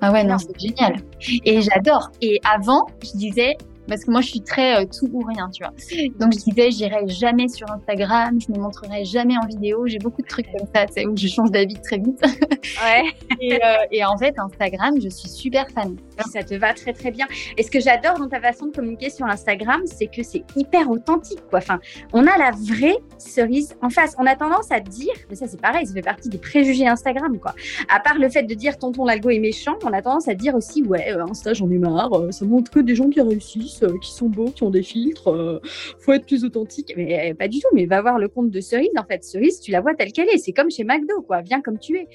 Ah 0.00 0.12
ouais, 0.12 0.24
non, 0.24 0.38
c'est 0.38 0.58
génial. 0.58 0.96
Et 1.44 1.60
j'adore. 1.60 2.10
Et 2.22 2.40
avant, 2.50 2.86
je 3.02 3.18
disais, 3.18 3.56
parce 3.90 4.04
que 4.04 4.10
moi, 4.12 4.20
je 4.20 4.28
suis 4.28 4.40
très 4.40 4.80
euh, 4.80 4.86
tout 4.86 5.10
ou 5.12 5.24
rien, 5.24 5.50
tu 5.50 5.64
vois. 5.64 5.72
Donc, 6.20 6.32
je 6.32 6.50
disais, 6.50 6.70
j'irai 6.70 7.08
jamais 7.08 7.48
sur 7.48 7.68
Instagram, 7.70 8.38
je 8.40 8.52
me 8.52 8.58
montrerai 8.58 9.04
jamais 9.04 9.36
en 9.36 9.46
vidéo. 9.46 9.86
J'ai 9.88 9.98
beaucoup 9.98 10.22
de 10.22 10.28
trucs 10.28 10.46
comme 10.52 10.66
ça, 10.72 10.86
tu 10.86 10.92
sais, 10.92 11.06
où 11.06 11.16
je 11.16 11.26
change 11.26 11.50
d'avis 11.50 11.74
très 11.82 11.98
vite. 11.98 12.22
Ouais. 12.22 13.04
Euh, 13.50 13.56
et, 13.90 14.04
en 14.04 14.16
fait, 14.18 14.38
Instagram, 14.38 14.94
je 15.02 15.08
suis 15.08 15.28
super 15.28 15.66
fan. 15.70 15.96
Ça 16.30 16.42
te 16.42 16.54
va 16.54 16.74
très, 16.74 16.92
très 16.92 17.10
bien. 17.10 17.26
Et 17.56 17.62
ce 17.62 17.70
que 17.70 17.80
j'adore 17.80 18.18
dans 18.18 18.28
ta 18.28 18.38
façon 18.38 18.66
de 18.66 18.70
communiquer 18.70 19.08
sur 19.08 19.24
Instagram, 19.26 19.80
c'est 19.86 20.06
que 20.06 20.22
c'est 20.22 20.44
hyper 20.56 20.90
authentique, 20.90 21.40
quoi. 21.48 21.58
Enfin, 21.58 21.80
on 22.12 22.26
a 22.26 22.36
la 22.36 22.50
vraie 22.50 22.98
cerise 23.18 23.74
en 23.82 23.88
face. 23.88 24.14
On 24.18 24.26
a 24.26 24.36
tendance 24.36 24.70
à 24.70 24.78
dire, 24.78 25.14
mais 25.30 25.36
ça, 25.36 25.48
c'est 25.48 25.60
pareil, 25.60 25.86
ça 25.86 25.94
fait 25.94 26.02
partie 26.02 26.28
des 26.28 26.38
préjugés 26.38 26.86
Instagram, 26.86 27.38
quoi. 27.38 27.54
À 27.88 27.98
part 27.98 28.18
le 28.18 28.28
fait 28.28 28.42
de 28.42 28.54
dire 28.54 28.78
tonton 28.78 29.04
l'algo 29.04 29.30
est 29.30 29.38
méchant, 29.38 29.76
on 29.84 29.92
a 29.92 30.02
tendance 30.02 30.28
à 30.28 30.34
dire 30.34 30.54
aussi, 30.54 30.82
ouais, 30.82 31.10
euh, 31.12 31.24
Insta, 31.24 31.54
j'en 31.54 31.70
ai 31.70 31.78
marre, 31.78 32.10
ça 32.30 32.44
montre 32.44 32.70
que 32.70 32.80
des 32.80 32.94
gens 32.94 33.08
qui 33.08 33.20
réussissent 33.20 33.79
euh, 33.82 33.98
qui 33.98 34.12
sont 34.12 34.28
beaux, 34.28 34.50
qui 34.50 34.62
ont 34.62 34.70
des 34.70 34.82
filtres. 34.82 35.28
euh, 35.28 35.60
faut 35.98 36.12
être 36.12 36.26
plus 36.26 36.44
authentique. 36.44 36.92
Mais 36.96 37.34
pas 37.34 37.48
du 37.48 37.60
tout. 37.60 37.68
Mais 37.74 37.86
va 37.86 38.00
voir 38.02 38.18
le 38.18 38.28
compte 38.28 38.50
de 38.50 38.60
Cerise. 38.60 38.90
En 38.96 39.04
fait, 39.04 39.24
Cerise, 39.24 39.60
tu 39.60 39.70
la 39.70 39.80
vois 39.80 39.94
telle 39.94 40.12
qu'elle 40.12 40.28
est. 40.28 40.38
C'est 40.38 40.52
comme 40.52 40.70
chez 40.70 40.84
McDo, 40.84 41.22
quoi. 41.22 41.40
Viens 41.42 41.60
comme 41.60 41.78
tu 41.78 41.96
es. 41.96 42.08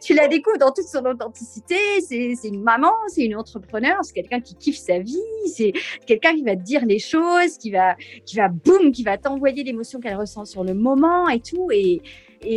tu, 0.00 0.14
la 0.14 0.28
découvres 0.28 0.58
dans 0.58 0.72
toute 0.72 0.86
son 0.86 1.04
authenticité. 1.04 1.76
C'est 2.00 2.48
une 2.48 2.62
maman, 2.62 2.92
c'est 3.08 3.24
une 3.24 3.36
entrepreneur, 3.36 3.96
c'est 4.02 4.14
quelqu'un 4.14 4.40
qui 4.40 4.54
kiffe 4.54 4.78
sa 4.78 4.98
vie, 4.98 5.16
c'est 5.46 5.72
quelqu'un 6.06 6.34
qui 6.34 6.42
va 6.42 6.56
te 6.56 6.62
dire 6.62 6.84
les 6.84 6.98
choses, 6.98 7.58
qui 7.58 7.70
va, 7.70 7.96
qui 8.24 8.36
va 8.36 8.48
boum, 8.48 8.92
qui 8.92 9.02
va 9.02 9.18
t'envoyer 9.18 9.64
l'émotion 9.64 10.00
qu'elle 10.00 10.16
ressent 10.16 10.44
sur 10.44 10.64
le 10.64 10.74
moment 10.74 11.28
et 11.28 11.40
tout. 11.40 11.70
Et 11.70 12.00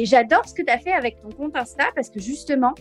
j'adore 0.06 0.47
ce 0.47 0.54
que 0.54 0.62
tu 0.62 0.71
as 0.71 0.80
fait 0.80 0.93
avec 0.93 1.21
ton 1.21 1.30
compte 1.30 1.56
Insta 1.56 1.86
parce 1.95 2.10
que 2.10 2.19
justement, 2.19 2.73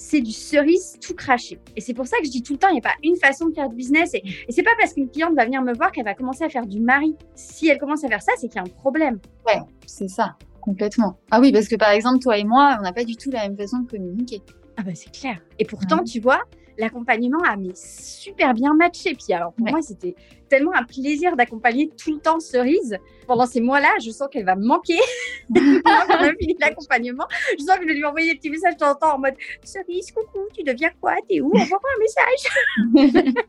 c'est 0.00 0.22
du 0.22 0.32
cerise 0.32 0.96
tout 0.98 1.14
craché. 1.14 1.60
Et 1.76 1.82
c'est 1.82 1.92
pour 1.92 2.06
ça 2.06 2.16
que 2.20 2.24
je 2.24 2.30
dis 2.30 2.42
tout 2.42 2.54
le 2.54 2.58
temps, 2.58 2.68
il 2.68 2.72
n'y 2.72 2.78
a 2.78 2.82
pas 2.82 2.94
une 3.04 3.16
façon 3.16 3.48
de 3.48 3.54
faire 3.54 3.68
du 3.68 3.76
business. 3.76 4.14
Et, 4.14 4.22
et 4.48 4.50
c'est 4.50 4.62
pas 4.62 4.70
parce 4.80 4.94
qu'une 4.94 5.10
cliente 5.10 5.34
va 5.36 5.44
venir 5.44 5.60
me 5.62 5.74
voir 5.74 5.92
qu'elle 5.92 6.06
va 6.06 6.14
commencer 6.14 6.42
à 6.42 6.48
faire 6.48 6.66
du 6.66 6.80
mari. 6.80 7.14
Si 7.34 7.68
elle 7.68 7.78
commence 7.78 8.02
à 8.02 8.08
faire 8.08 8.22
ça, 8.22 8.32
c'est 8.38 8.48
qu'il 8.48 8.56
y 8.56 8.58
a 8.60 8.62
un 8.62 8.80
problème. 8.80 9.20
Ouais, 9.46 9.60
c'est 9.86 10.08
ça, 10.08 10.36
complètement. 10.62 11.18
Ah 11.30 11.38
oui, 11.38 11.52
parce 11.52 11.68
que 11.68 11.76
par 11.76 11.90
exemple, 11.90 12.20
toi 12.20 12.38
et 12.38 12.44
moi, 12.44 12.78
on 12.80 12.82
n'a 12.82 12.94
pas 12.94 13.04
du 13.04 13.14
tout 13.14 13.30
la 13.30 13.46
même 13.46 13.58
façon 13.58 13.80
de 13.80 13.90
communiquer. 13.90 14.40
Ah 14.78 14.82
bah 14.82 14.92
c'est 14.94 15.12
clair. 15.12 15.38
Et 15.58 15.66
pourtant, 15.66 16.02
tu 16.02 16.18
vois, 16.18 16.40
l'accompagnement 16.80 17.42
a 17.46 17.56
mis 17.56 17.72
super 17.74 18.54
bien 18.54 18.74
matché. 18.74 19.14
Puis 19.14 19.32
alors 19.32 19.52
pour 19.52 19.68
moi, 19.68 19.82
c'était 19.82 20.14
tellement 20.48 20.74
un 20.74 20.82
plaisir 20.82 21.36
d'accompagner 21.36 21.90
tout 21.96 22.14
le 22.14 22.20
temps 22.20 22.40
Cerise. 22.40 22.98
Pendant 23.26 23.46
ces 23.46 23.60
mois-là, 23.60 23.88
je 24.04 24.10
sens 24.10 24.28
qu'elle 24.30 24.44
va 24.44 24.56
me 24.56 24.66
manquer. 24.66 24.98
on 25.54 25.80
a 25.86 26.32
fini 26.38 26.56
l'accompagnement. 26.58 27.26
Je 27.58 27.64
sens 27.64 27.76
que 27.76 27.82
je 27.82 27.88
vais 27.88 27.94
lui 27.94 28.04
envoyer 28.04 28.32
des 28.32 28.38
petits 28.38 28.50
messages 28.50 28.74
de 28.74 28.78
temps 28.80 28.90
en 28.90 28.94
temps 28.96 29.14
en 29.14 29.18
mode 29.18 29.34
Cerise, 29.62 30.10
coucou, 30.10 30.40
tu 30.52 30.64
deviens 30.64 30.90
quoi? 31.00 31.14
T'es 31.28 31.40
où? 31.40 31.52
Envoie-moi 31.54 31.90
un 31.96 32.00
message. 32.00 33.44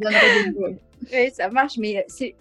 oui, 1.12 1.30
ça 1.32 1.48
marche, 1.50 1.76
mais 1.78 2.06
c'est 2.08 2.34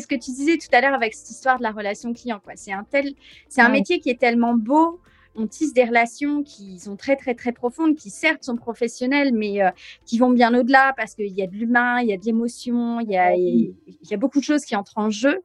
ce 0.00 0.06
que 0.06 0.16
tu 0.16 0.32
disais 0.32 0.56
tout 0.58 0.68
à 0.72 0.80
l'heure 0.80 0.94
avec 0.94 1.14
cette 1.14 1.30
histoire 1.30 1.58
de 1.58 1.62
la 1.62 1.70
relation 1.70 2.12
client. 2.12 2.40
C'est 2.56 2.72
un 2.72 2.84
tel, 2.84 3.12
c'est 3.48 3.60
un 3.60 3.68
métier 3.68 4.00
qui 4.00 4.10
est 4.10 4.18
tellement 4.18 4.54
beau 4.54 5.00
on 5.34 5.46
tisse 5.46 5.72
des 5.72 5.84
relations 5.84 6.42
qui 6.42 6.78
sont 6.78 6.96
très, 6.96 7.16
très, 7.16 7.34
très 7.34 7.52
profondes, 7.52 7.96
qui 7.96 8.10
certes 8.10 8.44
sont 8.44 8.56
professionnelles, 8.56 9.32
mais 9.32 9.62
euh, 9.62 9.70
qui 10.04 10.18
vont 10.18 10.30
bien 10.30 10.54
au-delà 10.58 10.92
parce 10.96 11.14
qu'il 11.14 11.32
y 11.32 11.42
a 11.42 11.46
de 11.46 11.54
l'humain, 11.54 12.00
il 12.00 12.08
y 12.08 12.12
a 12.12 12.16
de 12.16 12.24
l'émotion, 12.24 13.00
il 13.00 13.10
y 13.10 13.16
a, 13.16 13.34
il 13.34 13.74
y 14.10 14.14
a 14.14 14.16
beaucoup 14.16 14.40
de 14.40 14.44
choses 14.44 14.64
qui 14.64 14.76
entrent 14.76 14.98
en 14.98 15.10
jeu. 15.10 15.40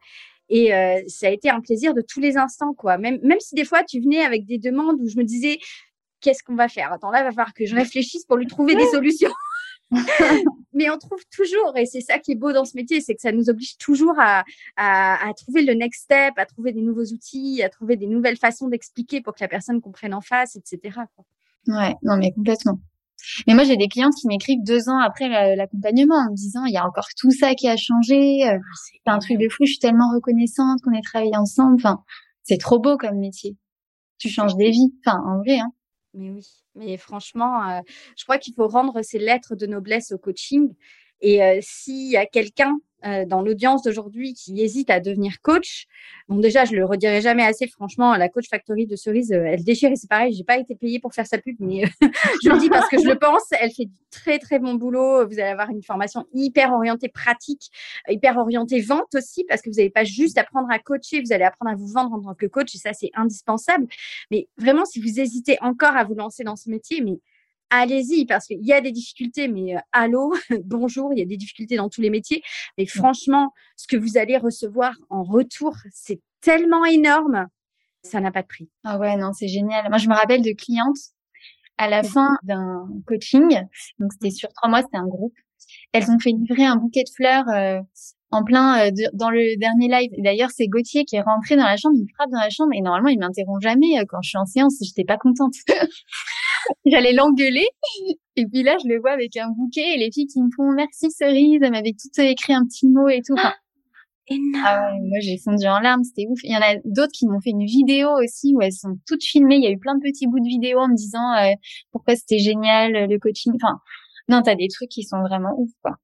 Et 0.50 0.74
euh, 0.74 1.02
ça 1.08 1.28
a 1.28 1.30
été 1.32 1.50
un 1.50 1.60
plaisir 1.60 1.93
de 1.93 2.02
tous 2.02 2.19
les 2.19 2.38
instants, 2.38 2.74
quoi. 2.74 2.98
Même, 2.98 3.19
même 3.24 3.39
si 3.39 3.56
des 3.56 3.65
fois, 3.65 3.84
tu 3.84 4.00
venais 4.00 4.21
avec 4.21 4.45
des 4.45 4.58
demandes 4.58 5.00
où 5.02 5.08
je 5.08 5.17
me 5.17 5.24
disais, 5.24 5.58
qu'est-ce 6.21 6.43
qu'on 6.43 6.56
va 6.56 6.67
faire? 6.67 6.91
Attends, 6.91 7.10
là, 7.12 7.21
il 7.21 7.24
va 7.24 7.32
falloir 7.32 7.54
que 7.54 7.65
je 7.65 7.76
réfléchisse 7.76 8.26
pour 8.26 8.38
lui 8.38 8.48
trouver 8.48 8.76
des 8.76 8.88
solutions. 8.88 9.32
mais 10.74 10.89
on 10.89 10.98
trouve 10.98 11.21
toujours, 11.36 11.78
et 11.78 11.86
c'est 11.86 12.02
ça 12.02 12.19
qui 12.19 12.34
est 12.34 12.36
beau 12.36 12.52
dans 12.52 12.65
ce 12.65 12.76
métier, 12.76 13.02
c'est 13.02 13.15
que 13.15 13.21
ça 13.21 13.32
nous 13.32 13.50
oblige 13.50 13.78
toujours 13.78 14.15
à, 14.19 14.43
à, 14.78 15.32
trouver 15.38 15.63
le 15.63 15.74
next 15.74 16.04
step, 16.04 16.34
à 16.38 16.45
trouver 16.45 16.71
des 16.71 16.82
nouveaux 16.82 17.06
outils, 17.06 17.62
à 17.63 17.69
trouver 17.69 17.95
des 17.95 18.08
nouvelles 18.08 18.38
façons 18.38 18.67
d'expliquer 18.67 19.21
pour 19.21 19.34
que 19.34 19.41
la 19.41 19.48
personne 19.48 19.82
comprenne 19.82 20.13
en 20.13 20.21
face, 20.21 20.56
etc. 20.56 21.00
Ouais, 21.67 21.95
non, 22.04 22.17
mais 22.17 22.32
complètement. 22.32 22.80
Mais 23.48 23.54
moi, 23.54 23.63
j'ai 23.63 23.78
des 23.78 23.88
clientes 23.88 24.13
qui 24.19 24.28
m'écrivent 24.28 24.63
deux 24.63 24.89
ans 24.89 25.00
après 25.00 25.56
l'accompagnement 25.56 26.15
en 26.15 26.32
me 26.32 26.36
disant, 26.36 26.65
il 26.65 26.74
y 26.74 26.78
a 26.78 26.86
encore 26.86 27.08
tout 27.17 27.32
ça 27.32 27.56
qui 27.56 27.67
a 27.67 27.76
changé. 27.78 28.48
Euh, 28.48 28.58
ah, 28.58 28.76
c'est 28.76 29.12
un 29.12 29.19
truc 29.19 29.38
de 29.38 29.50
fou. 29.50 29.65
Je 29.65 29.71
suis 29.71 29.80
tellement 29.80 30.12
reconnaissante 30.13 30.82
qu'on 30.84 30.91
ait 30.91 31.02
travaillé 31.02 31.36
ensemble. 31.36 31.76
Enfin, 31.76 32.04
c'est 32.43 32.60
trop 32.60 32.80
beau 32.80 32.98
comme 32.98 33.17
métier. 33.17 33.58
Tu 34.19 34.30
changes 34.30 34.56
des 34.56 34.69
vies. 34.69 34.93
Enfin, 35.06 35.19
en 35.26 35.39
vrai, 35.39 35.60
hein. 35.60 35.71
Mais 36.15 36.30
oui, 36.30 36.47
mais 36.75 36.97
franchement, 36.97 37.69
euh, 37.69 37.82
je 38.17 38.23
crois 38.23 38.38
qu'il 38.38 38.54
faut 38.54 38.67
rendre 38.67 39.01
ces 39.01 39.19
lettres 39.19 39.56
de 39.56 39.65
noblesse 39.65 40.12
au 40.12 40.17
coaching. 40.17 40.73
Et 41.21 41.43
euh, 41.43 41.60
s'il 41.62 42.12
y 42.12 42.17
a 42.17 42.25
quelqu'un 42.25 42.78
euh, 43.05 43.25
dans 43.25 43.41
l'audience 43.41 43.84
d'aujourd'hui 43.84 44.34
qui 44.34 44.60
hésite 44.62 44.89
à 44.89 44.99
devenir 44.99 45.41
coach, 45.41 45.86
bon 46.27 46.38
déjà 46.38 46.65
je 46.65 46.73
le 46.73 46.86
redirai 46.86 47.21
jamais 47.21 47.43
assez. 47.43 47.67
Franchement, 47.67 48.15
la 48.15 48.29
coach 48.29 48.47
factory 48.49 48.88
de 48.88 48.95
Cerise, 48.95 49.31
euh, 49.31 49.45
elle 49.45 49.63
déchire 49.63 49.91
et 49.91 49.95
c'est 49.95 50.10
pareil. 50.10 50.34
J'ai 50.34 50.43
pas 50.43 50.58
été 50.58 50.75
payée 50.75 50.99
pour 50.99 51.13
faire 51.13 51.27
sa 51.27 51.38
pub, 51.38 51.55
mais 51.60 51.84
euh, 51.84 51.88
je 52.43 52.49
le 52.49 52.58
dis 52.58 52.69
parce 52.69 52.89
que 52.89 52.97
je 52.97 53.08
le 53.08 53.17
pense. 53.17 53.43
Elle 53.51 53.71
fait 53.71 53.86
du 53.86 53.93
très 54.10 54.39
très 54.39 54.60
bon 54.60 54.75
boulot. 54.75 55.27
Vous 55.27 55.34
allez 55.34 55.49
avoir 55.49 55.69
une 55.69 55.84
formation 55.84 56.25
hyper 56.34 56.73
orientée 56.73 57.10
pratique, 57.10 57.69
hyper 58.08 58.37
orientée 58.37 58.81
vente 58.81 59.13
aussi, 59.13 59.43
parce 59.43 59.62
que 59.62 59.69
vous 59.69 59.75
n'allez 59.75 59.89
pas 59.89 60.04
juste 60.04 60.37
apprendre 60.37 60.67
à 60.71 60.79
coacher, 60.79 61.21
vous 61.21 61.33
allez 61.33 61.43
apprendre 61.43 61.71
à 61.71 61.75
vous 61.75 61.87
vendre 61.87 62.13
en 62.13 62.21
tant 62.21 62.33
que 62.33 62.46
coach 62.46 62.73
et 62.75 62.79
ça 62.79 62.93
c'est 62.93 63.12
indispensable. 63.13 63.87
Mais 64.31 64.48
vraiment, 64.58 64.85
si 64.85 65.00
vous 65.00 65.19
hésitez 65.19 65.58
encore 65.62 65.96
à 65.96 66.04
vous 66.04 66.15
lancer 66.15 66.43
dans 66.43 66.56
ce 66.56 66.69
métier, 66.69 67.02
mais 67.02 67.19
allez-y 67.80 68.26
parce 68.26 68.48
qu'il 68.48 68.65
y 68.65 68.73
a 68.73 68.82
des 68.82 68.92
difficultés, 68.92 69.48
mais 69.48 69.76
euh, 69.76 69.80
allô, 69.92 70.34
bonjour, 70.65 71.12
il 71.13 71.19
y 71.19 71.21
a 71.21 71.26
des 71.26 71.38
difficultés 71.38 71.78
dans 71.78 71.90
tous 71.90 72.02
les 72.02 72.10
métiers. 72.10 72.42
Mais 72.78 72.86
franchement, 72.86 73.54
ce 73.76 73.88
que 73.88 73.98
vous 73.98 74.17
allez 74.17 74.38
recevoir 74.38 74.94
en 75.10 75.23
retour, 75.23 75.76
c'est 75.94 76.21
tellement 76.42 76.86
énorme, 76.86 77.48
ça 78.04 78.19
n'a 78.19 78.32
pas 78.32 78.42
de 78.42 78.48
prix. 78.48 78.69
Ah 78.84 78.98
ouais, 79.00 79.15
non, 79.17 79.34
c'est 79.34 79.48
génial. 79.48 79.90
Moi, 79.90 79.98
je 79.98 80.08
me 80.08 80.13
rappelle 80.13 80.42
de 80.42 80.52
clientes 80.52 80.98
à 81.78 81.90
la 81.90 82.04
fin 82.04 82.38
d'un 82.44 82.88
coaching, 83.06 83.50
donc 84.00 84.13
c'était 84.13 84.30
sur 84.30 84.50
trois 84.54 84.69
mois, 84.69 84.82
c'était 84.82 84.98
un 84.98 85.08
groupe. 85.08 85.36
Elles 85.92 86.10
ont 86.10 86.19
fait 86.19 86.32
livrer 86.32 86.63
un 86.63 86.78
bouquet 86.78 87.04
de 87.04 87.10
fleurs 87.10 87.50
euh, 87.50 87.82
en 88.32 88.44
plein 88.44 88.90
dans 89.13 89.30
le 89.30 89.58
dernier 89.58 89.88
live. 89.90 90.12
D'ailleurs, 90.19 90.52
c'est 90.52 90.67
Gauthier 90.67 91.04
qui 91.04 91.15
est 91.15 91.21
rentré 91.21 91.56
dans 91.58 91.65
la 91.65 91.76
chambre, 91.76 91.96
il 91.98 92.08
frappe 92.15 92.30
dans 92.30 92.40
la 92.40 92.50
chambre 92.50 92.71
et 92.73 92.82
normalement, 92.82 93.10
il 93.10 93.19
m'interrompt 93.19 93.62
jamais 93.62 94.06
quand 94.08 94.21
je 94.21 94.30
suis 94.30 94.38
en 94.38 94.46
séance. 94.46 94.76
J'étais 94.82 95.04
pas 95.04 95.17
contente. 95.17 95.56
J'allais 96.85 97.13
l'engueuler. 97.13 97.67
Et 98.35 98.45
puis 98.45 98.63
là, 98.63 98.77
je 98.83 98.87
le 98.87 98.99
vois 98.99 99.11
avec 99.11 99.37
un 99.37 99.49
bouquet 99.49 99.95
et 99.95 99.97
les 99.97 100.11
filles 100.11 100.27
qui 100.27 100.41
me 100.41 100.49
font 100.55 100.71
merci 100.71 101.11
cerise. 101.11 101.59
Elles 101.61 101.71
m'avaient 101.71 101.95
toutes 101.99 102.17
écrit 102.19 102.53
un 102.53 102.65
petit 102.65 102.87
mot 102.87 103.07
et 103.07 103.21
tout. 103.25 103.35
Ah 104.27 104.89
ouais, 104.91 104.99
moi 105.01 105.19
j'ai 105.21 105.37
fondu 105.37 105.67
en 105.67 105.79
larmes, 105.79 106.03
c'était 106.03 106.25
ouf. 106.27 106.39
Il 106.41 106.51
y 106.51 106.57
en 106.57 106.59
a 106.59 106.77
d'autres 106.83 107.11
qui 107.13 107.27
m'ont 107.27 107.39
fait 107.41 107.51
une 107.51 107.63
vidéo 107.63 108.09
aussi 108.17 108.55
où 108.55 108.61
elles 108.63 108.73
sont 108.73 108.97
toutes 109.05 109.23
filmées. 109.23 109.57
Il 109.57 109.63
y 109.63 109.67
a 109.67 109.69
eu 109.69 109.77
plein 109.77 109.93
de 109.93 110.01
petits 110.01 110.25
bouts 110.25 110.39
de 110.39 110.47
vidéo 110.47 110.79
en 110.79 110.87
me 110.87 110.95
disant 110.95 111.31
euh, 111.33 111.53
pourquoi 111.91 112.15
c'était 112.15 112.39
génial 112.39 113.07
le 113.07 113.19
coaching. 113.19 113.53
Enfin, 113.53 113.77
non, 114.27 114.41
t'as 114.41 114.55
des 114.55 114.67
trucs 114.67 114.89
qui 114.89 115.03
sont 115.03 115.21
vraiment 115.21 115.53
ouf 115.59 115.69
quoi. 115.83 115.97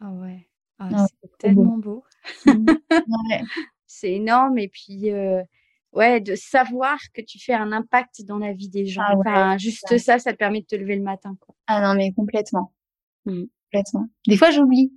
Ah 0.00 0.12
ouais, 0.12 0.48
ah, 0.78 1.06
c'est 1.22 1.36
tellement 1.36 1.76
beau. 1.76 2.04
ouais. 2.46 3.42
C'est 3.86 4.12
énorme 4.12 4.58
et 4.58 4.68
puis 4.68 5.10
euh, 5.10 5.42
ouais, 5.92 6.20
de 6.20 6.34
savoir 6.34 6.98
que 7.14 7.22
tu 7.22 7.38
fais 7.38 7.54
un 7.54 7.72
impact 7.72 8.24
dans 8.24 8.38
la 8.38 8.52
vie 8.52 8.68
des 8.68 8.86
gens. 8.86 9.02
Ah 9.04 9.16
enfin, 9.16 9.58
juste 9.58 9.98
ça. 9.98 10.18
ça, 10.18 10.32
te 10.32 10.38
permet 10.38 10.60
de 10.60 10.66
te 10.66 10.76
lever 10.76 10.96
le 10.96 11.02
matin 11.02 11.36
quoi. 11.40 11.54
Ah 11.66 11.80
non 11.80 11.94
mais 11.94 12.12
complètement, 12.12 12.72
mmh. 13.26 13.44
complètement. 13.70 14.06
Des 14.26 14.36
fois 14.36 14.50
j'oublie 14.50 14.92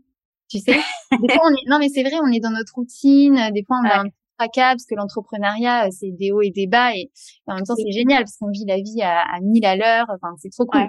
tu 0.51 0.59
sais. 0.59 0.73
des 1.11 1.33
fois, 1.33 1.43
on 1.45 1.51
est... 1.51 1.69
Non, 1.69 1.79
mais 1.79 1.87
c'est 1.89 2.03
vrai, 2.03 2.17
on 2.21 2.31
est 2.31 2.41
dans 2.41 2.51
notre 2.51 2.75
routine. 2.75 3.39
Des 3.53 3.63
fois, 3.63 3.77
on 3.83 3.87
a 3.87 4.01
un 4.01 4.09
fracas 4.37 4.73
parce 4.73 4.85
que 4.85 4.95
l'entrepreneuriat, 4.95 5.87
euh, 5.87 5.89
c'est 5.91 6.11
des 6.11 6.31
hauts 6.31 6.41
et 6.41 6.51
des 6.51 6.67
bas. 6.67 6.93
Et 6.93 7.09
en 7.47 7.55
même 7.55 7.63
temps, 7.63 7.75
c'est 7.75 7.91
génial 7.91 8.23
parce 8.23 8.37
qu'on 8.37 8.49
vit 8.49 8.65
la 8.65 8.77
vie 8.77 9.01
à, 9.01 9.21
à 9.21 9.39
1000 9.39 9.65
à 9.65 9.75
l'heure. 9.75 10.07
Enfin, 10.09 10.35
c'est 10.39 10.49
trop 10.49 10.65
cool. 10.65 10.87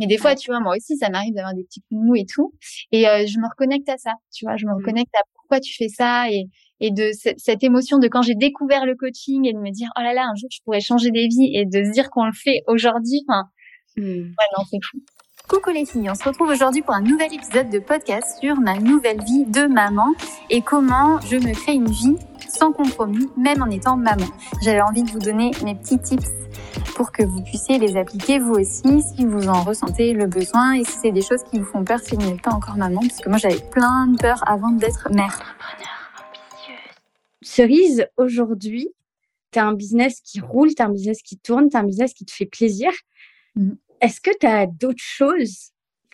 Mais 0.00 0.08
des 0.08 0.18
fois, 0.18 0.34
tu 0.34 0.50
vois, 0.50 0.58
moi 0.58 0.74
aussi, 0.76 0.96
ça 0.96 1.08
m'arrive 1.08 1.34
d'avoir 1.34 1.54
des 1.54 1.62
petits 1.62 1.80
coups 1.82 2.00
de 2.00 2.06
mou 2.06 2.16
et 2.16 2.26
tout. 2.26 2.52
Et 2.90 3.06
euh, 3.06 3.24
je 3.26 3.38
me 3.38 3.48
reconnecte 3.48 3.88
à 3.88 3.96
ça. 3.96 4.14
Tu 4.34 4.44
vois, 4.44 4.56
je 4.56 4.66
me 4.66 4.72
mmh. 4.72 4.76
reconnecte 4.78 5.14
à 5.14 5.22
pourquoi 5.34 5.60
tu 5.60 5.72
fais 5.76 5.88
ça 5.88 6.28
et, 6.30 6.48
et 6.80 6.90
de 6.90 7.10
cette 7.36 7.62
émotion 7.62 7.98
de 7.98 8.08
quand 8.08 8.22
j'ai 8.22 8.34
découvert 8.34 8.84
le 8.86 8.94
coaching 8.94 9.46
et 9.46 9.52
de 9.52 9.58
me 9.58 9.70
dire, 9.70 9.88
oh 9.98 10.02
là 10.02 10.12
là, 10.12 10.24
un 10.24 10.34
jour, 10.34 10.48
je 10.50 10.60
pourrais 10.64 10.80
changer 10.80 11.10
des 11.10 11.28
vies 11.28 11.50
et 11.54 11.64
de 11.64 11.84
se 11.84 11.90
dire 11.90 12.10
qu'on 12.10 12.26
le 12.26 12.32
fait 12.32 12.62
aujourd'hui. 12.66 13.24
Enfin, 13.28 13.44
mmh. 13.96 14.02
ouais, 14.02 14.48
non, 14.58 14.64
c'est 14.70 14.82
fou. 14.82 14.98
Coucou 15.48 15.70
les 15.70 15.84
filles, 15.84 16.08
on 16.10 16.14
se 16.14 16.24
retrouve 16.24 16.48
aujourd'hui 16.48 16.80
pour 16.80 16.94
un 16.94 17.02
nouvel 17.02 17.32
épisode 17.34 17.68
de 17.68 17.78
podcast 17.78 18.38
sur 18.40 18.56
ma 18.56 18.78
nouvelle 18.78 19.22
vie 19.24 19.44
de 19.44 19.66
maman 19.66 20.14
et 20.48 20.62
comment 20.62 21.20
je 21.20 21.36
me 21.36 21.52
crée 21.52 21.74
une 21.74 21.90
vie 21.90 22.16
sans 22.48 22.72
compromis, 22.72 23.28
même 23.36 23.62
en 23.62 23.66
étant 23.66 23.96
maman. 23.96 24.24
J'avais 24.62 24.80
envie 24.80 25.02
de 25.02 25.10
vous 25.10 25.18
donner 25.18 25.50
mes 25.62 25.74
petits 25.74 25.98
tips 25.98 26.30
pour 26.96 27.12
que 27.12 27.22
vous 27.22 27.42
puissiez 27.42 27.78
les 27.78 27.98
appliquer 27.98 28.38
vous 28.38 28.54
aussi 28.54 29.02
si 29.02 29.26
vous 29.26 29.48
en 29.48 29.62
ressentez 29.64 30.14
le 30.14 30.26
besoin 30.26 30.74
et 30.74 30.84
si 30.84 30.98
c'est 31.02 31.12
des 31.12 31.22
choses 31.22 31.42
qui 31.50 31.58
vous 31.58 31.66
font 31.66 31.84
peur 31.84 31.98
si 32.00 32.14
vous 32.14 32.22
n'êtes 32.22 32.42
pas 32.42 32.52
encore 32.52 32.76
maman, 32.76 33.00
parce 33.00 33.20
que 33.20 33.28
moi 33.28 33.38
j'avais 33.38 33.60
plein 33.70 34.06
de 34.06 34.16
peur 34.16 34.42
avant 34.46 34.70
d'être 34.70 35.10
mère. 35.12 35.38
Cerise, 37.44 38.06
aujourd'hui, 38.16 38.88
tu 39.52 39.58
as 39.58 39.66
un 39.66 39.74
business 39.74 40.20
qui 40.20 40.40
roule, 40.40 40.74
tu 40.74 40.82
as 40.82 40.86
un 40.86 40.92
business 40.92 41.22
qui 41.22 41.38
tourne, 41.38 41.68
tu 41.68 41.76
as 41.76 41.80
un 41.80 41.84
business 41.84 42.14
qui 42.14 42.24
te 42.24 42.32
fait 42.32 42.46
plaisir. 42.46 42.90
Mm. 43.54 43.72
Est-ce 44.00 44.20
que 44.20 44.30
tu 44.38 44.46
as 44.46 44.66
d'autres 44.66 45.02
choses 45.02 45.70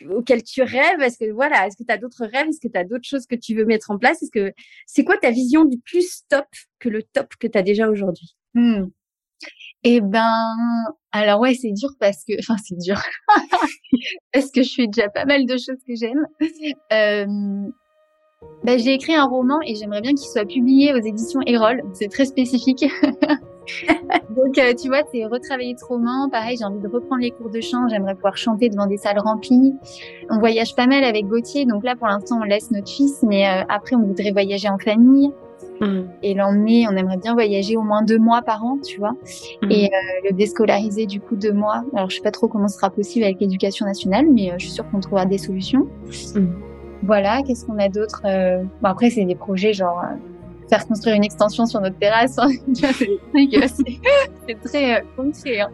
auxquelles 0.09 0.43
tu 0.43 0.63
rêves? 0.63 1.01
Est-ce 1.01 1.19
que 1.19 1.31
voilà, 1.31 1.67
est-ce 1.67 1.77
que 1.77 1.85
tu 1.85 1.93
as 1.93 1.99
d'autres 1.99 2.27
rêves? 2.27 2.49
Est-ce 2.49 2.61
que 2.61 2.69
tu 2.69 2.79
as 2.79 2.85
d'autres 2.85 3.07
choses 3.07 3.27
que 3.27 3.37
tu 3.37 3.55
veux 3.55 3.65
mettre 3.65 3.91
en 3.91 3.99
place? 3.99 4.23
Est-ce 4.23 4.31
que 4.31 4.53
c'est 4.87 5.05
quoi 5.05 5.17
ta 5.17 5.31
vision 5.31 5.65
du 5.65 5.79
plus 5.79 6.23
top 6.29 6.47
que 6.81 6.89
le 6.89 7.03
top 7.03 7.35
que 7.39 7.47
tu 7.47 7.57
as 7.57 7.63
déjà 7.63 7.89
aujourd'hui? 7.89 8.35
Hmm. 8.55 8.87
Eh 9.85 10.01
ben, 10.01 10.35
alors 11.13 11.41
ouais, 11.41 11.55
c'est 11.55 11.73
dur 11.73 11.91
parce 11.99 12.25
que, 12.25 12.35
enfin, 12.41 12.57
c'est 12.63 12.77
dur 12.77 13.01
parce 14.33 14.51
que 14.51 14.63
je 14.63 14.75
fais 14.75 14.87
déjà 14.87 15.09
pas 15.09 15.25
mal 15.25 15.47
de 15.47 15.53
choses 15.57 15.83
que 15.87 15.95
j'aime. 15.95 16.27
Euh, 16.93 17.71
ben, 18.65 18.79
j'ai 18.79 18.95
écrit 18.95 19.15
un 19.15 19.25
roman 19.25 19.59
et 19.67 19.75
j'aimerais 19.75 20.01
bien 20.01 20.13
qu'il 20.13 20.29
soit 20.29 20.45
publié 20.45 20.93
aux 20.93 20.99
éditions 20.99 21.41
Erol. 21.47 21.83
C'est 21.93 22.09
très 22.09 22.25
spécifique. 22.25 22.85
Donc, 24.37 24.59
euh, 24.59 24.75
tu 24.75 24.89
vois, 24.89 25.03
c'est 25.13 25.25
retravailler 25.27 25.77
ce 25.79 25.85
roman. 25.85 26.29
Pareil, 26.31 26.57
j'ai 26.59 26.65
envie 26.65 26.81
de 26.81 26.89
reprendre 26.89 27.23
les 27.23 27.31
cours 27.31 27.51
de 27.51 27.61
chant. 27.61 27.89
J'aimerais 27.89 28.15
pouvoir 28.15 28.37
chanter 28.37 28.69
devant 28.69 28.87
des 28.87 28.97
salles 28.97 29.19
remplies. 29.19 29.75
On 30.29 30.39
voyage 30.39 30.75
pas 30.75 30.87
mal 30.87 31.05
avec 31.05 31.27
Gauthier. 31.27 31.67
Donc 31.67 31.85
là, 31.85 31.97
pour 31.97 32.07
l'instant, 32.07 32.41
on 32.41 32.45
laisse 32.45 32.71
notre 32.71 32.91
fils. 32.91 33.23
Mais 33.23 33.47
euh, 33.47 33.63
après, 33.69 33.97
on 33.97 34.03
voudrait 34.03 34.33
voyager 34.33 34.69
en 34.69 34.79
famille. 34.79 35.31
Mm. 35.81 36.01
Et 36.23 36.35
l'emmener, 36.35 36.87
on 36.89 36.97
aimerait 36.97 37.19
bien 37.19 37.35
voyager 37.35 37.77
au 37.77 37.83
moins 37.83 38.03
deux 38.03 38.19
mois 38.19 38.43
par 38.43 38.65
an, 38.65 38.79
tu 38.79 38.99
vois. 38.99 39.13
Mm. 39.63 39.71
Et 39.71 39.87
euh, 39.87 40.29
le 40.31 40.33
déscolariser 40.35 41.07
du 41.07 41.21
coup 41.21 41.37
deux 41.37 41.53
mois. 41.53 41.83
Alors, 41.95 42.11
je 42.11 42.17
sais 42.17 42.23
pas 42.23 42.31
trop 42.31 42.49
comment 42.49 42.69
ce 42.69 42.77
sera 42.77 42.91
possible 42.91 43.25
avec 43.25 43.41
l'éducation 43.41 43.87
nationale, 43.87 44.27
mais 44.31 44.53
je 44.59 44.65
suis 44.65 44.75
sûre 44.75 44.91
qu'on 44.91 45.01
trouvera 45.01 45.27
des 45.27 45.39
solutions. 45.39 45.87
Mm. 46.35 46.70
Voilà, 47.03 47.43
qu'est-ce 47.47 47.65
qu'on 47.65 47.79
a 47.79 47.89
d'autre 47.89 48.23
Bon, 48.23 48.89
après, 48.89 49.11
c'est 49.11 49.25
des 49.25 49.35
projets 49.35 49.73
genre 49.73 50.03
faire 50.71 50.87
construire 50.87 51.17
une 51.17 51.25
extension 51.25 51.67
sur 51.67 51.81
notre 51.81 51.99
terrasse. 51.99 52.39
Hein. 52.39 52.49
c'est 54.47 54.61
très 54.65 54.95
euh, 54.95 55.01
concret. 55.17 55.61
Hein. 55.61 55.71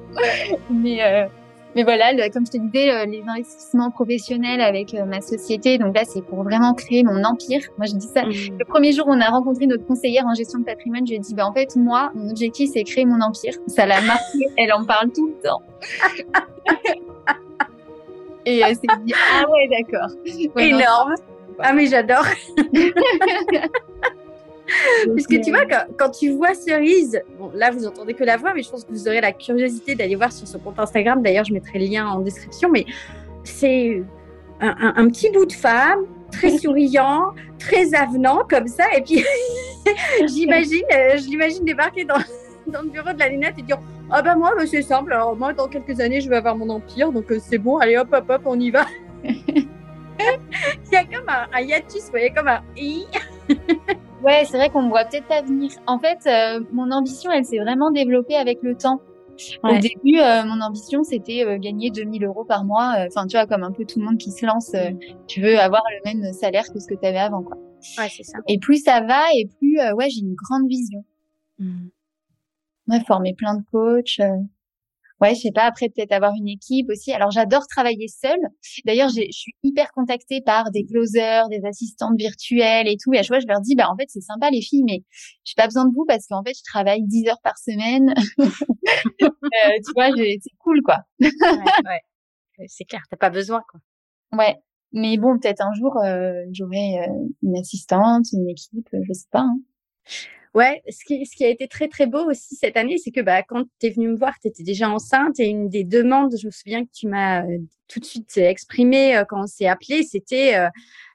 Mais, 0.70 1.02
euh, 1.02 1.26
mais 1.76 1.84
voilà, 1.84 2.12
comme 2.30 2.46
je 2.46 2.52
te 2.52 2.56
disais, 2.56 2.90
euh, 2.90 3.04
les 3.04 3.22
investissements 3.28 3.90
professionnels 3.90 4.62
avec 4.62 4.94
ma 5.06 5.20
société, 5.20 5.76
donc 5.78 5.94
là, 5.94 6.02
c'est 6.04 6.22
pour 6.22 6.42
vraiment 6.42 6.72
créer 6.72 7.04
mon 7.04 7.22
empire. 7.22 7.60
Moi, 7.76 7.86
je 7.86 7.94
dis 7.94 8.06
ça. 8.06 8.24
Mmh. 8.24 8.58
Le 8.58 8.64
premier 8.64 8.92
jour 8.92 9.04
on 9.08 9.20
a 9.20 9.28
rencontré 9.28 9.66
notre 9.66 9.86
conseillère 9.86 10.24
en 10.26 10.34
gestion 10.34 10.58
de 10.58 10.64
patrimoine, 10.64 11.06
je 11.06 11.12
lui 11.12 11.16
ai 11.16 11.20
dit, 11.20 11.34
bah, 11.34 11.46
en 11.46 11.52
fait, 11.52 11.76
moi, 11.76 12.10
mon 12.14 12.30
objectif, 12.30 12.70
c'est 12.72 12.82
créer 12.82 13.04
mon 13.04 13.20
empire. 13.20 13.52
Ça 13.66 13.84
l'a 13.84 14.00
marqué. 14.00 14.48
Elle 14.56 14.72
en 14.72 14.84
parle 14.84 15.10
tout 15.12 15.28
le 15.28 15.34
temps. 15.46 15.62
Et 18.46 18.60
elle 18.60 18.76
s'est 18.76 18.86
dit, 19.04 19.12
ah 19.14 19.44
ouais, 19.50 19.68
d'accord. 19.68 20.08
Énorme. 20.56 21.14
Ah, 21.58 21.72
mais 21.72 21.86
j'adore. 21.86 22.24
Puisque 25.14 25.40
tu 25.42 25.50
vois, 25.50 25.64
quand, 25.98 26.10
tu 26.10 26.30
vois 26.30 26.54
Cerise, 26.54 27.20
bon, 27.38 27.50
là 27.54 27.70
vous 27.70 27.86
entendez 27.86 28.14
que 28.14 28.24
la 28.24 28.36
voix, 28.36 28.52
mais 28.54 28.62
je 28.62 28.70
pense 28.70 28.84
que 28.84 28.92
vous 28.92 29.08
aurez 29.08 29.20
la 29.20 29.32
curiosité 29.32 29.94
d'aller 29.94 30.16
voir 30.16 30.32
sur 30.32 30.46
son 30.46 30.58
compte 30.58 30.78
Instagram. 30.78 31.22
D'ailleurs, 31.22 31.44
je 31.44 31.52
mettrai 31.52 31.78
le 31.78 31.86
lien 31.86 32.08
en 32.08 32.20
description. 32.20 32.70
Mais 32.70 32.84
c'est 33.44 34.02
un, 34.60 35.08
petit 35.08 35.30
bout 35.30 35.46
de 35.46 35.52
femme, 35.52 36.06
très 36.30 36.50
souriant, 36.58 37.32
très 37.58 37.94
avenant 37.94 38.42
comme 38.48 38.68
ça. 38.68 38.84
Et 38.96 39.02
puis, 39.02 39.24
j'imagine, 40.26 40.84
euh, 40.92 41.16
je 41.16 41.28
l'imagine 41.28 41.64
débarquer 41.64 42.04
dans, 42.04 42.18
dans, 42.72 42.82
le 42.82 42.88
bureau 42.88 43.12
de 43.12 43.18
la 43.18 43.28
lunette 43.28 43.58
et 43.58 43.62
dire 43.62 43.78
Ah 44.10 44.22
ben 44.22 44.36
moi, 44.36 44.52
bah, 44.56 44.66
c'est 44.66 44.82
simple. 44.82 45.12
Alors, 45.12 45.36
moi, 45.36 45.52
dans 45.52 45.68
quelques 45.68 46.00
années, 46.00 46.20
je 46.20 46.28
vais 46.28 46.36
avoir 46.36 46.56
mon 46.56 46.68
empire. 46.68 47.12
Donc, 47.12 47.30
euh, 47.30 47.38
c'est 47.40 47.58
bon. 47.58 47.78
Allez, 47.78 47.96
hop, 47.96 48.08
hop, 48.12 48.24
hop, 48.28 48.42
on 48.44 48.58
y 48.58 48.70
va. 48.70 48.86
Il 49.24 50.92
y 50.92 50.96
a 50.96 51.04
comme 51.04 51.28
un, 51.28 51.46
un 51.52 51.60
hiatus, 51.60 52.04
vous 52.04 52.10
voyez, 52.10 52.30
comme 52.30 52.48
un 52.48 52.62
i. 52.76 53.04
Ouais, 54.26 54.44
c'est 54.44 54.56
vrai 54.56 54.70
qu'on 54.70 54.88
voit 54.88 55.04
peut-être 55.04 55.26
pas 55.26 55.42
venir. 55.42 55.70
En 55.86 55.98
fait, 55.98 56.18
euh, 56.26 56.64
mon 56.72 56.90
ambition, 56.90 57.30
elle 57.30 57.44
s'est 57.44 57.58
vraiment 57.58 57.90
développée 57.90 58.34
avec 58.34 58.58
le 58.62 58.76
temps. 58.76 59.00
Au 59.62 59.78
début, 59.78 60.18
euh, 60.18 60.44
mon 60.44 60.60
ambition, 60.62 61.04
c'était 61.04 61.44
euh, 61.44 61.58
gagner 61.58 61.90
2000 61.90 62.24
euros 62.24 62.44
par 62.44 62.64
mois. 62.64 62.94
Enfin, 63.06 63.26
tu 63.26 63.36
vois, 63.36 63.46
comme 63.46 63.62
un 63.62 63.72
peu 63.72 63.84
tout 63.84 64.00
le 64.00 64.06
monde 64.06 64.16
qui 64.16 64.30
se 64.30 64.46
lance, 64.46 64.72
mm. 64.72 64.98
tu 65.26 65.42
veux 65.42 65.58
avoir 65.58 65.82
le 65.90 66.10
même 66.10 66.32
salaire 66.32 66.64
que 66.72 66.80
ce 66.80 66.86
que 66.86 66.94
tu 66.94 67.06
avais 67.06 67.18
avant, 67.18 67.42
quoi. 67.42 67.56
Ouais, 67.98 68.08
c'est 68.08 68.22
ça. 68.22 68.38
Et 68.48 68.58
plus 68.58 68.82
ça 68.82 69.00
va, 69.02 69.22
et 69.34 69.46
plus, 69.58 69.78
ouais, 69.92 70.08
j'ai 70.08 70.20
une 70.20 70.34
grande 70.34 70.66
vision. 70.66 71.04
Mm. 71.58 71.88
Ouais, 72.88 73.00
former 73.06 73.34
plein 73.34 73.56
de 73.56 73.62
coachs 73.70 74.20
ouais, 75.20 75.34
je 75.34 75.40
sais 75.40 75.52
pas, 75.52 75.64
après 75.64 75.88
peut-être 75.88 76.12
avoir 76.12 76.32
une 76.34 76.48
équipe 76.48 76.88
aussi. 76.90 77.12
Alors 77.12 77.30
j'adore 77.30 77.66
travailler 77.66 78.08
seule. 78.08 78.40
D'ailleurs, 78.84 79.08
je 79.08 79.22
suis 79.30 79.54
hyper 79.62 79.90
contactée 79.92 80.40
par 80.40 80.70
des 80.70 80.84
closers, 80.84 81.48
des 81.48 81.64
assistantes 81.64 82.16
virtuelles 82.18 82.88
et 82.88 82.96
tout. 82.96 83.12
Et 83.14 83.18
à 83.18 83.22
chaque 83.22 83.28
fois, 83.28 83.40
je 83.40 83.46
leur 83.46 83.60
dis, 83.60 83.74
bah 83.74 83.88
en 83.90 83.96
fait, 83.96 84.06
c'est 84.08 84.20
sympa 84.20 84.50
les 84.50 84.60
filles, 84.60 84.84
mais 84.84 85.02
j'ai 85.44 85.54
pas 85.56 85.66
besoin 85.66 85.86
de 85.86 85.94
vous 85.94 86.04
parce 86.06 86.26
qu'en 86.26 86.42
fait, 86.42 86.54
je 86.56 86.62
travaille 86.64 87.02
10 87.04 87.28
heures 87.28 87.40
par 87.42 87.58
semaine. 87.58 88.14
euh, 89.22 89.26
tu 89.84 89.92
vois, 89.94 90.10
c'est 90.16 90.56
cool 90.58 90.82
quoi. 90.82 90.98
ouais, 91.20 91.30
ouais. 91.84 92.66
C'est 92.68 92.84
clair, 92.84 93.02
t'as 93.10 93.16
pas 93.16 93.30
besoin 93.30 93.62
quoi. 93.70 93.80
Ouais. 94.38 94.56
Mais 94.92 95.18
bon, 95.18 95.38
peut-être 95.38 95.60
un 95.60 95.74
jour, 95.74 95.98
euh, 95.98 96.42
j'aurai 96.52 97.00
euh, 97.00 97.28
une 97.42 97.58
assistante, 97.58 98.24
une 98.32 98.48
équipe, 98.48 98.88
je 98.92 99.12
sais 99.12 99.26
pas. 99.30 99.40
Hein. 99.40 99.58
Ouais, 100.54 100.82
ce 100.88 101.04
qui, 101.04 101.44
a 101.44 101.48
été 101.48 101.68
très 101.68 101.88
très 101.88 102.06
beau 102.06 102.30
aussi 102.30 102.54
cette 102.56 102.78
année, 102.78 102.96
c'est 102.96 103.10
que 103.10 103.20
bah, 103.20 103.42
quand 103.42 103.64
tu 103.78 103.86
es 103.86 103.90
venu 103.90 104.08
me 104.08 104.16
voir, 104.16 104.32
tu 104.40 104.48
étais 104.48 104.62
déjà 104.62 104.88
enceinte 104.88 105.38
et 105.38 105.44
une 105.44 105.68
des 105.68 105.84
demandes, 105.84 106.34
je 106.40 106.46
me 106.46 106.50
souviens 106.50 106.84
que 106.84 106.90
tu 106.94 107.08
m'as 107.08 107.42
tout 107.88 108.00
de 108.00 108.06
suite 108.06 108.38
exprimé 108.38 109.16
euh, 109.16 109.24
quand 109.28 109.42
on 109.42 109.46
s'est 109.46 109.66
appelé, 109.66 110.02
c'était 110.02 110.56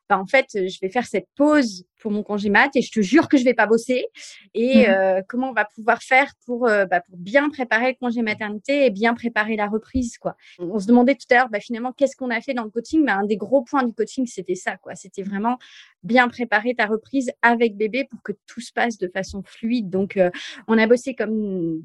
bah, 0.10 0.20
en 0.20 0.28
fait, 0.28 0.46
je 0.54 0.78
vais 0.82 0.90
faire 0.90 1.08
cette 1.08 1.28
pause 1.36 1.86
pour 2.02 2.12
mon 2.12 2.24
congé 2.24 2.50
mat 2.50 2.70
et 2.76 2.82
je 2.82 2.92
te 2.92 3.02
jure 3.02 3.30
que 3.30 3.38
je 3.38 3.44
vais 3.44 3.54
pas 3.54 3.68
bosser. 3.68 4.08
Et 4.54 4.88
mmh 4.88 4.92
euh, 4.92 5.22
comment 5.28 5.50
on 5.50 5.54
va 5.54 5.66
pouvoir 5.66 6.02
faire 6.02 6.34
pour, 6.46 6.68
euh, 6.68 6.86
bah, 6.86 7.02
pour 7.02 7.18
bien 7.18 7.50
préparer 7.50 7.88
le 7.92 7.96
congé 8.00 8.22
maternité 8.22 8.86
et 8.86 8.90
bien 8.90 9.14
préparer 9.14 9.56
la 9.56 9.68
reprise, 9.68 10.18
quoi? 10.18 10.36
On 10.60 10.80
se 10.80 10.88
demandait 10.88 11.16
tout 11.16 11.26
à 11.32 11.36
l'heure, 11.36 11.50
bah, 11.50 11.60
finalement, 11.60 11.92
qu'est-ce 11.92 12.16
qu'on 12.16 12.30
a 12.30 12.42
fait 12.42 12.54
dans 12.54 12.64
le 12.64 12.70
coaching? 12.70 13.04
Mais 13.04 13.12
un 13.12 13.26
des 13.26 13.38
gros 13.38 13.62
points 13.62 13.84
du 13.84 13.94
coaching, 13.94 14.26
c'était 14.26 14.56
ça, 14.56 14.78
quoi. 14.78 14.96
C'était 14.96 15.24
vraiment 15.24 15.58
bien 16.04 16.28
préparer 16.30 16.74
ta 16.74 16.88
reprise 16.88 17.32
avec 17.42 17.78
bébé 17.78 18.08
pour 18.10 18.22
que 18.24 18.32
tout 18.48 18.62
se 18.62 18.74
passe 18.74 18.98
de 18.98 19.08
façon 19.08 19.44
fluide. 19.46 19.90
Donc, 19.90 20.18
euh, 20.18 20.30
on 20.68 20.78
a 20.78 20.88
bossé 20.88 21.14
comme, 21.14 21.82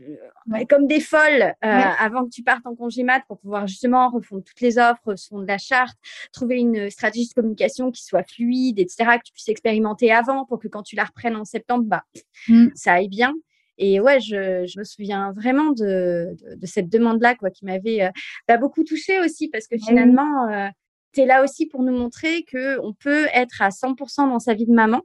comme 0.68 0.86
des 0.86 1.00
folles 1.00 1.54
avant 1.60 2.24
que 2.24 2.30
tu 2.30 2.42
partes 2.42 2.66
en 2.66 2.74
congé 2.74 3.02
mat 3.02 3.22
pour 3.28 3.38
pouvoir 3.38 3.66
justement 3.66 4.10
refondre 4.10 4.42
toutes 4.42 4.60
les 4.60 4.78
offres, 4.78 5.14
fondre 5.28 5.46
la 5.46 5.58
charte, 5.58 5.96
trouver 6.32 6.56
une 6.56 6.90
stratégie 6.90 7.28
de 7.28 7.34
communication 7.34 7.90
qui 7.90 8.04
soit 8.04 8.24
fluide, 8.24 8.78
etc., 8.78 8.96
que 9.18 9.26
tu 9.26 9.32
puisses 9.32 9.48
expérimenter 9.48 10.05
avant 10.10 10.44
pour 10.44 10.58
que 10.58 10.68
quand 10.68 10.82
tu 10.82 10.96
la 10.96 11.04
reprennes 11.04 11.36
en 11.36 11.44
septembre, 11.44 11.84
bah, 11.86 12.02
mmh. 12.48 12.68
ça 12.74 12.94
aille 12.94 13.08
bien. 13.08 13.34
Et 13.78 14.00
ouais, 14.00 14.20
je, 14.20 14.66
je 14.66 14.78
me 14.78 14.84
souviens 14.84 15.32
vraiment 15.32 15.72
de, 15.72 16.34
de, 16.56 16.66
cette 16.66 16.88
demande-là, 16.88 17.34
quoi, 17.34 17.50
qui 17.50 17.64
m'avait 17.64 18.02
euh, 18.02 18.10
bah, 18.48 18.56
beaucoup 18.56 18.84
touchée 18.84 19.20
aussi, 19.20 19.48
parce 19.48 19.66
que 19.66 19.76
finalement, 19.76 20.48
euh, 20.48 20.68
tu 21.12 21.20
es 21.20 21.26
là 21.26 21.44
aussi 21.44 21.66
pour 21.66 21.82
nous 21.82 21.92
montrer 21.92 22.44
qu'on 22.50 22.94
peut 22.94 23.26
être 23.34 23.60
à 23.60 23.68
100% 23.68 24.28
dans 24.28 24.38
sa 24.38 24.54
vie 24.54 24.66
de 24.66 24.72
maman 24.72 25.02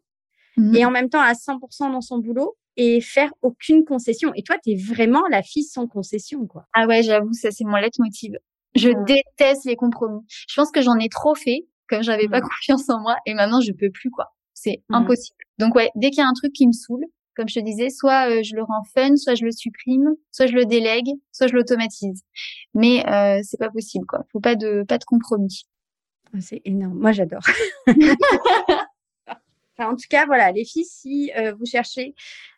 mmh. 0.58 0.76
et 0.76 0.86
en 0.86 0.92
même 0.92 1.10
temps 1.10 1.22
à 1.22 1.34
100% 1.34 1.92
dans 1.92 2.02
son 2.02 2.20
boulot 2.20 2.56
et 2.78 3.02
faire 3.02 3.34
aucune 3.42 3.84
concession. 3.84 4.32
Et 4.36 4.44
toi, 4.44 4.56
tu 4.64 4.72
es 4.72 4.76
vraiment 4.76 5.28
la 5.30 5.42
fille 5.42 5.66
sans 5.66 5.88
concession, 5.88 6.48
quoi. 6.48 6.66
Ah 6.74 6.88
ouais, 6.88 7.04
j'avoue, 7.04 7.34
ça, 7.34 7.52
c'est 7.52 7.66
mon 7.66 7.76
leitmotiv. 7.76 8.34
Je 8.76 8.90
déteste 9.06 9.66
les 9.66 9.76
compromis. 9.76 10.22
Je 10.30 10.56
pense 10.56 10.72
que 10.72 10.82
j'en 10.82 10.98
ai 10.98 11.10
trop 11.10 11.36
fait, 11.36 11.68
comme 11.90 12.04
j'avais 12.04 12.30
pas 12.30 12.40
mmh. 12.40 12.44
confiance 12.44 12.90
en 12.90 13.02
moi, 13.02 13.18
et 13.26 13.34
maintenant, 13.34 13.60
je 13.60 13.74
peux 13.74 13.90
plus, 13.90 14.10
quoi. 14.10 14.34
C'est 14.64 14.84
impossible. 14.90 15.38
Donc 15.58 15.74
ouais, 15.74 15.90
dès 15.96 16.12
qu'il 16.12 16.20
y 16.20 16.22
a 16.22 16.28
un 16.28 16.34
truc 16.34 16.54
qui 16.54 16.68
me 16.68 16.72
saoule, 16.72 17.04
comme 17.36 17.50
je 17.50 17.60
te 17.60 17.66
disais, 17.66 17.90
soit 17.90 18.30
euh, 18.30 18.44
je 18.44 18.56
le 18.56 18.62
rends 18.62 18.84
fun, 18.94 19.16
soit 19.16 19.34
je 19.34 19.44
le 19.44 19.52
supprime, 19.52 20.12
soit 20.32 20.46
je 20.46 20.54
le 20.54 20.66
délègue, 20.66 21.10
soit 21.32 21.48
je 21.48 21.54
l'automatise. 21.54 22.22
Mais 22.76 23.04
euh, 23.10 23.40
c'est 23.44 23.58
pas 23.58 23.72
possible, 23.72 24.06
quoi. 24.06 24.24
Faut 24.32 24.40
pas 24.40 24.56
de 24.56 24.84
pas 24.88 25.00
de 25.00 25.04
compromis. 25.04 25.64
Ah, 26.36 26.42
c'est 26.42 26.62
énorme. 26.64 27.00
Moi, 27.00 27.12
j'adore. 27.12 27.42
en 29.80 29.96
tout 29.96 30.08
cas, 30.12 30.28
voilà, 30.28 30.52
les 30.52 30.64
filles, 30.64 30.86
si 30.86 31.32
euh, 31.36 31.54
vous 31.54 31.66
cherchez 31.66 32.14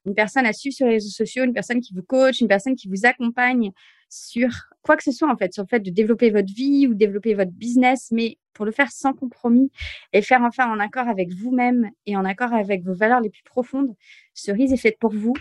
une 0.05 0.13
personne 0.13 0.45
à 0.45 0.51
suivre 0.51 0.75
sur 0.75 0.87
les 0.87 0.95
réseaux 0.95 1.09
sociaux, 1.09 1.45
une 1.45 1.53
personne 1.53 1.79
qui 1.79 1.93
vous 1.93 2.03
coach, 2.03 2.41
une 2.41 2.49
personne 2.49 2.75
qui 2.75 2.89
vous 2.89 3.05
accompagne 3.05 3.71
sur 4.13 4.49
quoi 4.83 4.95
que 4.95 5.03
ce 5.03 5.11
soit, 5.11 5.31
en 5.31 5.35
fait, 5.35 5.53
sur 5.53 5.63
le 5.63 5.67
fait 5.67 5.79
de 5.79 5.89
développer 5.89 6.29
votre 6.29 6.53
vie 6.53 6.85
ou 6.87 6.93
développer 6.93 7.33
votre 7.33 7.51
business, 7.51 8.09
mais 8.11 8.37
pour 8.53 8.65
le 8.65 8.71
faire 8.71 8.91
sans 8.91 9.13
compromis 9.13 9.71
et 10.13 10.21
faire 10.21 10.43
enfin 10.43 10.69
en 10.69 10.79
accord 10.79 11.07
avec 11.07 11.33
vous-même 11.33 11.89
et 12.05 12.15
en 12.15 12.23
accord 12.23 12.53
avec 12.53 12.83
vos 12.83 12.93
valeurs 12.93 13.21
les 13.21 13.31
plus 13.31 13.43
profondes, 13.43 13.95
Cerise 14.35 14.71
est 14.71 14.77
faite 14.77 14.99
pour 14.99 15.11
vous. 15.11 15.33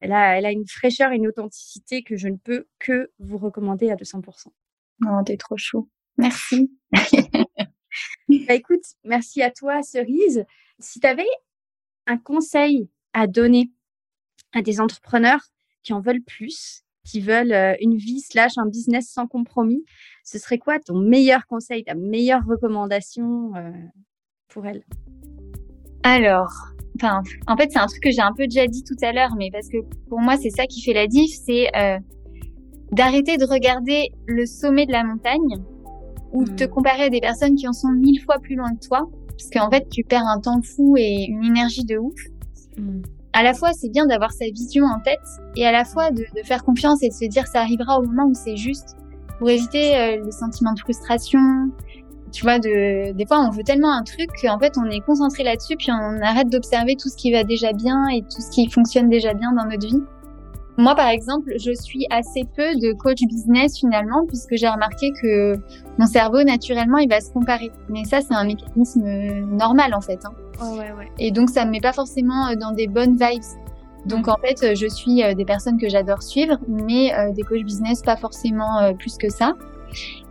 Elle 0.00 0.12
a, 0.12 0.36
elle 0.36 0.44
a 0.44 0.52
une 0.52 0.66
fraîcheur 0.66 1.12
et 1.12 1.16
une 1.16 1.28
authenticité 1.28 2.02
que 2.02 2.16
je 2.16 2.28
ne 2.28 2.36
peux 2.36 2.66
que 2.78 3.10
vous 3.18 3.38
recommander 3.38 3.90
à 3.90 3.96
200%. 3.96 4.48
Non, 5.00 5.24
t'es 5.24 5.38
trop 5.38 5.56
chaud. 5.56 5.88
Merci. 6.18 6.70
bah, 6.92 8.54
écoute, 8.54 8.84
merci 9.04 9.42
à 9.42 9.50
toi, 9.50 9.82
Cerise. 9.82 10.44
Si 10.78 11.00
tu 11.00 11.06
avais 11.06 11.26
un 12.06 12.18
conseil 12.18 12.90
à 13.14 13.26
donner 13.26 13.70
à 14.52 14.60
des 14.60 14.80
entrepreneurs 14.80 15.46
qui 15.82 15.94
en 15.94 16.00
veulent 16.00 16.22
plus, 16.22 16.84
qui 17.10 17.20
veulent 17.20 17.52
euh, 17.52 17.74
une 17.80 17.96
vie 17.96 18.20
slash 18.20 18.52
un 18.56 18.66
business 18.66 19.10
sans 19.10 19.26
compromis, 19.26 19.84
ce 20.24 20.38
serait 20.38 20.58
quoi 20.58 20.78
ton 20.78 20.98
meilleur 20.98 21.46
conseil, 21.46 21.82
ta 21.82 21.94
meilleure 21.94 22.42
recommandation 22.46 23.52
euh, 23.56 23.70
pour 24.48 24.66
elles 24.66 24.84
Alors, 26.04 26.52
enfin, 26.96 27.22
en 27.48 27.56
fait, 27.56 27.70
c'est 27.72 27.78
un 27.78 27.86
truc 27.86 28.02
que 28.02 28.10
j'ai 28.10 28.20
un 28.20 28.32
peu 28.32 28.44
déjà 28.46 28.66
dit 28.66 28.84
tout 28.84 28.96
à 29.02 29.12
l'heure, 29.12 29.34
mais 29.36 29.50
parce 29.50 29.68
que 29.68 29.78
pour 30.08 30.20
moi, 30.20 30.36
c'est 30.36 30.50
ça 30.50 30.66
qui 30.66 30.82
fait 30.82 30.92
la 30.92 31.08
diff, 31.08 31.32
c'est 31.44 31.74
euh, 31.76 31.98
d'arrêter 32.92 33.36
de 33.36 33.44
regarder 33.44 34.10
le 34.26 34.46
sommet 34.46 34.86
de 34.86 34.92
la 34.92 35.02
montagne 35.02 35.56
ou 36.32 36.44
de 36.44 36.50
te 36.52 36.64
mmh. 36.64 36.68
comparer 36.68 37.02
à 37.04 37.10
des 37.10 37.20
personnes 37.20 37.56
qui 37.56 37.66
en 37.66 37.72
sont 37.72 37.90
mille 37.90 38.20
fois 38.22 38.38
plus 38.38 38.54
loin 38.54 38.72
que 38.76 38.86
toi, 38.86 39.10
parce 39.30 39.50
qu'en 39.50 39.68
fait, 39.68 39.88
tu 39.88 40.04
perds 40.04 40.26
un 40.26 40.40
temps 40.40 40.62
fou 40.62 40.96
et 40.96 41.24
une 41.28 41.44
énergie 41.44 41.84
de 41.84 41.98
ouf. 41.98 42.14
Mmh 42.76 43.02
à 43.32 43.42
la 43.42 43.54
fois, 43.54 43.72
c'est 43.72 43.90
bien 43.90 44.06
d'avoir 44.06 44.32
sa 44.32 44.46
vision 44.46 44.84
en 44.84 45.00
tête 45.00 45.20
et 45.56 45.66
à 45.66 45.72
la 45.72 45.84
fois 45.84 46.10
de, 46.10 46.24
de, 46.36 46.42
faire 46.44 46.64
confiance 46.64 47.02
et 47.02 47.08
de 47.08 47.14
se 47.14 47.26
dire 47.26 47.46
ça 47.46 47.60
arrivera 47.60 47.98
au 47.98 48.02
moment 48.02 48.24
où 48.24 48.34
c'est 48.34 48.56
juste 48.56 48.96
pour 49.38 49.48
éviter 49.48 49.96
euh, 49.96 50.24
les 50.24 50.32
sentiments 50.32 50.72
de 50.74 50.80
frustration. 50.80 51.40
Tu 52.32 52.42
vois, 52.42 52.58
de, 52.58 53.12
des 53.12 53.26
fois, 53.26 53.40
on 53.40 53.50
veut 53.50 53.64
tellement 53.64 53.92
un 53.92 54.02
truc 54.02 54.30
qu'en 54.40 54.58
fait, 54.58 54.74
on 54.78 54.88
est 54.90 55.00
concentré 55.00 55.42
là-dessus 55.42 55.76
puis 55.76 55.90
on 55.90 56.20
arrête 56.22 56.48
d'observer 56.48 56.96
tout 56.96 57.08
ce 57.08 57.16
qui 57.16 57.32
va 57.32 57.44
déjà 57.44 57.72
bien 57.72 58.06
et 58.08 58.22
tout 58.22 58.40
ce 58.40 58.50
qui 58.50 58.68
fonctionne 58.68 59.08
déjà 59.08 59.34
bien 59.34 59.52
dans 59.52 59.64
notre 59.64 59.86
vie. 59.86 60.02
Moi, 60.80 60.94
par 60.94 61.08
exemple, 61.08 61.52
je 61.58 61.72
suis 61.72 62.06
assez 62.08 62.44
peu 62.56 62.74
de 62.74 62.94
coach 62.94 63.20
business 63.26 63.78
finalement, 63.78 64.24
puisque 64.26 64.56
j'ai 64.56 64.66
remarqué 64.66 65.12
que 65.20 65.56
mon 65.98 66.06
cerveau, 66.06 66.42
naturellement, 66.42 66.96
il 66.96 67.08
va 67.08 67.20
se 67.20 67.30
comparer. 67.30 67.70
Mais 67.90 68.04
ça, 68.04 68.22
c'est 68.22 68.32
un 68.32 68.44
mécanisme 68.44 69.04
normal, 69.50 69.92
en 69.92 70.00
fait. 70.00 70.24
Hein. 70.24 70.32
Ouais, 70.62 70.90
ouais, 70.98 71.12
Et 71.18 71.32
donc, 71.32 71.50
ça 71.50 71.66
me 71.66 71.72
met 71.72 71.82
pas 71.82 71.92
forcément 71.92 72.46
euh, 72.46 72.54
dans 72.54 72.72
des 72.72 72.86
bonnes 72.86 73.12
vibes. 73.12 73.42
Donc, 74.06 74.26
en 74.28 74.36
fait, 74.36 74.62
euh, 74.62 74.74
je 74.74 74.86
suis 74.86 75.22
euh, 75.22 75.34
des 75.34 75.44
personnes 75.44 75.76
que 75.76 75.90
j'adore 75.90 76.22
suivre, 76.22 76.56
mais 76.66 77.12
des 77.34 77.42
coachs 77.42 77.62
business, 77.62 78.00
pas 78.00 78.16
forcément 78.16 78.94
plus 78.98 79.18
que 79.18 79.28
ça. 79.28 79.52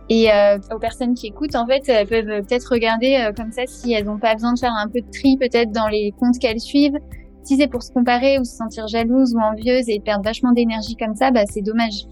Et 0.08 0.30
aux 0.74 0.80
personnes 0.80 1.14
qui 1.14 1.28
écoutent, 1.28 1.54
en 1.54 1.64
fait, 1.68 1.88
elles 1.88 2.08
peuvent 2.08 2.42
peut-être 2.44 2.72
regarder 2.72 3.30
comme 3.36 3.52
ça 3.52 3.62
si 3.68 3.92
elles 3.92 4.06
n'ont 4.06 4.18
pas 4.18 4.34
besoin 4.34 4.54
de 4.54 4.58
faire 4.58 4.72
un 4.72 4.88
peu 4.88 5.00
de 5.00 5.10
tri 5.12 5.36
peut-être 5.36 5.70
dans 5.70 5.86
les 5.86 6.12
comptes 6.18 6.40
qu'elles 6.40 6.58
suivent, 6.58 6.98
si 7.42 7.56
c'est 7.56 7.68
pour 7.68 7.82
se 7.82 7.92
comparer 7.92 8.38
ou 8.38 8.44
se 8.44 8.56
sentir 8.56 8.86
jalouse 8.86 9.34
ou 9.34 9.40
envieuse 9.40 9.88
et 9.88 10.00
perdre 10.00 10.24
vachement 10.24 10.52
d'énergie 10.52 10.96
comme 10.96 11.14
ça, 11.14 11.30
bah, 11.30 11.44
c'est 11.46 11.62
dommage. 11.62 12.06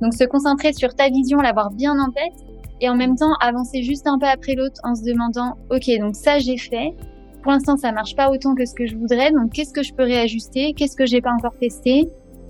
Donc 0.00 0.14
se 0.14 0.24
concentrer 0.24 0.72
sur 0.72 0.94
ta 0.94 1.08
vision, 1.08 1.38
l'avoir 1.38 1.70
bien 1.70 1.98
en 1.98 2.10
tête 2.10 2.46
et 2.80 2.88
en 2.88 2.96
même 2.96 3.16
temps 3.16 3.34
avancer 3.40 3.82
juste 3.82 4.06
un 4.06 4.18
pas 4.18 4.30
après 4.30 4.54
l'autre 4.54 4.80
en 4.82 4.94
se 4.94 5.02
demandant, 5.04 5.56
ok, 5.70 5.90
donc 6.00 6.16
ça 6.16 6.38
j'ai 6.38 6.56
fait. 6.56 6.94
Pour 7.42 7.52
l'instant, 7.52 7.76
ça 7.76 7.92
marche 7.92 8.16
pas 8.16 8.30
autant 8.30 8.54
que 8.54 8.66
ce 8.66 8.74
que 8.74 8.86
je 8.86 8.96
voudrais. 8.96 9.32
Donc 9.32 9.52
qu'est-ce 9.52 9.72
que 9.72 9.82
je 9.82 9.94
peux 9.94 10.02
réajuster? 10.02 10.74
Qu'est-ce 10.74 10.96
que 10.96 11.06
j'ai 11.06 11.20
pas 11.20 11.32
encore 11.32 11.56
testé? 11.58 12.08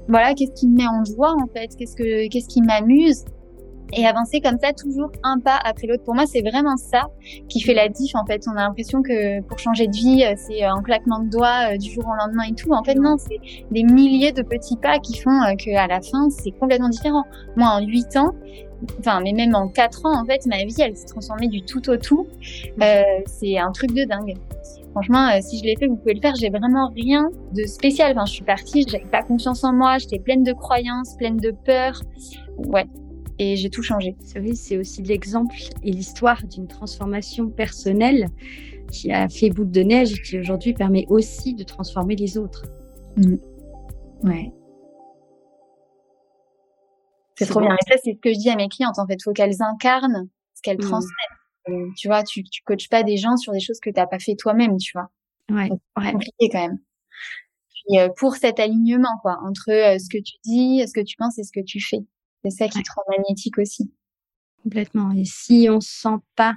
Voilà, 0.09 0.35
qu'est-ce 0.35 0.53
qui 0.53 0.67
me 0.69 0.79
met 0.79 0.87
en 0.89 1.05
joie 1.05 1.33
en 1.33 1.47
fait? 1.47 1.77
Qu'est-ce 1.77 1.95
que 1.95 2.29
qu'est-ce 2.29 2.49
qui 2.49 2.63
m'amuse? 2.63 3.25
Et 3.93 4.07
avancer 4.07 4.41
comme 4.41 4.59
ça 4.63 4.73
toujours 4.73 5.11
un 5.23 5.39
pas 5.39 5.59
après 5.65 5.87
l'autre. 5.87 6.05
Pour 6.05 6.15
moi, 6.15 6.25
c'est 6.27 6.43
vraiment 6.43 6.77
ça 6.77 7.09
qui 7.49 7.61
fait 7.61 7.75
la 7.75 7.89
diff 7.89 8.15
en 8.15 8.25
fait. 8.25 8.45
On 8.47 8.53
a 8.53 8.67
l'impression 8.67 9.03
que 9.03 9.41
pour 9.43 9.59
changer 9.59 9.87
de 9.87 9.97
vie, 9.97 10.25
euh, 10.25 10.35
c'est 10.37 10.65
euh, 10.65 10.73
un 10.73 10.83
claquement 10.83 11.21
de 11.21 11.29
doigts 11.29 11.73
euh, 11.73 11.77
du 11.77 11.91
jour 11.91 12.05
au 12.07 12.15
lendemain 12.15 12.45
et 12.49 12.55
tout. 12.55 12.73
En 12.73 12.85
fait, 12.85 12.95
non, 12.95 13.17
c'est 13.19 13.41
des 13.71 13.83
milliers 13.83 14.33
de 14.33 14.43
petits 14.43 14.77
pas 14.77 14.99
qui 14.99 15.19
font 15.19 15.41
que 15.57 15.77
à 15.77 15.87
la 15.87 16.01
fin, 16.01 16.31
c'est 16.31 16.53
complètement 16.53 16.89
différent. 16.89 17.25
Moi, 17.57 17.69
en 17.69 17.81
8 17.81 18.17
ans, 18.17 18.35
enfin, 18.99 19.21
mais 19.23 19.33
même 19.33 19.55
en 19.55 19.69
4 19.69 20.07
ans, 20.07 20.21
en 20.21 20.25
fait, 20.25 20.47
ma 20.47 20.65
vie, 20.65 20.81
elle 20.81 20.97
s'est 20.97 21.07
transformée 21.07 21.49
du 21.49 21.63
tout 21.63 21.89
au 21.91 21.97
tout. 21.97 22.27
Euh, 22.81 23.03
c'est 23.27 23.59
un 23.59 23.73
truc 23.73 23.93
de 23.93 24.05
dingue. 24.05 24.35
Franchement, 24.93 25.31
si 25.41 25.59
je 25.59 25.65
l'ai 25.65 25.77
fait, 25.77 25.87
vous 25.87 25.97
pouvez 25.97 26.15
le 26.15 26.21
faire. 26.21 26.35
J'ai 26.35 26.51
vraiment 26.51 26.89
rien 26.89 27.31
de 27.53 27.65
spécial. 27.65 28.13
Enfin, 28.13 28.27
je 28.27 28.33
suis 28.33 28.45
partie, 28.45 28.85
j'avais 28.89 29.05
pas 29.05 29.23
confiance 29.23 29.63
en 29.63 29.73
moi, 29.73 29.99
j'étais 29.99 30.19
pleine 30.19 30.43
de 30.43 30.53
croyances, 30.53 31.15
pleine 31.17 31.37
de 31.37 31.53
peur. 31.65 32.01
Ouais, 32.59 32.87
et 33.41 33.57
j'ai 33.57 33.71
tout 33.71 33.83
changé. 33.83 34.17
C'est 34.21 34.77
aussi 34.77 35.03
l'exemple 35.03 35.57
et 35.83 35.91
l'histoire 35.91 36.47
d'une 36.47 36.69
transformation 36.69 37.49
personnelle 37.49 38.29
qui 38.93 39.11
a 39.13 39.31
fait 39.31 39.49
boule 39.49 39.71
de 39.71 39.81
neige 39.81 40.13
et 40.13 40.21
qui 40.21 40.39
aujourd'hui 40.39 40.75
permet 40.75 41.07
aussi 41.09 41.55
de 41.55 41.65
transformer 41.65 42.17
les 42.17 42.37
autres. 42.37 42.67
Mm. 43.17 43.37
Ouais. 44.25 44.53
C'est 47.35 47.47
trop 47.47 47.61
bien. 47.61 47.73
Et 47.73 47.91
ça, 47.91 47.97
c'est 48.05 48.13
ce 48.13 48.21
que 48.21 48.31
je 48.35 48.39
dis 48.39 48.51
à 48.51 48.57
mes 48.57 48.69
clientes. 48.69 48.99
En 48.99 49.07
fait, 49.07 49.15
il 49.15 49.23
faut 49.23 49.33
qu'elles 49.33 49.63
incarnent 49.63 50.29
ce 50.55 50.61
qu'elles 50.61 50.77
mm. 50.77 50.89
transmettent. 50.89 51.71
Euh, 51.71 51.89
tu 51.97 52.09
vois, 52.09 52.23
tu, 52.23 52.45
tu 52.45 52.63
coaches 52.63 52.91
pas 52.91 53.03
des 53.03 53.17
gens 53.17 53.39
sur 53.39 53.55
des 53.55 53.61
choses 53.61 53.81
que 53.81 53.89
tu 53.89 53.99
n'as 53.99 54.07
pas 54.07 54.19
fait 54.19 54.35
toi-même, 54.35 54.77
tu 54.77 54.93
vois. 54.93 55.09
Ouais. 55.51 55.71
C'est 55.97 56.13
compliqué 56.13 56.49
quand 56.53 56.69
même. 56.69 56.79
Puis, 57.71 57.99
euh, 58.01 58.11
pour 58.19 58.37
cet 58.37 58.61
alignement, 58.61 59.17
quoi, 59.23 59.39
entre 59.43 59.71
euh, 59.71 59.99
ce 59.99 60.11
que 60.11 60.23
tu 60.23 60.35
dis, 60.45 60.87
ce 60.87 60.93
que 60.93 61.01
tu 61.01 61.17
penses 61.17 61.39
et 61.39 61.43
ce 61.43 61.53
que 61.53 61.65
tu 61.65 61.81
fais. 61.81 62.05
C'est 62.45 62.51
ça 62.51 62.69
qui 62.69 62.83
te 62.83 62.91
rend 62.95 63.03
magnétique 63.11 63.59
aussi. 63.59 63.93
Complètement. 64.63 65.13
Et 65.13 65.25
si 65.25 65.69
on 65.71 65.81
se 65.81 65.91
sent 65.91 66.17
pas 66.37 66.55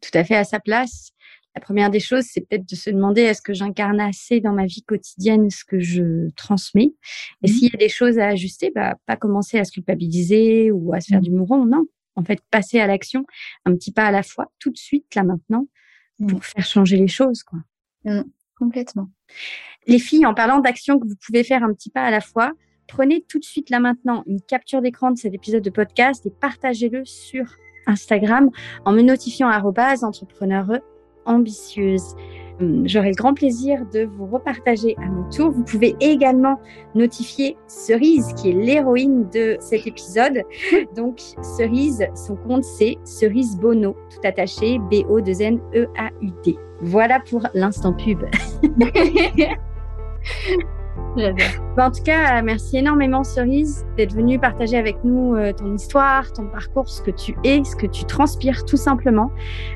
tout 0.00 0.10
à 0.14 0.24
fait 0.24 0.36
à 0.36 0.44
sa 0.44 0.60
place, 0.60 1.12
la 1.54 1.60
première 1.60 1.90
des 1.90 2.00
choses, 2.00 2.24
c'est 2.24 2.42
peut-être 2.42 2.68
de 2.68 2.76
se 2.76 2.88
demander 2.90 3.22
est-ce 3.22 3.42
que 3.42 3.52
j'incarne 3.52 4.00
assez 4.00 4.40
dans 4.40 4.52
ma 4.52 4.66
vie 4.66 4.82
quotidienne 4.82 5.50
ce 5.50 5.64
que 5.64 5.80
je 5.80 6.30
transmets? 6.36 6.94
Et 7.42 7.50
mmh. 7.50 7.52
s'il 7.52 7.72
y 7.72 7.74
a 7.74 7.78
des 7.78 7.88
choses 7.88 8.18
à 8.18 8.28
ajuster, 8.28 8.70
bah, 8.72 8.96
pas 9.06 9.16
commencer 9.16 9.58
à 9.58 9.64
se 9.64 9.72
culpabiliser 9.72 10.70
ou 10.70 10.92
à 10.94 11.00
se 11.00 11.08
faire 11.08 11.18
mmh. 11.18 11.24
du 11.24 11.30
mouron, 11.32 11.64
non. 11.64 11.84
En 12.14 12.22
fait, 12.22 12.40
passer 12.50 12.78
à 12.78 12.86
l'action 12.86 13.24
un 13.64 13.74
petit 13.74 13.92
pas 13.92 14.04
à 14.04 14.10
la 14.12 14.22
fois, 14.22 14.52
tout 14.60 14.70
de 14.70 14.76
suite, 14.76 15.12
là 15.16 15.24
maintenant, 15.24 15.66
mmh. 16.20 16.26
pour 16.28 16.44
faire 16.44 16.64
changer 16.64 16.96
les 16.96 17.08
choses. 17.08 17.42
Quoi. 17.42 17.58
complètement. 18.56 19.10
Les 19.88 19.98
filles, 19.98 20.26
en 20.26 20.34
parlant 20.34 20.60
d'action 20.60 21.00
que 21.00 21.08
vous 21.08 21.16
pouvez 21.24 21.42
faire 21.42 21.64
un 21.64 21.72
petit 21.72 21.90
pas 21.90 22.02
à 22.02 22.10
la 22.10 22.20
fois, 22.20 22.52
prenez 22.88 23.24
tout 23.28 23.38
de 23.38 23.44
suite 23.44 23.70
là 23.70 23.78
maintenant 23.78 24.24
une 24.26 24.40
capture 24.40 24.82
d'écran 24.82 25.12
de 25.12 25.18
cet 25.18 25.34
épisode 25.34 25.62
de 25.62 25.70
podcast 25.70 26.26
et 26.26 26.30
partagez-le 26.30 27.04
sur 27.04 27.44
Instagram 27.86 28.50
en 28.84 28.92
me 28.92 29.02
notifiant 29.02 29.48
entrepreneur 30.02 30.66
ambitieuse. 31.24 32.16
Hum, 32.60 32.88
j'aurai 32.88 33.10
le 33.10 33.14
grand 33.14 33.34
plaisir 33.34 33.86
de 33.92 34.04
vous 34.04 34.26
repartager 34.26 34.96
à 34.98 35.06
mon 35.06 35.30
tour. 35.30 35.52
Vous 35.52 35.62
pouvez 35.62 35.94
également 36.00 36.58
notifier 36.96 37.56
Cerise, 37.68 38.32
qui 38.34 38.50
est 38.50 38.54
l'héroïne 38.54 39.28
de 39.30 39.56
cet 39.60 39.86
épisode. 39.86 40.42
Donc, 40.96 41.20
Cerise, 41.40 42.04
son 42.16 42.34
compte, 42.34 42.64
c'est 42.64 42.96
Cerise 43.04 43.56
Bono, 43.56 43.94
tout 44.10 44.26
attaché, 44.26 44.80
B-O-N-E-A-U-T. 44.90 46.58
Voilà 46.80 47.20
pour 47.20 47.46
l'instant 47.54 47.92
pub. 47.92 48.24
Bah, 51.16 51.86
en 51.86 51.90
tout 51.92 52.02
cas, 52.02 52.42
merci 52.42 52.78
énormément 52.78 53.22
Cerise 53.22 53.86
d'être 53.96 54.12
venue 54.12 54.38
partager 54.38 54.76
avec 54.76 54.96
nous 55.04 55.36
euh, 55.36 55.52
ton 55.52 55.74
histoire, 55.74 56.32
ton 56.32 56.46
parcours, 56.46 56.88
ce 56.88 57.00
que 57.02 57.12
tu 57.12 57.36
es, 57.44 57.62
ce 57.62 57.76
que 57.76 57.86
tu 57.86 58.04
transpires 58.04 58.64
tout 58.64 58.76
simplement. 58.76 59.30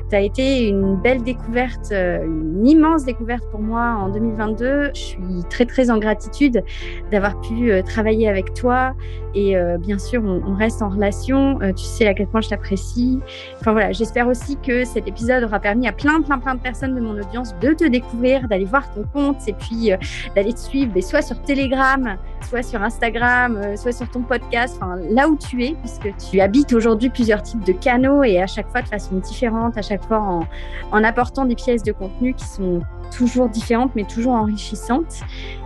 Tu 0.09 0.15
as 0.17 0.19
été 0.19 0.67
une 0.67 0.97
belle 0.97 1.23
découverte, 1.23 1.93
euh, 1.93 2.25
une 2.25 2.67
immense 2.67 3.05
découverte 3.05 3.43
pour 3.51 3.61
moi 3.61 3.95
en 3.99 4.09
2022. 4.09 4.91
Je 4.93 4.99
suis 4.99 5.43
très 5.49 5.65
très 5.65 5.89
en 5.89 5.97
gratitude 5.97 6.61
d'avoir 7.09 7.39
pu 7.39 7.71
euh, 7.71 7.81
travailler 7.81 8.27
avec 8.27 8.53
toi 8.53 8.93
et 9.35 9.55
bien 9.79 9.97
sûr 9.97 10.23
on, 10.23 10.53
reste 10.53 10.83
en 10.83 10.89
relation. 10.89 11.57
tu 11.75 11.83
sais 11.83 12.05
à 12.05 12.13
quel 12.13 12.27
point 12.27 12.41
je 12.41 12.49
t'apprécie. 12.49 13.19
Enfin 13.59 13.71
voilà, 13.71 13.91
j'espère 13.91 14.27
aussi 14.27 14.57
que 14.57 14.85
cet 14.85 15.07
épisode 15.07 15.43
aura 15.43 15.59
permis 15.59 15.87
à 15.87 15.91
plein 15.91 16.21
plein 16.21 16.37
plein 16.37 16.53
de 16.53 16.59
personnes 16.59 16.93
de 16.93 17.01
mon 17.01 17.19
audience 17.19 17.55
de 17.59 17.73
te 17.73 17.83
découvrir, 17.83 18.47
d'aller 18.47 18.65
voir 18.65 18.93
ton 18.93 19.05
compte 19.11 19.47
et 19.47 19.53
puis 19.53 19.89
d'aller 20.35 20.53
te 20.53 20.59
suivre, 20.59 20.91
soit 21.01 21.22
sur 21.23 21.41
Telegram, 21.41 22.17
soit 22.47 22.61
sur 22.61 22.81
Instagram, 22.81 23.57
euh, 23.57 23.75
soit 23.75 23.91
sur 23.91 24.09
ton 24.09 24.21
podcast, 24.21 24.77
enfin, 24.79 24.97
là 25.09 25.27
où 25.27 25.37
tu 25.37 25.63
es, 25.65 25.75
puisque 25.79 26.15
tu 26.29 26.39
habites 26.39 26.73
aujourd'hui 26.73 27.09
plusieurs 27.09 27.41
types 27.41 27.63
de 27.63 27.71
canaux 27.71 28.23
et 28.23 28.41
à 28.41 28.47
chaque 28.47 28.69
fois 28.69 28.81
de 28.81 28.87
façon 28.87 29.15
différente, 29.15 29.77
à 29.77 29.81
chaque 29.81 30.03
fois 30.05 30.19
en, 30.19 30.47
en 30.91 31.03
apportant 31.03 31.45
des 31.45 31.55
pièces 31.55 31.83
de 31.83 31.91
contenu 31.91 32.33
qui 32.33 32.45
sont 32.45 32.81
toujours 33.15 33.49
différentes 33.49 33.91
mais 33.95 34.03
toujours 34.03 34.33
enrichissantes. 34.33 35.21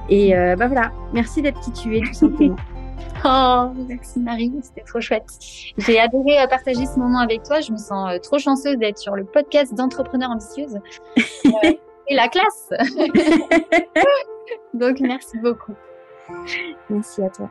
Et 0.10 0.36
euh, 0.36 0.55
bah 0.55 0.68
voilà, 0.68 0.91
merci 1.14 1.41
d'être 1.41 1.60
qui 1.60 1.72
tu 1.72 1.97
es 1.97 2.01
tout 2.01 2.14
simplement. 2.14 2.55
Oh, 3.26 3.72
merci 3.88 4.20
Marie, 4.20 4.53
c'était 4.62 4.84
trop 4.84 5.01
chouette. 5.01 5.26
J'ai 5.80 5.99
adoré 5.99 6.39
euh, 6.39 6.47
partager 6.47 6.86
ce 6.86 6.99
moment 6.99 7.18
avec 7.18 7.41
toi. 7.41 7.62
Je 7.62 7.72
me 7.72 7.78
sens 7.78 8.12
trop 8.22 8.38
chanceuse 8.38 8.78
d'être 8.78 8.99
sur 8.99 9.16
le 9.16 9.26
podcast 9.26 9.74
d'entrepreneurs 9.74 10.30
ambitieuses. 10.30 10.78
et 12.08 12.16
la 12.16 12.28
classe. 12.28 12.70
Donc, 14.74 15.00
merci 15.00 15.38
beaucoup. 15.39 15.76
Merci 16.89 17.24
à 17.24 17.30
toi. 17.30 17.50